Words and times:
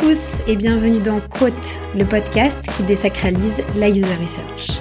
tous 0.00 0.40
et 0.48 0.56
bienvenue 0.56 1.00
dans 1.00 1.20
Quote, 1.20 1.78
le 1.94 2.06
podcast 2.06 2.58
qui 2.74 2.84
désacralise 2.84 3.62
la 3.76 3.90
user 3.90 4.14
research. 4.22 4.80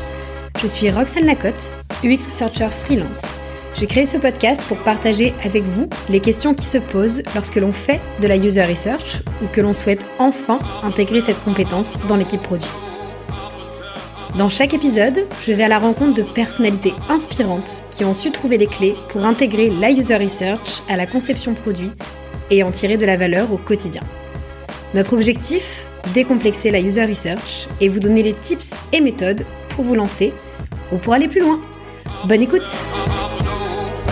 Je 0.62 0.68
suis 0.68 0.90
Roxane 0.90 1.26
Lacotte, 1.26 1.74
UX 2.06 2.26
Researcher 2.26 2.70
freelance. 2.70 3.38
J'ai 3.76 3.86
créé 3.86 4.06
ce 4.06 4.16
podcast 4.16 4.62
pour 4.70 4.78
partager 4.78 5.34
avec 5.44 5.64
vous 5.64 5.90
les 6.10 6.22
questions 6.22 6.54
qui 6.54 6.66
se 6.66 6.78
posent 6.78 7.22
lorsque 7.36 7.58
l'on 7.58 7.74
fait 7.74 8.00
de 8.22 8.30
la 8.30 8.38
user 8.38 8.64
research 8.64 9.22
ou 9.44 9.48
que 9.48 9.60
l'on 9.60 9.74
souhaite 9.74 10.06
enfin 10.20 10.60
intégrer 10.84 11.20
cette 11.20 11.44
compétence 11.44 11.98
dans 12.08 12.16
l'équipe 12.16 12.42
produit. 12.42 12.70
Dans 14.38 14.50
chaque 14.50 14.74
épisode, 14.74 15.26
je 15.46 15.52
vais 15.52 15.64
à 15.64 15.70
la 15.70 15.80
rencontre 15.80 16.14
de 16.14 16.24
personnalités 16.24 16.94
inspirantes 17.10 17.84
qui 17.92 18.06
ont 18.06 18.14
su 18.14 18.32
trouver 18.32 18.58
les 18.58 18.68
clés 18.68 18.96
pour 19.10 19.26
intégrer 19.26 19.70
la 19.70 19.92
user 19.92 20.16
research 20.16 20.82
à 20.88 20.96
la 20.96 21.06
conception 21.06 21.56
produit 21.56 21.92
et 22.52 22.64
en 22.64 22.72
tirer 22.72 22.96
de 22.96 23.06
la 23.06 23.18
valeur 23.18 23.52
au 23.52 23.58
quotidien. 23.58 24.04
Notre 24.96 25.14
objectif 25.14 25.86
Décomplexer 26.16 26.72
la 26.72 26.80
user 26.80 27.06
research 27.06 27.68
et 27.80 27.90
vous 27.90 28.00
donner 28.00 28.24
les 28.24 28.34
tips 28.34 28.74
et 28.92 29.02
méthodes 29.02 29.46
pour 29.70 29.84
vous 29.84 29.94
lancer 29.94 30.34
ou 30.92 30.98
pour 30.98 31.14
aller 31.14 31.28
plus 31.28 31.42
loin. 31.42 31.62
Bonne 32.26 32.42
écoute 32.42 32.76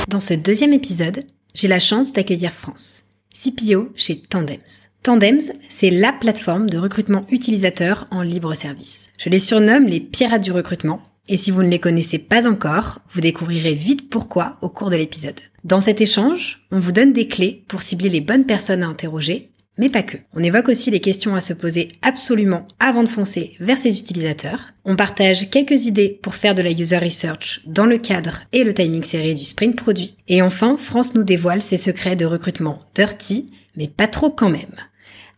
Dans 0.07 0.19
ce 0.19 0.35
deuxième 0.35 0.73
épisode, 0.73 1.21
j'ai 1.55 1.67
la 1.67 1.79
chance 1.79 2.13
d'accueillir 2.13 2.51
France, 2.51 3.05
CPO 3.33 3.89
chez 3.95 4.19
Tandems. 4.19 4.59
Tandems, 5.01 5.51
c'est 5.69 5.89
la 5.89 6.13
plateforme 6.13 6.69
de 6.69 6.77
recrutement 6.77 7.25
utilisateur 7.31 8.05
en 8.11 8.21
libre 8.21 8.53
service. 8.53 9.09
Je 9.17 9.29
les 9.29 9.39
surnomme 9.39 9.87
les 9.87 10.01
pirates 10.01 10.43
du 10.43 10.51
recrutement 10.51 11.01
et 11.27 11.37
si 11.37 11.49
vous 11.49 11.63
ne 11.63 11.69
les 11.69 11.79
connaissez 11.79 12.19
pas 12.19 12.47
encore, 12.47 12.99
vous 13.09 13.21
découvrirez 13.21 13.73
vite 13.73 14.11
pourquoi 14.11 14.57
au 14.61 14.69
cours 14.69 14.91
de 14.91 14.95
l'épisode. 14.95 15.39
Dans 15.63 15.81
cet 15.81 16.01
échange, 16.01 16.67
on 16.71 16.79
vous 16.79 16.91
donne 16.91 17.13
des 17.13 17.27
clés 17.27 17.63
pour 17.67 17.81
cibler 17.81 18.09
les 18.09 18.21
bonnes 18.21 18.45
personnes 18.45 18.83
à 18.83 18.87
interroger 18.87 19.49
mais 19.77 19.89
pas 19.89 20.03
que. 20.03 20.17
On 20.33 20.43
évoque 20.43 20.69
aussi 20.69 20.91
les 20.91 20.99
questions 20.99 21.35
à 21.35 21.41
se 21.41 21.53
poser 21.53 21.89
absolument 22.01 22.67
avant 22.79 23.03
de 23.03 23.09
foncer 23.09 23.55
vers 23.59 23.77
ses 23.77 23.99
utilisateurs. 23.99 24.71
On 24.85 24.95
partage 24.95 25.49
quelques 25.49 25.85
idées 25.85 26.19
pour 26.21 26.35
faire 26.35 26.55
de 26.55 26.61
la 26.61 26.71
user 26.71 26.97
research 26.97 27.61
dans 27.65 27.85
le 27.85 27.97
cadre 27.97 28.41
et 28.53 28.63
le 28.63 28.73
timing 28.73 29.03
serré 29.03 29.33
du 29.33 29.43
sprint 29.43 29.75
produit. 29.75 30.15
Et 30.27 30.41
enfin, 30.41 30.77
France 30.77 31.13
nous 31.13 31.23
dévoile 31.23 31.61
ses 31.61 31.77
secrets 31.77 32.15
de 32.15 32.25
recrutement 32.25 32.81
dirty, 32.95 33.51
mais 33.75 33.87
pas 33.87 34.07
trop 34.07 34.31
quand 34.31 34.49
même. 34.49 34.75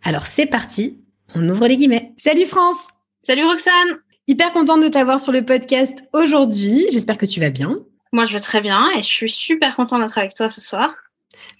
Alors 0.03 0.25
c'est 0.25 0.45
parti, 0.45 0.99
on 1.35 1.47
ouvre 1.49 1.67
les 1.67 1.77
guillemets. 1.77 2.13
Salut 2.17 2.45
France 2.45 2.87
Salut 3.23 3.45
Roxane 3.45 3.99
Hyper 4.29 4.53
contente 4.53 4.83
de 4.83 4.89
t'avoir 4.89 5.19
sur 5.19 5.31
le 5.31 5.43
podcast 5.43 6.03
aujourd'hui. 6.13 6.85
J'espère 6.91 7.17
que 7.17 7.25
tu 7.25 7.39
vas 7.39 7.49
bien. 7.49 7.79
Moi, 8.11 8.25
je 8.25 8.33
vais 8.33 8.39
très 8.39 8.61
bien 8.61 8.87
et 8.95 9.01
je 9.01 9.07
suis 9.07 9.29
super 9.29 9.75
contente 9.75 10.01
d'être 10.01 10.17
avec 10.19 10.35
toi 10.35 10.49
ce 10.49 10.61
soir. 10.61 10.93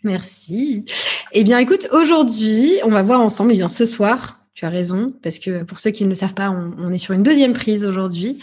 Merci. 0.04 0.86
Eh 1.32 1.44
bien, 1.44 1.60
écoute, 1.60 1.88
aujourd'hui, 1.92 2.74
on 2.84 2.90
va 2.90 3.04
voir 3.04 3.22
ensemble, 3.22 3.52
eh 3.54 3.58
bien, 3.58 3.70
ce 3.70 3.86
soir, 3.86 4.40
tu 4.54 4.66
as 4.66 4.70
raison, 4.70 5.14
parce 5.24 5.40
que 5.40 5.64
pour 5.64 5.80
ceux 5.80 5.92
qui 5.92 6.04
ne 6.04 6.10
le 6.10 6.16
savent 6.16 6.34
pas, 6.34 6.50
on, 6.50 6.92
est 6.92 6.98
sur 6.98 7.14
une 7.14 7.24
deuxième 7.24 7.54
prise 7.54 7.86
aujourd'hui. 7.86 8.40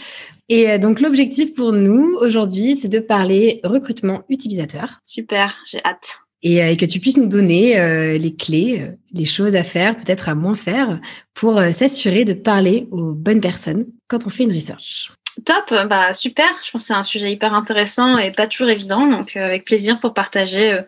Et 0.49 0.69
euh, 0.69 0.77
donc, 0.77 0.99
l'objectif 0.99 1.53
pour 1.53 1.73
nous 1.73 2.15
aujourd'hui, 2.21 2.75
c'est 2.75 2.87
de 2.87 2.99
parler 2.99 3.59
recrutement 3.63 4.23
utilisateur. 4.29 5.01
Super, 5.05 5.57
j'ai 5.69 5.79
hâte. 5.83 6.19
Et, 6.43 6.63
euh, 6.63 6.75
que 6.75 6.85
tu 6.85 6.99
puisses 6.99 7.17
nous 7.17 7.27
donner 7.27 7.79
euh, 7.79 8.17
les 8.17 8.35
clés, 8.35 8.91
les 9.13 9.25
choses 9.25 9.55
à 9.55 9.63
faire, 9.63 9.97
peut-être 9.97 10.29
à 10.29 10.35
moins 10.35 10.55
faire, 10.55 10.99
pour 11.33 11.59
s'assurer 11.71 12.25
de 12.25 12.33
parler 12.33 12.87
aux 12.91 13.13
bonnes 13.13 13.41
personnes 13.41 13.85
quand 14.07 14.25
on 14.25 14.29
fait 14.29 14.43
une 14.43 14.53
research. 14.53 15.11
Top, 15.45 15.73
bah 15.87 16.13
super. 16.13 16.47
Je 16.63 16.71
pense 16.71 16.81
que 16.81 16.87
c'est 16.87 16.93
un 16.93 17.03
sujet 17.03 17.31
hyper 17.31 17.53
intéressant 17.53 18.17
et 18.17 18.31
pas 18.31 18.47
toujours 18.47 18.69
évident, 18.69 19.05
donc 19.05 19.37
euh, 19.37 19.45
avec 19.45 19.65
plaisir 19.65 19.99
pour 19.99 20.13
partager 20.13 20.73
euh, 20.73 20.81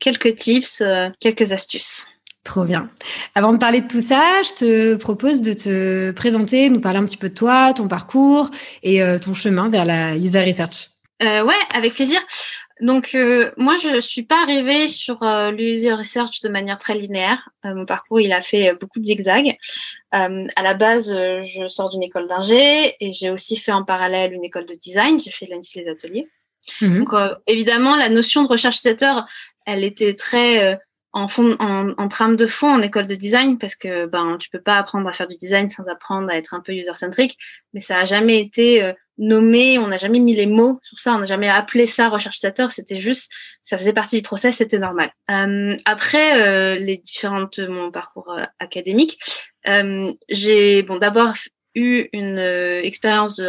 quelques 0.00 0.36
tips, 0.36 0.80
euh, 0.80 1.08
quelques 1.20 1.52
astuces. 1.52 2.06
Trop 2.42 2.64
bien. 2.64 2.90
Avant 3.36 3.52
de 3.52 3.58
parler 3.58 3.80
de 3.82 3.86
tout 3.86 4.00
ça, 4.00 4.42
je 4.42 4.52
te 4.54 4.94
propose 4.96 5.42
de 5.42 5.52
te 5.52 6.10
présenter, 6.10 6.70
nous 6.70 6.80
parler 6.80 6.98
un 6.98 7.04
petit 7.04 7.16
peu 7.16 7.28
de 7.28 7.34
toi, 7.34 7.72
ton 7.72 7.86
parcours 7.86 8.50
et 8.82 9.00
ton 9.22 9.32
chemin 9.32 9.68
vers 9.68 9.84
la 9.84 10.16
user 10.16 10.44
research. 10.44 10.88
ouais, 11.20 11.54
avec 11.72 11.94
plaisir. 11.94 12.20
Donc 12.82 13.16
moi, 13.56 13.76
je 13.76 14.00
suis 14.00 14.24
pas 14.24 14.42
arrivée 14.42 14.88
sur 14.88 15.24
l'user 15.52 15.92
research 15.92 16.40
de 16.42 16.48
manière 16.48 16.78
très 16.78 16.94
linéaire. 16.94 17.48
mon 17.64 17.86
parcours, 17.86 18.20
il 18.20 18.32
a 18.32 18.42
fait 18.42 18.74
beaucoup 18.78 19.00
de 19.00 19.04
zigzags. 19.04 19.56
Euh, 20.14 20.46
à 20.56 20.62
la 20.62 20.74
base, 20.74 21.10
euh, 21.10 21.40
je 21.42 21.66
sors 21.68 21.88
d'une 21.88 22.02
école 22.02 22.28
d'ingé 22.28 22.96
et 23.00 23.12
j'ai 23.12 23.30
aussi 23.30 23.56
fait 23.56 23.72
en 23.72 23.82
parallèle 23.82 24.34
une 24.34 24.44
école 24.44 24.66
de 24.66 24.74
design. 24.74 25.18
J'ai 25.18 25.30
fait 25.30 25.46
l'ANSI 25.46 25.80
les 25.82 25.88
ateliers. 25.88 26.28
Mhm. 26.82 26.98
Donc, 26.98 27.14
euh, 27.14 27.34
évidemment, 27.46 27.96
la 27.96 28.10
notion 28.10 28.42
de 28.42 28.48
recherche 28.48 28.76
utilisateur, 28.76 29.26
elle 29.64 29.84
était 29.84 30.14
très 30.14 30.78
en, 31.12 31.28
fond, 31.28 31.56
en, 31.60 32.08
trame 32.08 32.36
de 32.36 32.46
fond 32.46 32.74
en 32.74 32.82
école 32.82 33.06
de 33.06 33.14
design 33.14 33.58
parce 33.58 33.76
que 33.76 34.06
ben 34.06 34.38
tu 34.40 34.48
peux 34.48 34.60
pas 34.60 34.78
apprendre 34.78 35.08
à 35.08 35.12
faire 35.12 35.28
du 35.28 35.36
design 35.36 35.68
sans 35.68 35.86
apprendre 35.86 36.30
à 36.30 36.36
être 36.36 36.54
un 36.54 36.60
peu 36.60 36.72
user 36.72 36.94
centric. 36.94 37.38
Mais 37.72 37.80
ça 37.80 37.98
a 37.98 38.04
jamais 38.04 38.40
été 38.40 38.92
nommé, 39.18 39.78
on 39.78 39.88
n'a 39.88 39.98
jamais 39.98 40.20
mis 40.20 40.34
les 40.34 40.46
mots 40.46 40.80
sur 40.82 40.98
ça, 40.98 41.14
on 41.14 41.18
n'a 41.18 41.26
jamais 41.26 41.48
appelé 41.48 41.86
ça 41.86 42.08
recherche 42.08 42.36
utilisateur, 42.36 42.72
c'était 42.72 43.00
juste, 43.00 43.30
ça 43.62 43.78
faisait 43.78 43.92
partie 43.92 44.16
du 44.16 44.22
process, 44.22 44.56
c'était 44.56 44.78
normal. 44.78 45.12
Euh, 45.30 45.76
après 45.84 46.40
euh, 46.40 46.78
les 46.78 46.96
différentes 46.96 47.58
mon 47.58 47.90
parcours 47.90 48.32
euh, 48.32 48.44
académique, 48.58 49.18
j'ai 50.28 50.82
bon 50.82 50.96
d'abord 50.96 51.34
eu 51.74 52.08
une 52.12 52.38
expérience 52.38 53.40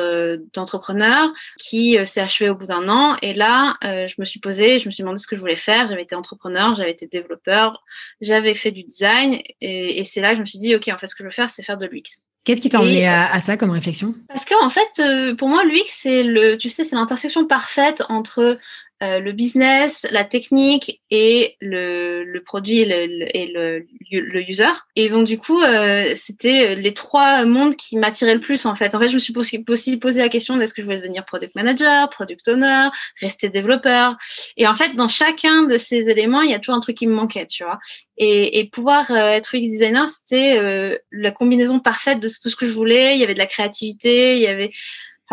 d'entrepreneur 0.54 1.34
qui 1.58 1.98
s'est 2.06 2.22
achevée 2.22 2.50
au 2.50 2.56
bout 2.56 2.68
d'un 2.68 2.88
an 2.88 3.18
et 3.22 3.34
là 3.34 3.76
je 3.82 4.14
me 4.20 4.26
suis 4.26 4.40
posée, 4.40 4.78
je 4.78 4.86
me 4.86 4.92
suis 4.92 5.02
demandé 5.02 5.18
ce 5.18 5.26
que 5.26 5.36
je 5.36 5.42
voulais 5.42 5.58
faire, 5.58 5.88
j'avais 5.88 6.04
été 6.04 6.16
entrepreneur, 6.16 6.76
j'avais 6.76 6.92
été 6.92 7.08
développeur, 7.08 7.84
j'avais 8.22 8.54
fait 8.54 8.72
du 8.72 8.84
design 8.84 9.42
et, 9.60 10.00
et 10.00 10.04
c'est 10.04 10.22
là 10.22 10.30
que 10.30 10.36
je 10.36 10.42
me 10.42 10.46
suis 10.46 10.60
dit 10.60 10.76
ok 10.76 10.88
en 10.90 11.00
fait 11.00 11.08
ce 11.08 11.16
que 11.16 11.24
je 11.24 11.30
veux 11.30 11.32
faire 11.32 11.50
c'est 11.50 11.64
faire 11.64 11.78
de 11.78 11.88
l'UX. 11.88 12.22
Qu'est-ce 12.44 12.60
qui 12.60 12.70
t'a 12.70 12.82
emmené 12.82 13.08
à, 13.08 13.40
ça 13.40 13.56
comme 13.56 13.72
réflexion? 13.72 14.16
Parce 14.28 14.44
qu'en 14.44 14.70
fait, 14.70 15.00
euh, 15.00 15.34
pour 15.36 15.48
moi, 15.48 15.64
l'UX, 15.64 15.86
c'est 15.88 16.24
le, 16.24 16.58
tu 16.58 16.70
sais, 16.70 16.84
c'est 16.84 16.96
l'intersection 16.96 17.46
parfaite 17.46 18.04
entre 18.10 18.58
euh, 19.04 19.20
le 19.20 19.34
business, 19.34 20.08
la 20.12 20.24
technique 20.24 21.02
et 21.12 21.58
le, 21.60 22.24
le 22.24 22.42
produit 22.42 22.80
et, 22.80 22.86
le, 22.86 23.86
le, 24.12 24.20
le, 24.22 24.50
user. 24.50 24.72
Et 24.96 25.10
donc 25.10 25.28
du 25.28 25.38
coup, 25.38 25.62
euh, 25.62 26.12
c'était 26.16 26.76
les 26.76 26.94
trois 26.94 27.44
mondes 27.44 27.76
qui 27.76 27.98
m'attiraient 27.98 28.36
le 28.36 28.40
plus 28.40 28.66
en 28.66 28.76
fait. 28.76 28.96
En 28.96 29.00
fait, 29.00 29.10
je 29.10 29.16
me 29.16 29.20
suis 29.20 29.34
aussi 29.68 29.98
posé 29.98 30.22
la 30.22 30.30
question 30.30 30.60
est-ce 30.62 30.74
que 30.74 30.82
je 30.82 30.86
voulais 30.86 31.02
devenir 31.02 31.26
product 31.26 31.54
manager, 31.56 32.10
product 32.10 32.48
owner, 32.48 32.88
rester 33.20 33.50
développeur. 33.50 34.16
Et 34.56 34.68
en 34.68 34.74
fait, 34.74 34.96
dans 34.96 35.10
chacun 35.10 35.64
de 35.64 35.78
ces 35.78 36.10
éléments, 36.10 36.42
il 36.42 36.52
y 36.52 36.54
a 36.54 36.60
toujours 36.60 36.76
un 36.76 36.80
truc 36.80 36.96
qui 36.96 37.08
me 37.08 37.14
manquait, 37.14 37.46
tu 37.46 37.66
vois. 37.66 37.80
Et, 38.16 38.60
et 38.60 38.70
pouvoir 38.70 39.12
euh, 39.12 39.32
être 39.32 39.56
UX 39.56 39.62
designer, 39.64 40.08
c'était 40.08 41.02
la 41.12 41.32
combinaison 41.32 41.80
parfaite 41.80 42.22
de 42.22 42.30
tout 42.30 42.50
ce 42.50 42.56
que 42.56 42.68
je 42.68 42.72
voulais. 42.72 43.16
Il 43.16 43.20
y 43.20 43.24
avait 43.24 43.34
de 43.34 43.40
la 43.40 43.48
créativité, 43.48 44.38
il 44.38 44.42
y 44.42 44.48
avait 44.48 44.72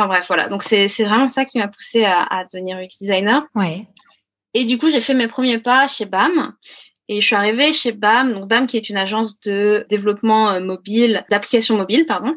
Enfin 0.01 0.09
bref, 0.09 0.25
voilà. 0.29 0.49
Donc 0.49 0.63
c'est 0.63 0.87
vraiment 1.05 1.29
ça 1.29 1.45
qui 1.45 1.59
m'a 1.59 1.69
poussé 1.69 2.05
à, 2.05 2.23
à, 2.23 2.45
devenir 2.45 2.79
UX 2.79 2.99
designer. 2.99 3.47
Ouais. 3.55 3.87
Et 4.55 4.65
du 4.65 4.79
coup, 4.79 4.89
j'ai 4.89 5.03
fait 5.03 5.13
mes 5.13 5.29
premiers 5.29 5.59
pas 5.59 5.87
chez 5.89 6.07
BAM. 6.07 6.55
Et 7.09 7.21
je 7.21 7.27
suis 7.27 7.37
arrivée 7.37 7.75
chez 7.75 7.93
BAM, 7.93 8.33
donc 8.33 8.49
BAM 8.49 8.67
qui 8.67 8.79
est 8.79 8.89
une 8.89 8.97
agence 8.97 9.41
de 9.41 9.85
développement 9.91 10.53
euh, 10.53 10.61
mobile, 10.61 11.25
d'applications 11.29 11.77
mobiles, 11.77 12.07
pardon, 12.07 12.33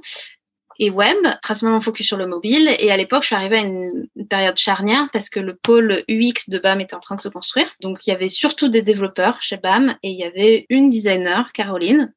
et 0.80 0.90
web, 0.90 1.16
principalement 1.42 1.80
focus 1.80 2.08
sur 2.08 2.18
le 2.18 2.28
mobile. 2.28 2.70
Et 2.80 2.92
à 2.92 2.98
l'époque, 2.98 3.22
je 3.22 3.28
suis 3.28 3.36
arrivée 3.36 3.60
à 3.60 3.62
une, 3.62 4.08
période 4.30 4.58
charnière 4.58 5.10
parce 5.14 5.30
que 5.30 5.40
le 5.40 5.56
pôle 5.56 6.04
UX 6.10 6.50
de 6.50 6.58
BAM 6.58 6.82
était 6.82 6.96
en 6.96 7.00
train 7.00 7.16
de 7.16 7.22
se 7.22 7.30
construire. 7.30 7.68
Donc 7.82 8.06
il 8.06 8.10
y 8.10 8.14
avait 8.14 8.30
surtout 8.30 8.68
des 8.68 8.82
développeurs 8.82 9.42
chez 9.42 9.58
BAM 9.58 9.96
et 10.04 10.10
il 10.10 10.18
y 10.18 10.24
avait 10.24 10.66
une 10.70 10.90
designer, 10.90 11.54
Caroline, 11.54 12.12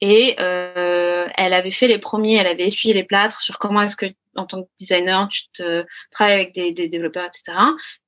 et 0.00 0.36
euh, 0.38 1.26
elle 1.36 1.52
avait 1.52 1.70
fait 1.70 1.88
les 1.88 1.98
premiers, 1.98 2.36
elle 2.36 2.46
avait 2.46 2.66
essuyé 2.66 2.94
les 2.94 3.04
plâtres 3.04 3.42
sur 3.42 3.58
comment 3.58 3.82
est-ce 3.82 3.96
que 3.96 4.06
en 4.38 4.46
tant 4.46 4.62
que 4.62 4.68
designer, 4.78 5.28
tu 5.28 5.42
te 5.52 5.84
travailles 6.10 6.34
avec 6.34 6.54
des, 6.54 6.88
développeurs, 6.88 7.26
etc. 7.26 7.58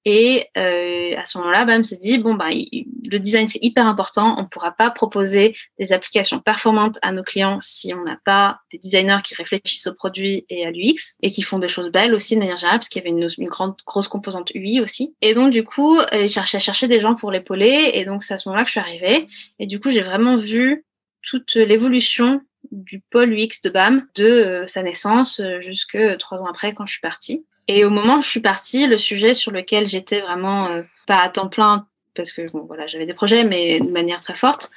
Et 0.04 0.46
euh, 0.56 1.18
à 1.18 1.24
ce 1.24 1.36
moment-là, 1.38 1.64
BAM 1.64 1.84
se 1.84 1.94
dit 1.94 2.18
bon 2.18 2.34
bah 2.34 2.48
le 2.50 3.18
design 3.18 3.48
c'est 3.48 3.62
hyper 3.62 3.86
important. 3.86 4.36
On 4.38 4.42
ne 4.42 4.46
pourra 4.46 4.72
pas 4.72 4.90
proposer 4.90 5.54
des 5.78 5.92
applications 5.92 6.40
performantes 6.40 6.98
à 7.02 7.12
nos 7.12 7.22
clients 7.22 7.58
si 7.60 7.92
on 7.92 8.02
n'a 8.04 8.18
pas 8.24 8.60
des 8.72 8.78
designers 8.78 9.18
qui 9.22 9.34
réfléchissent 9.34 9.88
au 9.88 9.94
produit 9.94 10.46
et 10.48 10.64
à 10.64 10.70
l'UX 10.70 11.16
et 11.22 11.30
qui 11.30 11.42
font 11.42 11.58
des 11.58 11.68
choses 11.68 11.90
belles 11.90 12.14
aussi 12.14 12.34
de 12.34 12.40
manière 12.40 12.56
générale 12.56 12.78
parce 12.78 12.88
qu'il 12.88 13.02
y 13.02 13.06
avait 13.06 13.16
une, 13.16 13.28
une, 13.36 13.48
grande 13.48 13.74
grosse 13.86 14.08
composante 14.08 14.52
UI 14.54 14.80
aussi. 14.80 15.14
Et 15.20 15.34
donc 15.34 15.52
du 15.52 15.64
coup, 15.64 15.98
euh, 15.98 16.22
ils 16.22 16.30
cherchaient 16.30 16.58
à 16.58 16.60
chercher 16.60 16.88
des 16.88 17.00
gens 17.00 17.14
pour 17.14 17.30
l'épauler. 17.30 17.90
Et 17.94 18.04
donc 18.04 18.22
c'est 18.22 18.34
à 18.34 18.38
ce 18.38 18.48
moment-là 18.48 18.64
que 18.64 18.68
je 18.68 18.72
suis 18.72 18.80
arrivée. 18.80 19.26
Et 19.58 19.66
du 19.66 19.80
coup, 19.80 19.90
j'ai 19.90 20.02
vraiment 20.02 20.36
vu 20.36 20.84
toute 21.22 21.54
l'évolution 21.54 22.40
du 22.70 23.00
pôle 23.00 23.32
UX 23.32 23.62
de 23.64 23.70
BAM 23.70 24.06
de 24.14 24.24
euh, 24.24 24.66
sa 24.66 24.82
naissance 24.82 25.40
euh, 25.40 25.60
jusque 25.60 25.98
trois 26.18 26.42
ans 26.42 26.46
après 26.46 26.74
quand 26.74 26.86
je 26.86 26.92
suis 26.92 27.00
partie. 27.00 27.44
Et 27.68 27.84
au 27.84 27.90
moment 27.90 28.18
où 28.18 28.20
je 28.20 28.28
suis 28.28 28.40
partie, 28.40 28.86
le 28.86 28.98
sujet 28.98 29.34
sur 29.34 29.50
lequel 29.50 29.86
j'étais 29.86 30.20
vraiment 30.20 30.66
euh, 30.68 30.82
pas 31.06 31.18
à 31.18 31.28
temps 31.28 31.48
plein 31.48 31.86
parce 32.14 32.32
que 32.32 32.50
bon 32.50 32.64
voilà 32.66 32.86
j'avais 32.86 33.06
des 33.06 33.14
projets 33.14 33.44
mais 33.44 33.80
de 33.80 33.88
manière 33.88 34.20
très 34.20 34.34
forte, 34.34 34.70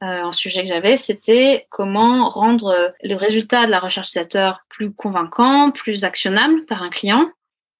un 0.00 0.30
sujet 0.30 0.62
que 0.62 0.68
j'avais 0.68 0.96
c'était 0.96 1.66
comment 1.68 2.28
rendre 2.28 2.94
le 3.02 3.14
résultat 3.16 3.66
de 3.66 3.70
la 3.70 3.80
recherche 3.80 4.08
utilisateur 4.08 4.60
plus 4.68 4.92
convaincant, 4.92 5.72
plus 5.72 6.04
actionnable 6.04 6.64
par 6.66 6.82
un 6.82 6.90
client, 6.90 7.28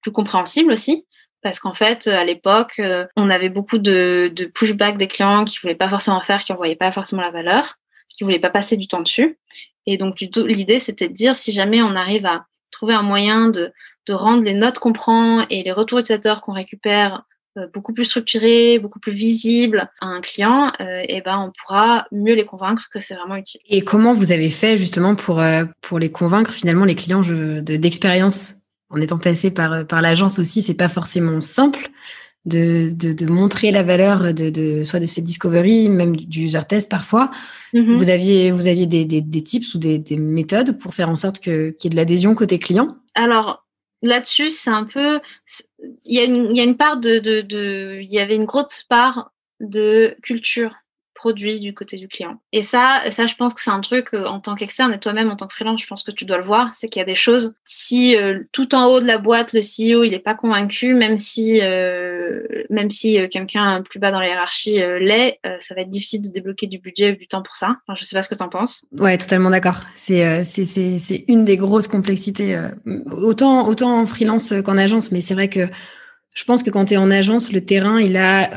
plus 0.01 0.11
compréhensible 0.11 0.73
aussi 0.73 1.05
parce 1.41 1.59
qu'en 1.59 1.73
fait, 1.73 2.07
à 2.07 2.25
l'époque, 2.25 2.81
on 3.15 3.29
avait 3.29 3.49
beaucoup 3.49 3.77
de, 3.77 4.29
de 4.35 4.45
pushback 4.45 4.97
des 4.97 5.07
clients 5.07 5.45
qui 5.45 5.59
voulaient 5.61 5.75
pas 5.75 5.87
forcément 5.87 6.19
faire, 6.21 6.41
qui 6.41 6.51
en 6.51 6.57
voyaient 6.57 6.75
pas 6.75 6.91
forcément 6.91 7.21
la 7.21 7.31
valeur 7.31 7.77
qui 8.17 8.23
voulaient 8.23 8.39
pas 8.39 8.49
passer 8.49 8.75
du 8.75 8.87
temps 8.87 9.01
dessus. 9.01 9.37
Et 9.85 9.97
donc, 9.97 10.19
l'idée, 10.19 10.79
c'était 10.79 11.07
de 11.07 11.13
dire 11.13 11.35
si 11.35 11.51
jamais 11.53 11.81
on 11.81 11.95
arrive 11.95 12.25
à 12.25 12.45
trouver 12.71 12.93
un 12.93 13.03
moyen 13.03 13.49
de, 13.49 13.71
de 14.07 14.13
rendre 14.13 14.43
les 14.43 14.53
notes 14.53 14.79
qu'on 14.79 14.93
prend 14.93 15.47
et 15.49 15.63
les 15.63 15.71
retours 15.71 15.99
utilisateurs 15.99 16.41
qu'on 16.41 16.53
récupère 16.53 17.23
euh, 17.57 17.67
beaucoup 17.73 17.93
plus 17.93 18.05
structurés, 18.05 18.79
beaucoup 18.79 18.99
plus 18.99 19.11
visibles 19.11 19.89
à 20.01 20.07
un 20.07 20.21
client, 20.21 20.71
euh, 20.79 21.01
et 21.07 21.21
ben 21.21 21.39
on 21.39 21.51
pourra 21.59 22.05
mieux 22.11 22.35
les 22.35 22.45
convaincre 22.45 22.87
que 22.91 22.99
c'est 22.99 23.15
vraiment 23.15 23.35
utile. 23.35 23.61
Et 23.67 23.81
comment 23.81 24.13
vous 24.13 24.31
avez 24.31 24.49
fait 24.49 24.77
justement 24.77 25.15
pour 25.15 25.39
euh, 25.39 25.63
pour 25.81 25.97
les 25.97 26.11
convaincre 26.11 26.51
finalement 26.51 26.85
les 26.85 26.95
clients 26.95 27.21
d'expérience? 27.21 28.55
En 28.89 29.01
étant 29.01 29.17
passé 29.17 29.51
par 29.51 29.85
par 29.85 30.01
l'agence 30.01 30.39
aussi, 30.39 30.61
c'est 30.61 30.73
pas 30.73 30.87
forcément 30.87 31.41
simple. 31.41 31.89
De, 32.47 32.91
de, 32.93 33.11
de, 33.11 33.25
montrer 33.25 33.71
la 33.71 33.83
valeur 33.83 34.33
de, 34.33 34.49
de 34.49 34.85
soit 34.85 35.01
de 35.01 35.05
cette 35.05 35.25
discovery, 35.25 35.89
même 35.89 36.15
du 36.15 36.45
user 36.45 36.61
test 36.67 36.89
parfois. 36.89 37.29
Mm-hmm. 37.73 37.97
Vous 37.97 38.09
aviez, 38.09 38.51
vous 38.51 38.67
aviez 38.67 38.85
des, 38.85 39.03
des, 39.03 39.19
des 39.19 39.43
tips 39.43 39.75
ou 39.75 39.77
des, 39.77 39.99
des, 39.99 40.15
méthodes 40.15 40.77
pour 40.77 40.95
faire 40.95 41.09
en 41.09 41.17
sorte 41.17 41.39
que, 41.39 41.71
qu'il 41.71 41.83
y 41.83 41.87
ait 41.87 41.95
de 41.95 41.97
l'adhésion 41.97 42.35
côté 42.35 42.57
client? 42.57 42.95
Alors, 43.15 43.67
là-dessus, 44.01 44.49
c'est 44.49 44.69
un 44.69 44.85
peu. 44.85 45.19
Il 46.05 46.15
y, 46.15 46.19
a 46.19 46.23
une, 46.23 46.51
il 46.51 46.55
y 46.57 46.61
a 46.61 46.63
une 46.63 46.77
part 46.77 46.97
de. 46.97 48.01
Il 48.01 48.09
y 48.09 48.19
avait 48.19 48.35
une 48.35 48.45
grosse 48.45 48.85
part 48.87 49.33
de 49.59 50.15
culture 50.21 50.75
produit 51.17 51.59
du 51.59 51.73
côté 51.73 51.97
du 51.97 52.07
client. 52.07 52.39
Et 52.53 52.61
ça, 52.61 53.01
ça 53.11 53.25
je 53.25 53.35
pense 53.35 53.53
que 53.53 53.61
c'est 53.61 53.71
un 53.71 53.81
truc 53.81 54.09
euh, 54.13 54.25
en 54.25 54.39
tant 54.39 54.55
qu'externe 54.55 54.93
et 54.93 54.99
toi-même 54.99 55.29
en 55.29 55.35
tant 55.35 55.47
que 55.47 55.53
freelance, 55.53 55.81
je 55.81 55.87
pense 55.87 56.03
que 56.03 56.11
tu 56.11 56.23
dois 56.23 56.37
le 56.37 56.43
voir, 56.43 56.73
c'est 56.73 56.87
qu'il 56.87 56.99
y 56.99 57.03
a 57.03 57.05
des 57.05 57.15
choses. 57.15 57.55
Si 57.65 58.15
euh, 58.15 58.43
tout 58.51 58.75
en 58.75 58.85
haut 58.85 59.01
de 59.01 59.05
la 59.05 59.17
boîte, 59.17 59.51
le 59.53 59.59
CEO, 59.59 60.03
il 60.03 60.11
n'est 60.11 60.19
pas 60.19 60.35
convaincu, 60.35 60.93
même 60.93 61.17
si, 61.17 61.59
euh, 61.61 62.43
même 62.69 62.89
si 62.89 63.17
quelqu'un 63.29 63.81
plus 63.81 63.99
bas 63.99 64.11
dans 64.11 64.19
la 64.19 64.27
hiérarchie 64.27 64.77
l'est, 64.99 65.39
ça 65.59 65.73
va 65.73 65.81
être 65.81 65.89
difficile 65.89 66.21
de 66.21 66.29
débloquer 66.29 66.67
du 66.67 66.77
budget 66.77 67.15
du 67.15 67.27
temps 67.27 67.41
pour 67.41 67.55
ça. 67.55 67.77
Enfin, 67.87 67.95
je 67.97 68.05
sais 68.05 68.15
pas 68.15 68.21
ce 68.21 68.29
que 68.29 68.35
tu 68.35 68.43
en 68.43 68.49
penses. 68.49 68.85
Ouais, 68.91 69.17
totalement 69.17 69.49
d'accord. 69.49 69.81
C'est 69.95 70.45
une 71.27 71.43
des 71.43 71.57
grosses 71.57 71.87
complexités, 71.87 72.59
autant 73.11 73.67
autant 73.67 73.99
en 73.99 74.05
freelance 74.05 74.53
qu'en 74.63 74.77
agence, 74.77 75.11
mais 75.11 75.21
c'est 75.21 75.33
vrai 75.33 75.49
que 75.49 75.67
je 76.35 76.43
pense 76.43 76.61
que 76.61 76.69
quand 76.69 76.85
tu 76.85 76.93
es 76.93 76.97
en 76.97 77.09
agence, 77.09 77.51
le 77.51 77.61
terrain, 77.61 77.99
il 77.99 78.15
a 78.15 78.49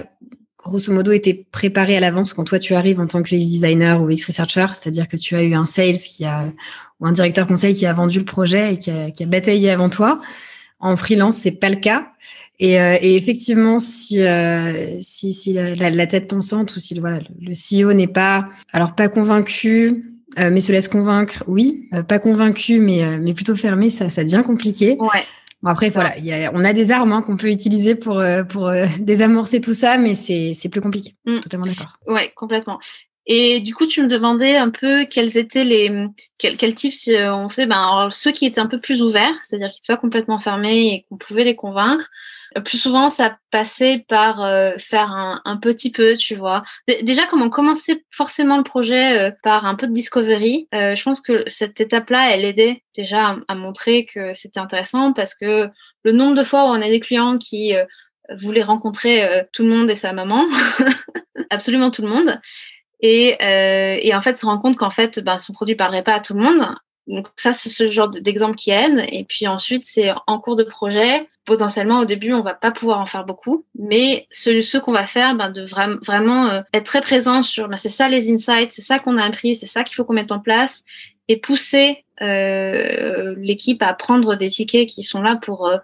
grosso 0.63 0.93
modo 0.93 1.13
été 1.13 1.47
préparé 1.51 1.97
à 1.97 2.01
l'avance 2.01 2.33
quand 2.33 2.45
toi 2.45 2.59
tu 2.59 2.75
arrives 2.75 3.01
en 3.01 3.07
tant 3.07 3.23
que 3.23 3.35
UX 3.35 3.39
designer 3.39 4.01
ou 4.01 4.11
UX 4.11 4.27
researcher, 4.27 4.67
c'est-à-dire 4.75 5.09
que 5.09 5.17
tu 5.17 5.35
as 5.37 5.43
eu 5.43 5.55
un 5.55 5.65
sales 5.65 5.97
qui 5.97 6.25
a 6.25 6.53
ou 7.01 7.07
un 7.07 7.13
directeur 7.13 7.47
conseil 7.47 7.75
qui 7.75 7.87
a 7.87 7.93
vendu 7.93 8.19
le 8.19 8.25
projet 8.25 8.75
et 8.75 8.79
qui 8.79 8.91
a, 8.91 9.11
qui 9.11 9.23
a 9.23 9.27
bataillé 9.27 9.71
avant 9.71 9.89
toi. 9.89 10.21
En 10.81 10.97
freelance, 10.97 11.37
c'est 11.37 11.59
pas 11.59 11.69
le 11.69 11.77
cas. 11.77 12.09
Et, 12.59 12.79
euh, 12.79 12.97
et 13.01 13.17
effectivement, 13.17 13.79
si, 13.79 14.21
euh, 14.21 14.99
si, 15.01 15.33
si 15.33 15.55
la, 15.55 16.07
tête 16.07 16.29
pensante 16.29 16.77
ou 16.77 16.81
si 16.81 16.99
voilà, 16.99 17.21
le 17.41 17.53
CEO 17.53 17.95
n'est 17.95 18.07
pas 18.07 18.49
alors 18.73 18.95
pas 18.95 19.09
convaincu, 19.09 20.05
euh, 20.39 20.51
mais 20.53 20.61
se 20.61 20.71
laisse 20.71 20.89
convaincre, 20.89 21.43
oui, 21.47 21.89
pas 22.07 22.19
convaincu, 22.19 22.79
mais 22.79 23.19
mais 23.19 23.33
plutôt 23.33 23.57
fermé, 23.57 23.89
ça 23.89 24.11
ça 24.11 24.25
devient 24.25 24.43
compliqué. 24.45 24.99
Ouais. 25.01 25.25
Bon, 25.63 25.71
après, 25.71 25.91
voilà, 25.91 26.17
y 26.19 26.33
a, 26.33 26.51
on 26.55 26.65
a 26.65 26.73
des 26.73 26.91
armes 26.91 27.13
hein, 27.13 27.23
qu'on 27.23 27.37
peut 27.37 27.51
utiliser 27.51 27.95
pour, 27.95 28.19
euh, 28.19 28.45
pour 28.45 28.69
euh, 28.69 28.87
désamorcer 29.01 29.61
tout 29.61 29.75
ça, 29.75 29.99
mais 29.99 30.15
c'est 30.15 30.69
plus 30.71 30.81
compliqué. 30.81 31.15
Mm. 31.27 31.41
Totalement 31.41 31.67
d'accord. 31.67 31.99
Ouais, 32.07 32.33
complètement. 32.35 32.79
Et 33.27 33.61
du 33.61 33.75
coup, 33.75 33.87
tu 33.87 34.03
me 34.03 34.09
demandais 34.09 34.57
un 34.57 34.71
peu 34.71 35.05
quels 35.05 35.37
étaient 35.37 35.65
les 35.65 36.07
quels, 36.39 36.57
quels 36.57 36.75
tips 36.75 37.09
euh, 37.09 37.31
on 37.31 37.49
faisait. 37.49 37.67
Ben, 37.67 37.77
alors, 37.77 38.13
ceux 38.13 38.33
qui 38.33 38.47
étaient 38.47 38.61
un 38.61 38.67
peu 38.67 38.81
plus 38.81 39.03
ouverts, 39.03 39.35
c'est-à-dire 39.43 39.69
qui 39.69 39.77
n'étaient 39.77 39.93
pas 39.93 40.01
complètement 40.01 40.39
fermés 40.39 40.95
et 40.95 41.07
qu'on 41.09 41.17
pouvait 41.17 41.45
les 41.45 41.55
convaincre. 41.55 42.09
Plus 42.65 42.79
souvent, 42.79 43.09
ça 43.09 43.39
passait 43.53 44.05
par 44.09 44.43
euh, 44.43 44.73
faire 44.77 45.13
un, 45.13 45.41
un, 45.45 45.57
petit 45.57 45.93
peu, 45.93 46.17
tu 46.17 46.35
vois. 46.35 46.63
déjà, 47.03 47.27
comme 47.27 47.43
on 47.43 47.51
commençait 47.51 48.05
forcément 48.11 48.57
le 48.57 48.65
projet 48.65 49.19
euh, 49.19 49.31
par 49.45 49.67
un 49.67 49.77
peu 49.77 49.87
de 49.87 49.93
discovery, 49.93 50.67
euh, 50.75 50.97
je 50.97 51.03
pense 51.05 51.21
que 51.21 51.45
cette 51.47 51.81
étape-là, 51.81 52.35
elle 52.35 52.45
aidait 52.45 52.83
déjà 52.97 53.37
à, 53.47 53.55
montrer 53.55 54.05
que 54.05 54.33
c'était 54.35 54.59
intéressant 54.59 55.13
parce 55.13 55.37
que 55.37 55.69
le 56.03 56.13
nombre 56.13 56.35
de 56.35 56.43
fois 56.43 56.65
où 56.65 56.69
on 56.69 56.83
a 56.83 56.89
des 56.89 56.99
clients 56.99 57.39
qui 57.39 57.75
voulaient 58.39 58.63
rencontrer 58.63 59.47
tout 59.53 59.63
le 59.63 59.69
monde 59.69 59.91
et 59.91 59.95
sa 59.95 60.13
maman, 60.13 60.47
absolument 61.51 61.91
tout 61.91 62.03
le 62.03 62.09
monde, 62.09 62.41
et, 63.01 63.37
et, 63.41 64.15
en 64.15 64.21
fait 64.21 64.37
se 64.37 64.47
rend 64.47 64.59
compte 64.59 64.77
qu'en 64.77 64.91
fait, 64.91 65.21
ben, 65.21 65.39
son 65.39 65.53
produit 65.53 65.77
parlerait 65.77 66.03
pas 66.03 66.15
à 66.15 66.21
tout 66.21 66.35
le 66.35 66.41
monde. 66.41 66.67
Donc 67.07 67.27
ça, 67.37 67.53
c'est 67.53 67.69
ce 67.69 67.89
genre 67.91 68.09
d'exemple 68.09 68.57
qui 68.57 68.71
aide. 68.71 69.05
Et 69.11 69.25
puis 69.25 69.47
ensuite, 69.47 69.85
c'est 69.85 70.11
en 70.27 70.39
cours 70.39 70.57
de 70.57 70.65
projet. 70.65 71.29
Potentiellement, 71.45 72.01
au 72.01 72.05
début, 72.05 72.33
on 72.33 72.43
va 72.43 72.55
pas 72.55 72.71
pouvoir 72.71 73.01
en 73.01 73.07
faire 73.07 73.25
beaucoup, 73.25 73.65
mais 73.77 74.29
ce, 74.31 74.63
ce 74.63 74.79
qu'on 74.79 74.93
va 74.93 75.07
faire, 75.07 75.35
ben, 75.35 75.51
de 75.51 75.65
vra 75.65 75.89
vraiment 76.05 76.47
euh, 76.49 76.61
être 76.73 76.85
très 76.85 77.01
présent 77.01 77.43
sur, 77.43 77.69
ben, 77.69 77.77
c'est 77.77 77.89
ça 77.89 78.09
les 78.09 78.31
insights, 78.31 78.73
c'est 78.73 78.83
ça 78.83 78.99
qu'on 78.99 79.17
a 79.17 79.25
appris, 79.25 79.57
c'est 79.57 79.67
ça 79.67 79.83
qu'il 79.83 79.97
faut 79.97 80.05
qu'on 80.05 80.13
mette 80.13 80.31
en 80.31 80.39
place, 80.39 80.85
et 81.27 81.39
pousser 81.39 82.05
euh, 82.23 83.35
l'équipe 83.39 83.83
à 83.83 83.95
prendre 83.95 84.37
des 84.37 84.49
tickets 84.49 84.89
qui 84.89 85.03
sont 85.03 85.23
là 85.23 85.37
pour 85.41 85.67
euh, 85.67 85.79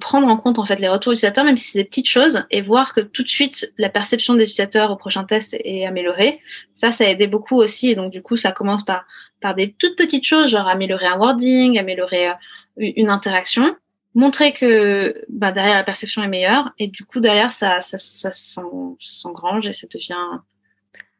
prendre 0.00 0.26
en 0.26 0.36
compte 0.36 0.58
en 0.58 0.64
fait 0.64 0.80
les 0.80 0.88
retours 0.88 1.12
utilisateurs, 1.12 1.44
même 1.44 1.56
si 1.56 1.70
c'est 1.70 1.78
des 1.80 1.84
petites 1.84 2.08
choses, 2.08 2.44
et 2.50 2.60
voir 2.60 2.92
que 2.92 3.00
tout 3.00 3.22
de 3.22 3.28
suite 3.28 3.72
la 3.78 3.88
perception 3.88 4.34
des 4.34 4.44
utilisateurs 4.44 4.90
au 4.90 4.96
prochain 4.96 5.24
test 5.24 5.54
est 5.60 5.86
améliorée. 5.86 6.40
Ça, 6.74 6.92
ça 6.92 7.04
a 7.04 7.08
aidé 7.08 7.26
beaucoup 7.26 7.56
aussi. 7.56 7.90
Et 7.90 7.94
donc 7.94 8.10
du 8.10 8.22
coup, 8.22 8.36
ça 8.36 8.52
commence 8.52 8.84
par 8.84 9.04
par 9.40 9.54
des 9.54 9.72
toutes 9.72 9.96
petites 9.96 10.24
choses, 10.24 10.50
genre 10.50 10.68
améliorer 10.68 11.06
un 11.06 11.18
wording, 11.18 11.78
améliorer 11.78 12.28
euh, 12.30 12.34
une 12.76 13.10
interaction, 13.10 13.76
montrer 14.14 14.52
que 14.52 15.24
bah, 15.28 15.52
derrière 15.52 15.76
la 15.76 15.84
perception 15.84 16.22
est 16.22 16.28
meilleure, 16.28 16.70
et 16.78 16.88
du 16.88 17.04
coup 17.04 17.20
derrière 17.20 17.52
ça 17.52 17.80
ça, 17.80 17.98
ça 17.98 18.30
s'engrange 18.32 19.68
et 19.68 19.72
ça 19.72 19.86
devient 19.92 20.40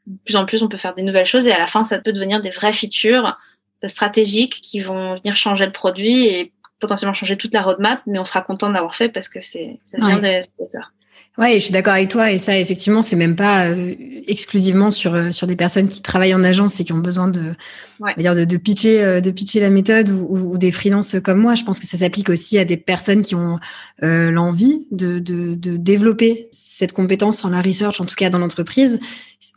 de 0.06 0.16
plus 0.24 0.36
en 0.36 0.46
plus 0.46 0.62
on 0.62 0.68
peut 0.68 0.76
faire 0.76 0.94
des 0.94 1.02
nouvelles 1.02 1.26
choses. 1.26 1.46
Et 1.46 1.52
à 1.52 1.58
la 1.58 1.66
fin 1.66 1.84
ça 1.84 1.98
peut 1.98 2.12
devenir 2.12 2.40
des 2.40 2.50
vraies 2.50 2.72
features 2.72 3.38
euh, 3.84 3.88
stratégiques 3.88 4.60
qui 4.62 4.80
vont 4.80 5.16
venir 5.16 5.36
changer 5.36 5.66
le 5.66 5.72
produit 5.72 6.26
et 6.26 6.52
potentiellement 6.80 7.14
changer 7.14 7.36
toute 7.36 7.54
la 7.54 7.62
roadmap, 7.62 8.00
mais 8.06 8.18
on 8.18 8.24
sera 8.24 8.42
content 8.42 8.70
d'avoir 8.70 8.94
fait 8.94 9.08
parce 9.08 9.28
que 9.28 9.40
c'est 9.40 9.80
ça 9.84 9.98
vient 9.98 10.18
des 10.18 10.44
utilisateurs. 10.44 10.92
Ouais, 11.38 11.54
je 11.54 11.64
suis 11.64 11.72
d'accord 11.72 11.92
avec 11.92 12.08
toi 12.08 12.32
et 12.32 12.38
ça 12.38 12.58
effectivement 12.58 13.02
c'est 13.02 13.14
même 13.14 13.36
pas 13.36 13.66
euh, 13.66 13.94
exclusivement 14.26 14.90
sur 14.90 15.14
euh, 15.14 15.32
sur 15.32 15.46
des 15.46 15.54
personnes 15.54 15.86
qui 15.86 16.00
travaillent 16.00 16.34
en 16.34 16.42
agence 16.42 16.80
et 16.80 16.84
qui 16.84 16.94
ont 16.94 16.98
besoin 16.98 17.28
de 17.28 17.52
ouais. 18.00 18.14
dire 18.16 18.34
de, 18.34 18.46
de, 18.46 18.56
pitcher 18.56 19.02
euh, 19.02 19.20
de 19.20 19.30
pitcher 19.30 19.60
la 19.60 19.68
méthode 19.68 20.08
ou, 20.08 20.52
ou, 20.52 20.56
des 20.56 20.72
freelances 20.72 21.16
comme 21.22 21.38
moi. 21.38 21.54
Je 21.54 21.62
pense 21.62 21.78
que 21.78 21.86
ça 21.86 21.98
s'applique 21.98 22.30
aussi 22.30 22.58
à 22.58 22.64
des 22.64 22.78
personnes 22.78 23.20
qui 23.20 23.34
ont 23.34 23.58
l'envie 24.00 24.86
de, 24.90 25.18
de, 25.18 25.54
de 25.54 25.76
développer 25.76 26.48
cette 26.52 26.92
compétence 26.92 27.44
en 27.44 27.50
la 27.50 27.60
research, 27.60 28.00
en 28.00 28.06
tout 28.06 28.14
cas 28.14 28.30
dans 28.30 28.38
l'entreprise 28.38 28.98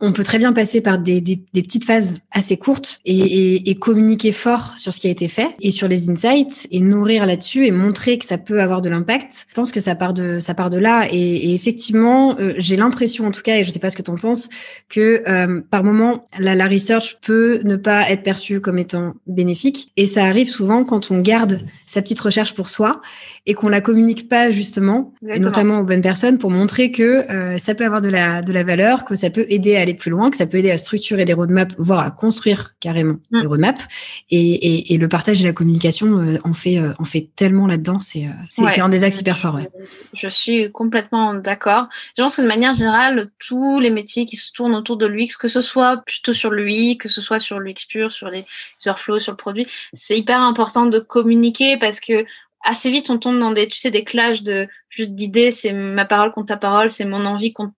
on 0.01 0.11
peut 0.11 0.23
très 0.23 0.37
bien 0.37 0.53
passer 0.53 0.81
par 0.81 0.99
des, 0.99 1.21
des, 1.21 1.41
des 1.53 1.61
petites 1.61 1.85
phases 1.85 2.15
assez 2.31 2.57
courtes 2.57 2.99
et, 3.05 3.17
et, 3.17 3.69
et, 3.69 3.75
communiquer 3.75 4.31
fort 4.31 4.73
sur 4.77 4.93
ce 4.93 4.99
qui 4.99 5.07
a 5.07 5.09
été 5.09 5.27
fait 5.27 5.55
et 5.61 5.71
sur 5.71 5.87
les 5.87 6.09
insights 6.09 6.67
et 6.71 6.79
nourrir 6.79 7.25
là-dessus 7.25 7.65
et 7.65 7.71
montrer 7.71 8.17
que 8.17 8.25
ça 8.25 8.37
peut 8.37 8.61
avoir 8.61 8.81
de 8.81 8.89
l'impact. 8.89 9.47
Je 9.49 9.53
pense 9.53 9.71
que 9.71 9.79
ça 9.79 9.95
part 9.95 10.13
de 10.13 10.39
ça 10.39 10.53
part 10.53 10.69
de 10.69 10.77
là 10.77 11.07
et, 11.09 11.17
et 11.17 11.53
effectivement, 11.53 12.37
euh, 12.39 12.53
j'ai 12.57 12.75
l'impression 12.75 13.25
en 13.25 13.31
tout 13.31 13.41
cas 13.41 13.55
et 13.57 13.63
je 13.63 13.71
sais 13.71 13.79
pas 13.79 13.89
ce 13.89 13.97
que 13.97 14.01
tu 14.01 14.11
en 14.11 14.17
penses 14.17 14.49
que 14.89 15.23
euh, 15.27 15.61
par 15.69 15.83
moment 15.83 16.27
la, 16.37 16.55
la 16.55 16.67
research 16.67 17.17
peut 17.21 17.61
ne 17.63 17.75
pas 17.75 18.09
être 18.09 18.23
perçue 18.23 18.59
comme 18.61 18.77
étant 18.77 19.13
bénéfique 19.27 19.91
et 19.97 20.07
ça 20.07 20.25
arrive 20.25 20.49
souvent 20.49 20.83
quand 20.83 21.11
on 21.11 21.19
garde 21.19 21.61
sa 21.85 22.01
petite 22.01 22.19
recherche 22.19 22.53
pour 22.53 22.69
soi 22.69 23.01
et 23.45 23.53
qu'on 23.53 23.69
la 23.69 23.81
communique 23.81 24.29
pas 24.29 24.51
justement, 24.51 25.13
et 25.27 25.39
notamment 25.39 25.79
aux 25.79 25.83
bonnes 25.83 26.01
personnes, 26.01 26.37
pour 26.37 26.51
montrer 26.51 26.91
que 26.91 27.29
euh, 27.31 27.57
ça 27.57 27.73
peut 27.73 27.85
avoir 27.85 28.01
de 28.01 28.09
la, 28.09 28.43
de 28.43 28.53
la 28.53 28.63
valeur, 28.63 29.05
que 29.05 29.15
ça 29.15 29.29
peut 29.29 29.47
aider 29.49 29.68
à 29.77 29.81
aller 29.81 29.93
plus 29.93 30.11
loin, 30.11 30.29
que 30.29 30.37
ça 30.37 30.45
peut 30.45 30.57
aider 30.57 30.71
à 30.71 30.77
structurer 30.77 31.25
des 31.25 31.33
roadmaps, 31.33 31.75
voire 31.77 31.99
à 31.99 32.11
construire 32.11 32.75
carrément 32.79 33.17
mm. 33.31 33.41
des 33.41 33.47
roadmaps. 33.47 33.87
Et, 34.29 34.37
et, 34.39 34.93
et, 34.93 34.97
le 34.97 35.07
partage 35.07 35.41
et 35.41 35.45
la 35.45 35.53
communication 35.53 36.19
euh, 36.19 36.37
en 36.43 36.53
fait 36.53 36.77
euh, 36.77 36.93
en 36.99 37.05
fait 37.05 37.29
tellement 37.35 37.67
là-dedans. 37.67 37.99
C'est 37.99 38.25
euh, 38.25 38.31
c'est 38.49 38.63
ouais. 38.63 38.79
un 38.79 38.89
des 38.89 39.03
axes 39.03 39.21
hyper 39.21 39.37
forts. 39.37 39.55
Ouais. 39.55 39.69
Je 40.13 40.27
suis 40.27 40.71
complètement 40.71 41.33
d'accord. 41.33 41.87
Je 42.17 42.21
pense 42.21 42.35
que 42.35 42.41
de 42.41 42.47
manière 42.47 42.73
générale, 42.73 43.29
tous 43.39 43.79
les 43.79 43.89
métiers 43.89 44.25
qui 44.25 44.35
se 44.35 44.51
tournent 44.51 44.75
autour 44.75 44.97
de 44.97 45.05
l'UX, 45.05 45.37
que 45.39 45.47
ce 45.47 45.61
soit 45.61 45.97
plutôt 46.05 46.33
sur 46.33 46.51
l'UI, 46.51 46.97
que 46.97 47.09
ce 47.09 47.21
soit 47.21 47.39
sur 47.39 47.59
l'UX 47.59 47.85
pur, 47.89 48.11
sur 48.11 48.29
les 48.29 48.45
user 48.81 48.93
flows, 48.97 49.19
sur 49.19 49.33
le 49.33 49.37
produit, 49.37 49.67
c'est 49.93 50.17
hyper 50.17 50.41
important 50.41 50.85
de 50.85 50.99
communiquer 50.99 51.77
parce 51.77 51.99
que 51.99 52.25
assez 52.63 52.91
vite 52.91 53.09
on 53.09 53.17
tombe 53.17 53.39
dans 53.39 53.51
des 53.51 53.67
tu 53.67 53.77
sais 53.77 53.91
des 53.91 54.03
clashs 54.03 54.43
de 54.43 54.67
juste 54.89 55.11
d'idées 55.11 55.51
c'est 55.51 55.73
ma 55.73 56.05
parole 56.05 56.31
contre 56.31 56.47
ta 56.47 56.57
parole 56.57 56.91
c'est 56.91 57.05
mon 57.05 57.25
envie 57.25 57.53
contre 57.53 57.73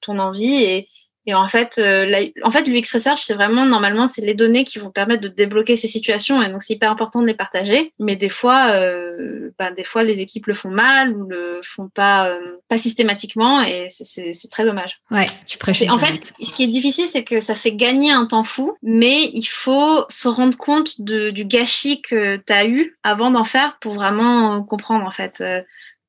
ton 0.00 0.18
envie 0.18 0.62
et 0.62 0.88
et 1.28 1.34
en 1.34 1.46
fait, 1.46 1.76
euh, 1.76 2.06
la, 2.06 2.20
en 2.42 2.50
fait, 2.50 2.66
l'UX 2.66 2.90
Research, 2.90 3.20
c'est 3.22 3.34
vraiment, 3.34 3.66
normalement, 3.66 4.06
c'est 4.06 4.22
les 4.22 4.32
données 4.32 4.64
qui 4.64 4.78
vont 4.78 4.90
permettre 4.90 5.20
de 5.20 5.28
débloquer 5.28 5.76
ces 5.76 5.86
situations. 5.86 6.40
Et 6.40 6.50
donc, 6.50 6.62
c'est 6.62 6.72
hyper 6.72 6.90
important 6.90 7.20
de 7.20 7.26
les 7.26 7.34
partager. 7.34 7.92
Mais 7.98 8.16
des 8.16 8.30
fois, 8.30 8.70
euh, 8.70 9.50
ben, 9.58 9.70
des 9.74 9.84
fois, 9.84 10.04
les 10.04 10.22
équipes 10.22 10.46
le 10.46 10.54
font 10.54 10.70
mal 10.70 11.14
ou 11.14 11.28
le 11.28 11.60
font 11.62 11.90
pas, 11.90 12.30
euh, 12.30 12.38
pas 12.66 12.78
systématiquement. 12.78 13.60
Et 13.60 13.88
c'est 13.90 14.50
très 14.50 14.64
dommage. 14.64 15.02
Ouais, 15.10 15.26
tu 15.44 15.58
prêches. 15.58 15.82
En 15.90 15.98
fait, 15.98 16.32
ce 16.42 16.50
qui 16.54 16.62
est 16.62 16.68
difficile, 16.68 17.04
c'est 17.06 17.24
que 17.24 17.40
ça 17.40 17.54
fait 17.54 17.74
gagner 17.74 18.10
un 18.10 18.24
temps 18.24 18.42
fou, 18.42 18.78
mais 18.82 19.24
il 19.34 19.44
faut 19.44 20.06
se 20.08 20.28
rendre 20.28 20.56
compte 20.56 21.02
de, 21.02 21.28
du 21.28 21.44
gâchis 21.44 22.00
que 22.00 22.38
tu 22.38 22.52
as 22.54 22.66
eu 22.66 22.96
avant 23.02 23.30
d'en 23.30 23.44
faire 23.44 23.76
pour 23.82 23.92
vraiment 23.92 24.62
comprendre, 24.62 25.04
en 25.04 25.10
fait, 25.10 25.42
euh, 25.42 25.60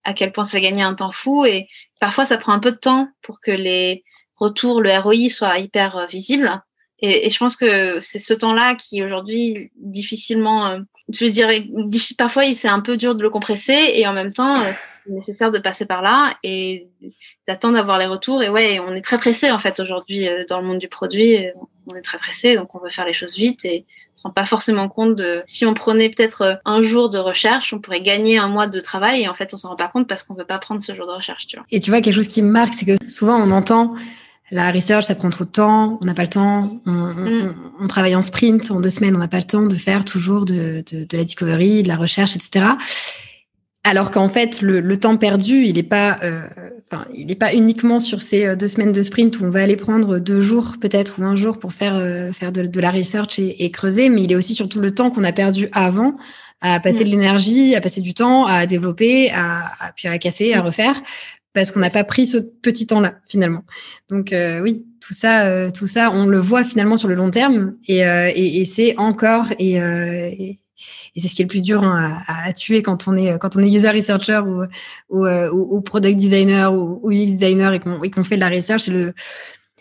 à 0.05 0.13
quel 0.13 0.31
point 0.31 0.45
ça 0.45 0.51
fait 0.51 0.61
gagner 0.61 0.83
un 0.83 0.93
temps 0.93 1.11
fou. 1.11 1.43
Et 1.43 1.67
parfois, 1.99 2.23
ça 2.23 2.37
prend 2.37 2.53
un 2.53 2.59
peu 2.59 2.71
de 2.71 2.77
temps 2.77 3.09
pour 3.21 3.41
que 3.41 3.51
les, 3.51 4.05
retour, 4.39 4.81
le 4.81 4.97
ROI 4.97 5.29
soit 5.29 5.59
hyper 5.59 5.97
euh, 5.97 6.05
visible. 6.05 6.61
Et, 7.01 7.29
je 7.29 7.37
pense 7.37 7.55
que 7.55 7.99
c'est 7.99 8.19
ce 8.19 8.33
temps-là 8.33 8.75
qui 8.75 9.03
aujourd'hui 9.03 9.71
difficilement, 9.77 10.67
euh, 10.67 10.79
je 11.13 11.25
dirais, 11.27 11.65
parfois 12.17 12.51
c'est 12.53 12.67
un 12.67 12.81
peu 12.81 12.97
dur 12.97 13.15
de 13.15 13.23
le 13.23 13.29
compresser 13.29 13.91
et 13.93 14.05
en 14.05 14.13
même 14.13 14.33
temps 14.33 14.59
euh, 14.59 14.71
c'est 14.73 15.09
nécessaire 15.09 15.49
de 15.49 15.59
passer 15.59 15.85
par 15.85 16.01
là 16.01 16.35
et 16.43 16.87
d'attendre 17.47 17.75
d'avoir 17.75 17.99
les 17.99 18.05
retours. 18.05 18.43
Et 18.43 18.49
ouais, 18.49 18.79
on 18.85 18.93
est 18.93 19.01
très 19.01 19.17
pressé 19.17 19.49
en 19.49 19.59
fait 19.59 19.79
aujourd'hui 19.79 20.27
euh, 20.27 20.43
dans 20.49 20.59
le 20.59 20.67
monde 20.67 20.79
du 20.79 20.89
produit. 20.89 21.47
On 21.87 21.95
est 21.95 22.01
très 22.01 22.17
pressé, 22.17 22.55
donc 22.55 22.75
on 22.75 22.79
veut 22.79 22.89
faire 22.89 23.05
les 23.05 23.13
choses 23.13 23.35
vite 23.35 23.63
et 23.63 23.85
on 24.13 24.17
se 24.17 24.23
rend 24.23 24.31
pas 24.31 24.45
forcément 24.45 24.89
compte 24.89 25.15
de 25.15 25.41
si 25.45 25.65
on 25.65 25.73
prenait 25.73 26.09
peut-être 26.09 26.59
un 26.65 26.81
jour 26.81 27.09
de 27.09 27.17
recherche, 27.17 27.73
on 27.73 27.79
pourrait 27.79 28.01
gagner 28.01 28.37
un 28.37 28.49
mois 28.49 28.67
de 28.67 28.79
travail 28.81 29.23
et 29.23 29.29
en 29.29 29.33
fait 29.33 29.53
on 29.53 29.57
s'en 29.57 29.69
rend 29.69 29.75
pas 29.75 29.87
compte 29.87 30.07
parce 30.07 30.21
qu'on 30.21 30.35
veut 30.35 30.45
pas 30.45 30.59
prendre 30.59 30.83
ce 30.83 30.93
jour 30.93 31.07
de 31.07 31.13
recherche. 31.13 31.47
Et 31.71 31.79
tu 31.79 31.89
vois 31.89 32.01
quelque 32.01 32.15
chose 32.15 32.27
qui 32.27 32.41
me 32.41 32.51
marque, 32.51 32.73
c'est 32.73 32.85
que 32.85 33.09
souvent 33.09 33.37
on 33.37 33.49
entend 33.51 33.95
la 34.51 34.71
research, 34.71 35.05
ça 35.05 35.15
prend 35.15 35.29
trop 35.29 35.45
de 35.45 35.49
temps, 35.49 35.99
on 36.01 36.05
n'a 36.05 36.13
pas 36.13 36.23
le 36.23 36.29
temps, 36.29 36.81
mm. 36.85 37.53
on, 37.79 37.87
travaille 37.87 38.15
en 38.15 38.21
sprint, 38.21 38.71
en 38.71 38.79
deux 38.79 38.89
semaines, 38.89 39.15
on 39.15 39.19
n'a 39.19 39.27
pas 39.27 39.37
le 39.37 39.43
temps 39.43 39.65
de 39.65 39.75
faire 39.75 40.05
toujours 40.05 40.45
de, 40.45 40.83
la 41.11 41.23
discovery, 41.23 41.83
de 41.83 41.87
la 41.87 41.97
recherche, 41.97 42.35
etc. 42.35 42.65
Alors 43.83 44.11
qu'en 44.11 44.27
fait, 44.27 44.61
le, 44.61 44.97
temps 44.97 45.17
perdu, 45.17 45.63
il 45.63 45.75
n'est 45.75 45.83
pas, 45.83 46.19
euh, 46.23 46.47
il 47.15 47.27
n'est 47.27 47.35
pas 47.35 47.53
uniquement 47.53 47.99
sur 47.99 48.21
ces 48.21 48.45
euh, 48.45 48.55
deux 48.55 48.67
semaines 48.67 48.91
de 48.91 49.01
sprint 49.01 49.39
où 49.39 49.45
on 49.45 49.49
va 49.49 49.61
aller 49.61 49.77
prendre 49.77 50.19
deux 50.19 50.41
jours 50.41 50.75
peut-être 50.81 51.19
ou 51.19 51.23
un 51.23 51.35
jour 51.35 51.59
pour 51.59 51.73
faire 51.73 51.95
euh, 51.95 52.33
faire 52.33 52.51
de, 52.51 52.79
la 52.79 52.91
research 52.91 53.39
et, 53.39 53.71
creuser, 53.71 54.09
mais 54.09 54.23
il 54.23 54.31
est 54.31 54.35
aussi 54.35 54.53
sur 54.53 54.67
tout 54.67 54.79
le 54.79 54.91
temps 54.91 55.11
qu'on 55.11 55.23
a 55.23 55.31
perdu 55.31 55.69
avant 55.71 56.15
à 56.61 56.79
passer 56.81 57.01
mm. 57.01 57.07
de 57.07 57.11
l'énergie, 57.11 57.75
à 57.75 57.81
passer 57.81 58.01
du 58.01 58.13
temps, 58.13 58.45
à 58.45 58.65
développer, 58.65 59.31
à, 59.31 59.71
à 59.79 59.91
puis 59.95 60.09
à 60.09 60.17
casser, 60.17 60.53
à 60.53 60.61
mm. 60.61 60.65
refaire 60.65 61.01
parce 61.59 61.71
qu'on 61.71 61.81
n'a 61.81 61.89
pas 61.89 62.05
pris 62.05 62.25
ce 62.25 62.37
petit 62.37 62.87
temps-là 62.87 63.15
finalement. 63.27 63.65
Donc 64.09 64.31
euh, 64.31 64.61
oui, 64.61 64.85
tout 65.01 65.13
ça, 65.13 65.45
euh, 65.45 65.69
tout 65.71 65.87
ça, 65.87 66.09
on 66.13 66.25
le 66.25 66.39
voit 66.39 66.63
finalement 66.63 66.95
sur 66.95 67.09
le 67.09 67.15
long 67.15 67.31
terme 67.31 67.75
et, 67.85 68.07
euh, 68.07 68.31
et, 68.33 68.61
et 68.61 68.65
c'est 68.65 68.97
encore 68.97 69.47
et, 69.59 69.73
et, 69.73 70.59
c'est 71.17 71.27
ce 71.27 71.35
qui 71.35 71.41
est 71.41 71.45
le 71.45 71.49
plus 71.49 71.61
dur 71.61 71.83
hein, 71.83 72.21
à, 72.27 72.47
à, 72.47 72.53
tuer 72.53 72.81
quand 72.81 73.09
on 73.09 73.17
est 73.17 73.37
quand 73.39 73.57
on 73.57 73.59
est 73.61 73.69
user 73.69 73.89
researcher 73.89 74.39
ou 74.39 74.63
ou, 75.09 75.27
ou 75.27 75.81
product 75.81 76.15
designer 76.15 76.73
ou, 76.73 77.01
ou 77.03 77.11
UX 77.11 77.33
designer 77.33 77.73
et 77.73 77.79
qu'on 77.81 78.23
fait 78.23 78.35
de 78.37 78.41
la 78.41 78.49
research. 78.49 78.83
C'est 78.83 78.91
le 78.91 79.13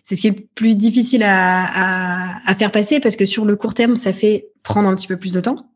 c'est 0.03 0.17
ce 0.17 0.21
qui 0.23 0.27
est 0.27 0.37
le 0.37 0.47
plus 0.57 0.75
difficile 0.75 1.23
à, 1.23 1.65
à, 1.65 2.51
à 2.51 2.55
faire 2.57 2.73
passer 2.73 2.99
parce 2.99 3.15
que 3.15 3.25
sur 3.25 3.45
le 3.45 3.55
court 3.55 3.75
terme, 3.75 3.95
ça 3.95 4.13
fait 4.13 4.49
prendre 4.65 4.89
un 4.89 4.97
petit 4.97 5.07
peu 5.07 5.17
plus 5.17 5.33
de 5.33 5.41
temps. 5.41 5.71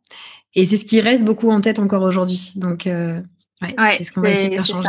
Et 0.56 0.66
c'est 0.66 0.78
ce 0.78 0.84
qui 0.84 1.00
reste 1.00 1.24
beaucoup 1.24 1.50
en 1.50 1.60
tête 1.60 1.78
encore 1.78 2.02
aujourd'hui. 2.02 2.54
Donc, 2.56 2.82
ouais, 2.86 3.22
ouais 3.60 3.94
c'est 3.98 4.04
ce 4.04 4.10
qu'on 4.10 4.22
va 4.22 4.30
essayer 4.30 4.48
de 4.48 4.54
faire 4.54 4.66
changer. 4.66 4.88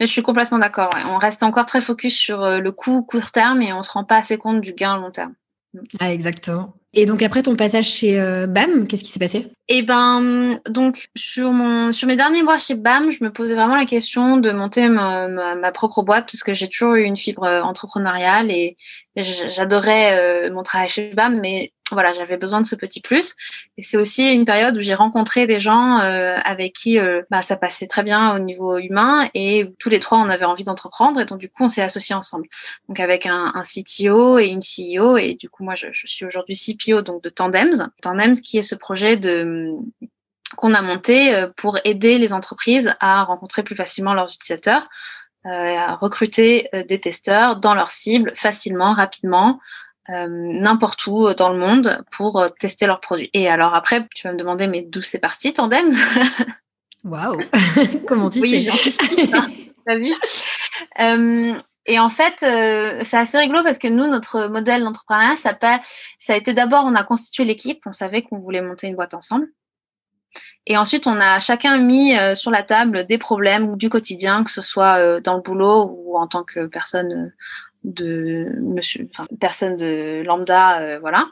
Je 0.00 0.06
suis 0.06 0.22
complètement 0.22 0.58
d'accord. 0.58 0.90
On 1.06 1.18
reste 1.18 1.42
encore 1.42 1.66
très 1.66 1.80
focus 1.80 2.16
sur 2.16 2.42
euh, 2.42 2.58
le 2.58 2.72
coût 2.72 3.02
court 3.02 3.30
terme 3.30 3.62
et 3.62 3.72
on 3.72 3.82
se 3.82 3.90
rend 3.90 4.04
pas 4.04 4.16
assez 4.16 4.38
compte 4.38 4.60
du 4.60 4.72
gain 4.72 4.96
long 4.96 5.10
terme. 5.10 5.34
exactement. 6.00 6.74
Et 6.94 7.06
donc 7.06 7.22
après 7.22 7.42
ton 7.42 7.56
passage 7.56 7.88
chez 7.88 8.20
euh, 8.20 8.46
BAM, 8.46 8.86
qu'est-ce 8.86 9.02
qui 9.02 9.10
s'est 9.10 9.18
passé? 9.18 9.48
Eh 9.68 9.82
ben, 9.82 10.60
donc 10.68 11.08
sur 11.16 11.50
mon 11.50 11.90
sur 11.90 12.06
mes 12.06 12.16
derniers 12.16 12.42
mois 12.42 12.58
chez 12.58 12.74
BAM, 12.74 13.10
je 13.10 13.24
me 13.24 13.32
posais 13.32 13.54
vraiment 13.54 13.76
la 13.76 13.86
question 13.86 14.36
de 14.36 14.52
monter 14.52 14.90
ma, 14.90 15.26
ma, 15.28 15.72
propre 15.72 16.02
boîte 16.02 16.26
parce 16.26 16.42
que 16.42 16.52
j'ai 16.52 16.68
toujours 16.68 16.96
eu 16.96 17.04
une 17.04 17.16
fibre 17.16 17.44
euh, 17.44 17.62
entrepreneuriale 17.62 18.50
et, 18.50 18.76
j'adorais 19.16 20.48
mon 20.50 20.62
travail 20.62 20.88
chez 20.88 21.12
BAM, 21.12 21.38
mais 21.38 21.70
voilà, 21.94 22.12
j'avais 22.12 22.36
besoin 22.36 22.60
de 22.60 22.66
ce 22.66 22.74
petit 22.74 23.00
plus. 23.00 23.34
Et 23.78 23.82
c'est 23.82 23.96
aussi 23.96 24.28
une 24.30 24.44
période 24.44 24.76
où 24.76 24.80
j'ai 24.80 24.94
rencontré 24.94 25.46
des 25.46 25.60
gens 25.60 25.98
euh, 26.00 26.36
avec 26.44 26.74
qui 26.74 26.98
euh, 26.98 27.22
bah, 27.30 27.42
ça 27.42 27.56
passait 27.56 27.86
très 27.86 28.02
bien 28.02 28.34
au 28.34 28.38
niveau 28.38 28.78
humain 28.78 29.28
et 29.34 29.72
tous 29.78 29.88
les 29.88 30.00
trois 30.00 30.18
on 30.18 30.28
avait 30.28 30.44
envie 30.44 30.64
d'entreprendre 30.64 31.20
et 31.20 31.24
donc 31.24 31.38
du 31.38 31.48
coup 31.48 31.64
on 31.64 31.68
s'est 31.68 31.82
associés 31.82 32.14
ensemble. 32.14 32.46
Donc 32.88 33.00
avec 33.00 33.26
un, 33.26 33.52
CTO 33.62 34.38
et 34.38 34.46
une 34.46 34.60
CEO 34.60 35.16
et 35.16 35.34
du 35.34 35.48
coup 35.48 35.64
moi 35.64 35.74
je, 35.74 35.86
suis 35.92 36.24
aujourd'hui 36.24 36.56
CPO 36.56 37.02
donc 37.02 37.22
de 37.22 37.28
Tandems. 37.28 37.88
Tandems 38.02 38.34
qui 38.34 38.58
est 38.58 38.62
ce 38.62 38.74
projet 38.74 39.16
de 39.16 39.70
qu'on 40.56 40.74
a 40.74 40.82
monté 40.82 41.34
euh, 41.34 41.48
pour 41.56 41.78
aider 41.84 42.18
les 42.18 42.32
entreprises 42.32 42.94
à 43.00 43.24
rencontrer 43.24 43.62
plus 43.62 43.76
facilement 43.76 44.14
leurs 44.14 44.32
utilisateurs. 44.32 44.84
à 45.44 45.96
recruter 45.96 46.68
des 46.88 47.00
testeurs 47.00 47.56
dans 47.56 47.74
leur 47.74 47.90
cible 47.90 48.30
facilement, 48.36 48.94
rapidement, 48.94 49.58
euh, 50.10 50.26
n'importe 50.28 51.06
où 51.06 51.32
dans 51.34 51.50
le 51.50 51.58
monde 51.58 52.04
pour 52.10 52.40
euh, 52.40 52.48
tester 52.58 52.86
leurs 52.86 53.00
produits. 53.00 53.30
Et 53.34 53.48
alors 53.48 53.74
après, 53.74 54.08
tu 54.14 54.26
vas 54.26 54.32
me 54.32 54.38
demander, 54.38 54.66
mais 54.66 54.82
d'où 54.82 55.00
c'est 55.00 55.20
parti, 55.20 55.52
Tandem 55.52 55.88
Waouh. 57.04 57.40
Comment 58.08 58.28
tu 58.28 58.40
oui, 58.40 58.64
sais? 58.64 59.30
hein, 59.32 59.48
T'as 59.86 59.96
vu? 59.96 60.12
Euh, 61.00 61.54
Et 61.86 61.98
en 62.00 62.10
fait, 62.10 62.34
c'est 63.04 63.16
assez 63.16 63.38
rigolo 63.38 63.62
parce 63.62 63.78
que 63.78 63.88
nous, 63.88 64.06
notre 64.08 64.48
modèle 64.48 64.82
d'entrepreneuriat, 64.82 65.36
ça, 65.36 65.56
ça 66.20 66.32
a 66.32 66.36
été 66.36 66.52
d'abord, 66.52 66.84
on 66.84 66.94
a 66.94 67.04
constitué 67.04 67.44
l'équipe, 67.44 67.80
on 67.86 67.92
savait 67.92 68.22
qu'on 68.22 68.38
voulait 68.38 68.62
monter 68.62 68.88
une 68.88 68.96
boîte 68.96 69.14
ensemble. 69.14 69.46
Et 70.66 70.76
ensuite, 70.76 71.08
on 71.08 71.18
a 71.18 71.40
chacun 71.40 71.78
mis 71.78 72.14
sur 72.34 72.52
la 72.52 72.62
table 72.62 73.06
des 73.08 73.18
problèmes 73.18 73.76
du 73.76 73.88
quotidien, 73.88 74.44
que 74.44 74.50
ce 74.50 74.62
soit 74.62 75.20
dans 75.20 75.34
le 75.34 75.42
boulot 75.42 75.90
ou 75.92 76.16
en 76.16 76.28
tant 76.28 76.44
que 76.44 76.66
personne 76.66 77.32
de 77.84 78.46
monsieur, 78.60 79.08
enfin, 79.12 79.26
personne 79.40 79.76
de 79.76 80.22
lambda, 80.24 80.80
euh, 80.80 80.98
voilà. 81.00 81.26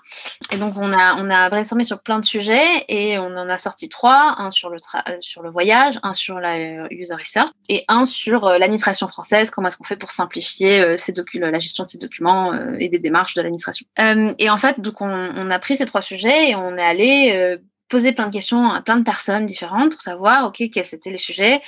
Et 0.52 0.56
donc 0.56 0.74
on 0.76 0.92
a 0.92 1.16
on 1.18 1.30
a 1.30 1.48
brainstormé 1.48 1.84
sur 1.84 2.02
plein 2.02 2.18
de 2.18 2.24
sujets 2.24 2.84
et 2.88 3.18
on 3.18 3.36
en 3.36 3.48
a 3.48 3.58
sorti 3.58 3.88
trois, 3.88 4.34
un 4.38 4.50
sur 4.50 4.68
le 4.68 4.76
euh, 4.76 5.16
sur 5.20 5.42
le 5.42 5.50
voyage, 5.50 5.98
un 6.02 6.14
sur 6.14 6.40
la 6.40 6.56
euh, 6.56 6.88
user 6.90 7.14
research 7.14 7.50
et 7.68 7.84
un 7.88 8.04
sur 8.04 8.48
l'administration 8.48 9.08
française. 9.08 9.50
Comment 9.50 9.68
est-ce 9.68 9.76
qu'on 9.76 9.84
fait 9.84 9.96
pour 9.96 10.10
simplifier 10.10 10.98
ces 10.98 11.14
la 11.34 11.58
gestion 11.58 11.84
de 11.84 11.88
ces 11.88 11.98
documents 11.98 12.52
et 12.78 12.88
des 12.88 12.98
démarches 12.98 13.34
de 13.34 13.42
l'administration. 13.42 13.86
et 13.98 14.50
en 14.50 14.56
fait, 14.56 14.80
donc 14.80 15.00
on, 15.00 15.06
on, 15.08 15.50
a 15.50 15.58
pris 15.58 15.76
ces 15.76 15.86
trois 15.86 16.02
sujets 16.02 16.50
et 16.50 16.56
on 16.56 16.76
est 16.76 16.82
allé 16.82 17.58
poser 17.88 18.12
plein 18.12 18.26
de 18.26 18.32
questions 18.32 18.70
à 18.70 18.80
plein 18.80 18.96
de 18.96 19.04
personnes 19.04 19.46
différentes 19.46 19.90
pour 19.90 20.00
savoir 20.00 20.46
ok 20.46 20.70
quels 20.72 20.94
étaient 20.94 21.10
les 21.10 21.18
sujets 21.18 21.60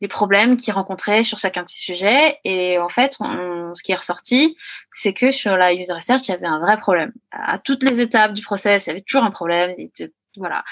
des 0.00 0.08
problèmes 0.08 0.56
qu'ils 0.56 0.72
rencontraient 0.72 1.24
sur 1.24 1.38
chacun 1.38 1.62
de 1.62 1.68
ces 1.68 1.80
sujets. 1.80 2.38
Et 2.44 2.78
en 2.78 2.88
fait, 2.88 3.18
ce 3.74 3.82
qui 3.82 3.92
est 3.92 3.96
ressorti, 3.96 4.56
c'est 4.92 5.12
que 5.12 5.30
sur 5.30 5.56
la 5.56 5.72
user 5.72 5.92
research, 5.92 6.22
il 6.28 6.32
y 6.32 6.34
avait 6.34 6.46
un 6.46 6.60
vrai 6.60 6.78
problème. 6.78 7.12
À 7.30 7.58
toutes 7.58 7.82
les 7.82 8.00
étapes 8.00 8.32
du 8.32 8.42
process, 8.42 8.86
il 8.86 8.90
y 8.90 8.92
avait 8.92 9.00
toujours 9.00 9.24
un 9.24 9.30
problème. 9.30 9.74
Il 9.78 9.90
y 9.96 10.02
a 10.42 10.64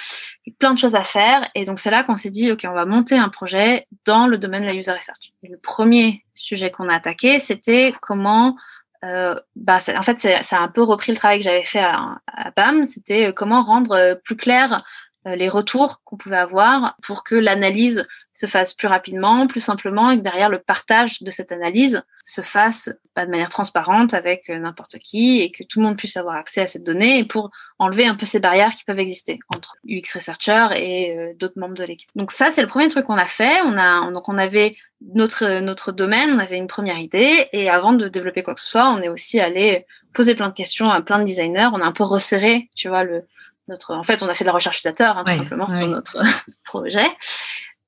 plein 0.59 0.75
de 0.75 0.79
choses 0.79 0.95
à 0.95 1.05
faire. 1.05 1.49
Et 1.55 1.65
donc, 1.65 1.79
c'est 1.79 1.91
là 1.91 2.05
qu'on 2.05 2.17
s'est 2.17 2.31
dit, 2.31 2.53
OK, 2.53 2.65
on 2.65 2.73
va 2.73 2.85
monter 2.85 3.17
un 3.17 3.29
projet 3.29 3.87
dans 4.05 4.27
le 4.27 4.39
domaine 4.39 4.63
de 4.63 4.67
la 4.69 4.75
user 4.75 4.93
research. 4.93 5.33
Le 5.43 5.59
premier 5.59 6.25
sujet 6.35 6.71
qu'on 6.71 6.89
a 6.89 6.95
attaqué, 6.95 7.41
c'était 7.41 7.95
comment 8.01 8.57
euh, 9.05 9.35
bah, 9.55 9.79
en 9.97 10.03
fait, 10.03 10.19
ça 10.19 10.57
a 10.57 10.61
un 10.61 10.69
peu 10.69 10.83
repris 10.83 11.13
le 11.13 11.19
travail 11.19 11.39
que 11.39 11.45
j'avais 11.45 11.65
fait 11.65 11.81
à, 11.81 12.19
BAM. 12.57 12.85
C'était 12.85 13.29
euh, 13.29 13.33
comment 13.33 13.63
rendre 13.63 13.93
euh, 13.93 14.15
plus 14.17 14.37
clair 14.37 14.85
les 15.25 15.49
retours 15.49 16.03
qu'on 16.05 16.17
pouvait 16.17 16.37
avoir 16.37 16.97
pour 17.03 17.25
que 17.25 17.35
l'analyse 17.35 18.07
se 18.39 18.47
fasse 18.47 18.73
plus 18.73 18.87
rapidement, 18.87 19.49
plus 19.49 19.61
simplement, 19.61 20.13
et 20.13 20.19
que 20.19 20.23
derrière 20.23 20.49
le 20.49 20.61
partage 20.61 21.23
de 21.23 21.31
cette 21.33 21.51
analyse 21.51 22.03
se 22.23 22.41
fasse 22.41 22.91
pas 23.15 23.27
de 23.27 23.31
manière 23.33 23.51
transparente 23.51 24.15
avec 24.15 24.49
euh, 24.49 24.59
n'importe 24.59 24.99
qui 24.99 25.41
et 25.41 25.51
que 25.51 25.65
tout 25.65 25.81
le 25.81 25.87
monde 25.87 25.97
puisse 25.97 26.17
avoir 26.17 26.37
accès 26.37 26.61
à 26.61 26.69
cette 26.69 26.85
donnée 26.85 27.19
et 27.19 27.25
pour 27.25 27.51
enlever 27.81 28.07
un 28.07 28.15
peu 28.15 28.27
ces 28.27 28.39
barrières 28.39 28.71
qui 28.71 28.85
peuvent 28.85 29.01
exister 29.01 29.41
entre 29.53 29.77
UX 29.89 30.15
researcher 30.15 30.69
et 30.77 31.19
euh, 31.19 31.33
d'autres 31.35 31.59
membres 31.59 31.75
de 31.75 31.83
l'équipe. 31.83 32.11
Donc 32.15 32.31
ça, 32.31 32.53
c'est 32.53 32.63
le 32.63 32.69
premier 32.69 32.89
truc 32.89 33.07
qu'on 33.07 33.19
a 33.19 33.27
fait. 33.27 33.61
On 33.65 33.77
a, 33.77 34.09
donc 34.13 34.29
on 34.29 34.39
avait 34.39 34.77
notre, 35.15 35.59
notre 35.61 35.91
domaine, 35.91 36.31
on 36.33 36.39
avait 36.39 36.59
une 36.59 36.69
première 36.69 36.99
idée 36.99 37.49
et 37.53 37.69
avant 37.69 37.93
de 37.93 38.09
développer 38.09 38.45
quoi 38.45 38.55
que 38.55 38.61
ce 38.61 38.69
soit, 38.69 38.89
on 38.89 39.03
est 39.03 39.09
aussi 39.09 39.41
allé 39.41 39.85
poser 40.15 40.37
plein 40.37 40.49
de 40.49 40.55
questions 40.55 40.89
à 40.89 41.03
plein 41.03 41.19
de 41.19 41.25
designers. 41.25 41.71
On 41.73 41.81
a 41.81 41.85
un 41.85 41.93
peu 41.93 42.05
resserré, 42.05 42.71
tu 42.77 42.89
vois, 42.89 43.03
le, 43.03 43.25
notre, 43.69 43.95
en 43.95 44.05
fait, 44.05 44.23
on 44.23 44.29
a 44.29 44.35
fait 44.35 44.45
de 44.45 44.49
la 44.49 44.55
recherche 44.55 44.79
utilisateur, 44.79 45.19
hein, 45.19 45.25
tout 45.25 45.33
simplement, 45.33 45.67
pour 45.67 45.75
notre 45.75 46.23
projet. 46.65 47.07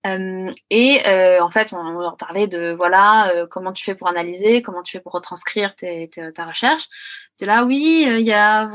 Euh, 0.07 0.51
et 0.71 1.07
euh, 1.07 1.43
en 1.43 1.51
fait, 1.51 1.75
on, 1.75 1.83
leur 2.01 2.17
parlait 2.17 2.47
de 2.47 2.73
voilà 2.73 3.33
euh, 3.33 3.47
comment 3.47 3.73
tu 3.73 3.85
fais 3.85 3.95
pour 3.95 4.09
analyser, 4.09 4.63
comment 4.63 4.83
tu 4.83 4.93
fais 4.93 5.01
pour 5.01 5.13
retranscrire 5.13 5.75
tes, 5.75 6.09
ta 6.35 6.45
recherche. 6.45 6.85
C'est 7.37 7.45
là, 7.47 7.65
oui, 7.65 8.07
il 8.07 8.27
y 8.27 8.33
a, 8.33 8.69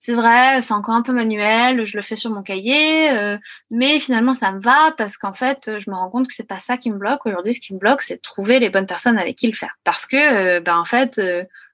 c'est 0.00 0.14
vrai, 0.14 0.62
c'est 0.62 0.74
encore 0.74 0.94
un 0.94 1.02
peu 1.02 1.12
manuel, 1.12 1.84
je 1.86 1.96
le 1.96 2.02
fais 2.02 2.16
sur 2.16 2.30
mon 2.30 2.42
cahier, 2.42 3.08
mais 3.70 4.00
finalement 4.00 4.34
ça 4.34 4.50
me 4.50 4.60
va 4.60 4.92
parce 4.98 5.16
qu'en 5.16 5.32
fait, 5.32 5.70
je 5.78 5.88
me 5.88 5.94
rends 5.94 6.10
compte 6.10 6.26
que 6.26 6.34
c'est 6.34 6.46
pas 6.46 6.58
ça 6.58 6.76
qui 6.76 6.90
me 6.90 6.98
bloque 6.98 7.24
aujourd'hui. 7.24 7.54
Ce 7.54 7.60
qui 7.60 7.72
me 7.72 7.78
bloque, 7.78 8.02
c'est 8.02 8.16
de 8.16 8.20
trouver 8.20 8.58
les 8.58 8.68
bonnes 8.68 8.86
personnes 8.86 9.16
avec 9.16 9.36
qui 9.36 9.46
le 9.46 9.54
faire, 9.54 9.76
parce 9.84 10.06
que, 10.06 10.58
ben 10.58 10.76
en 10.76 10.84
fait 10.84 11.20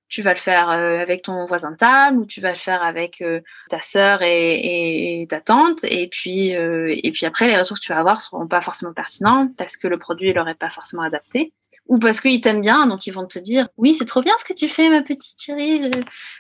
tu 0.09 0.23
vas 0.23 0.33
le 0.33 0.39
faire 0.39 0.71
euh, 0.71 1.01
avec 1.01 1.23
ton 1.23 1.45
voisin 1.47 1.73
de 1.73 1.77
table 1.77 2.19
ou 2.19 2.27
tu 2.27 2.41
vas 2.41 2.51
le 2.51 2.57
faire 2.57 2.83
avec 2.83 3.21
euh, 3.23 3.41
ta 3.69 3.81
sœur 3.81 4.21
et, 4.23 5.27
ta 5.29 5.41
tante. 5.41 5.85
Et 5.85 6.09
puis 6.09 6.55
euh, 6.55 6.95
et 7.03 7.11
puis 7.11 7.27
après 7.27 7.49
les 7.49 7.57
ressources 7.57 7.81
que 7.81 7.87
tu 7.87 7.93
vas 7.93 7.99
avoir 7.99 8.21
seront 8.21 8.47
pas 8.47 8.61
forcément 8.61 8.93
pertinentes 8.93 9.51
parce 9.57 9.77
que 9.77 9.89
le 9.89 9.99
produit 9.99 10.33
leur 10.33 10.49
est 10.49 10.55
pas 10.55 10.71
forcément 10.71 11.03
adapté. 11.03 11.53
Ou 11.89 11.99
parce 11.99 12.21
qu'ils 12.21 12.41
t'aiment 12.41 12.63
bien 12.63 12.87
donc 12.87 13.07
ils 13.07 13.13
vont 13.13 13.27
te 13.27 13.39
dire 13.39 13.69
oui 13.77 13.95
c'est 13.95 14.07
trop 14.07 14.21
bien 14.21 14.35
ce 14.39 14.45
que 14.45 14.53
tu 14.53 14.67
fais 14.67 14.89
ma 14.89 15.03
petite 15.03 15.41
chérie 15.41 15.89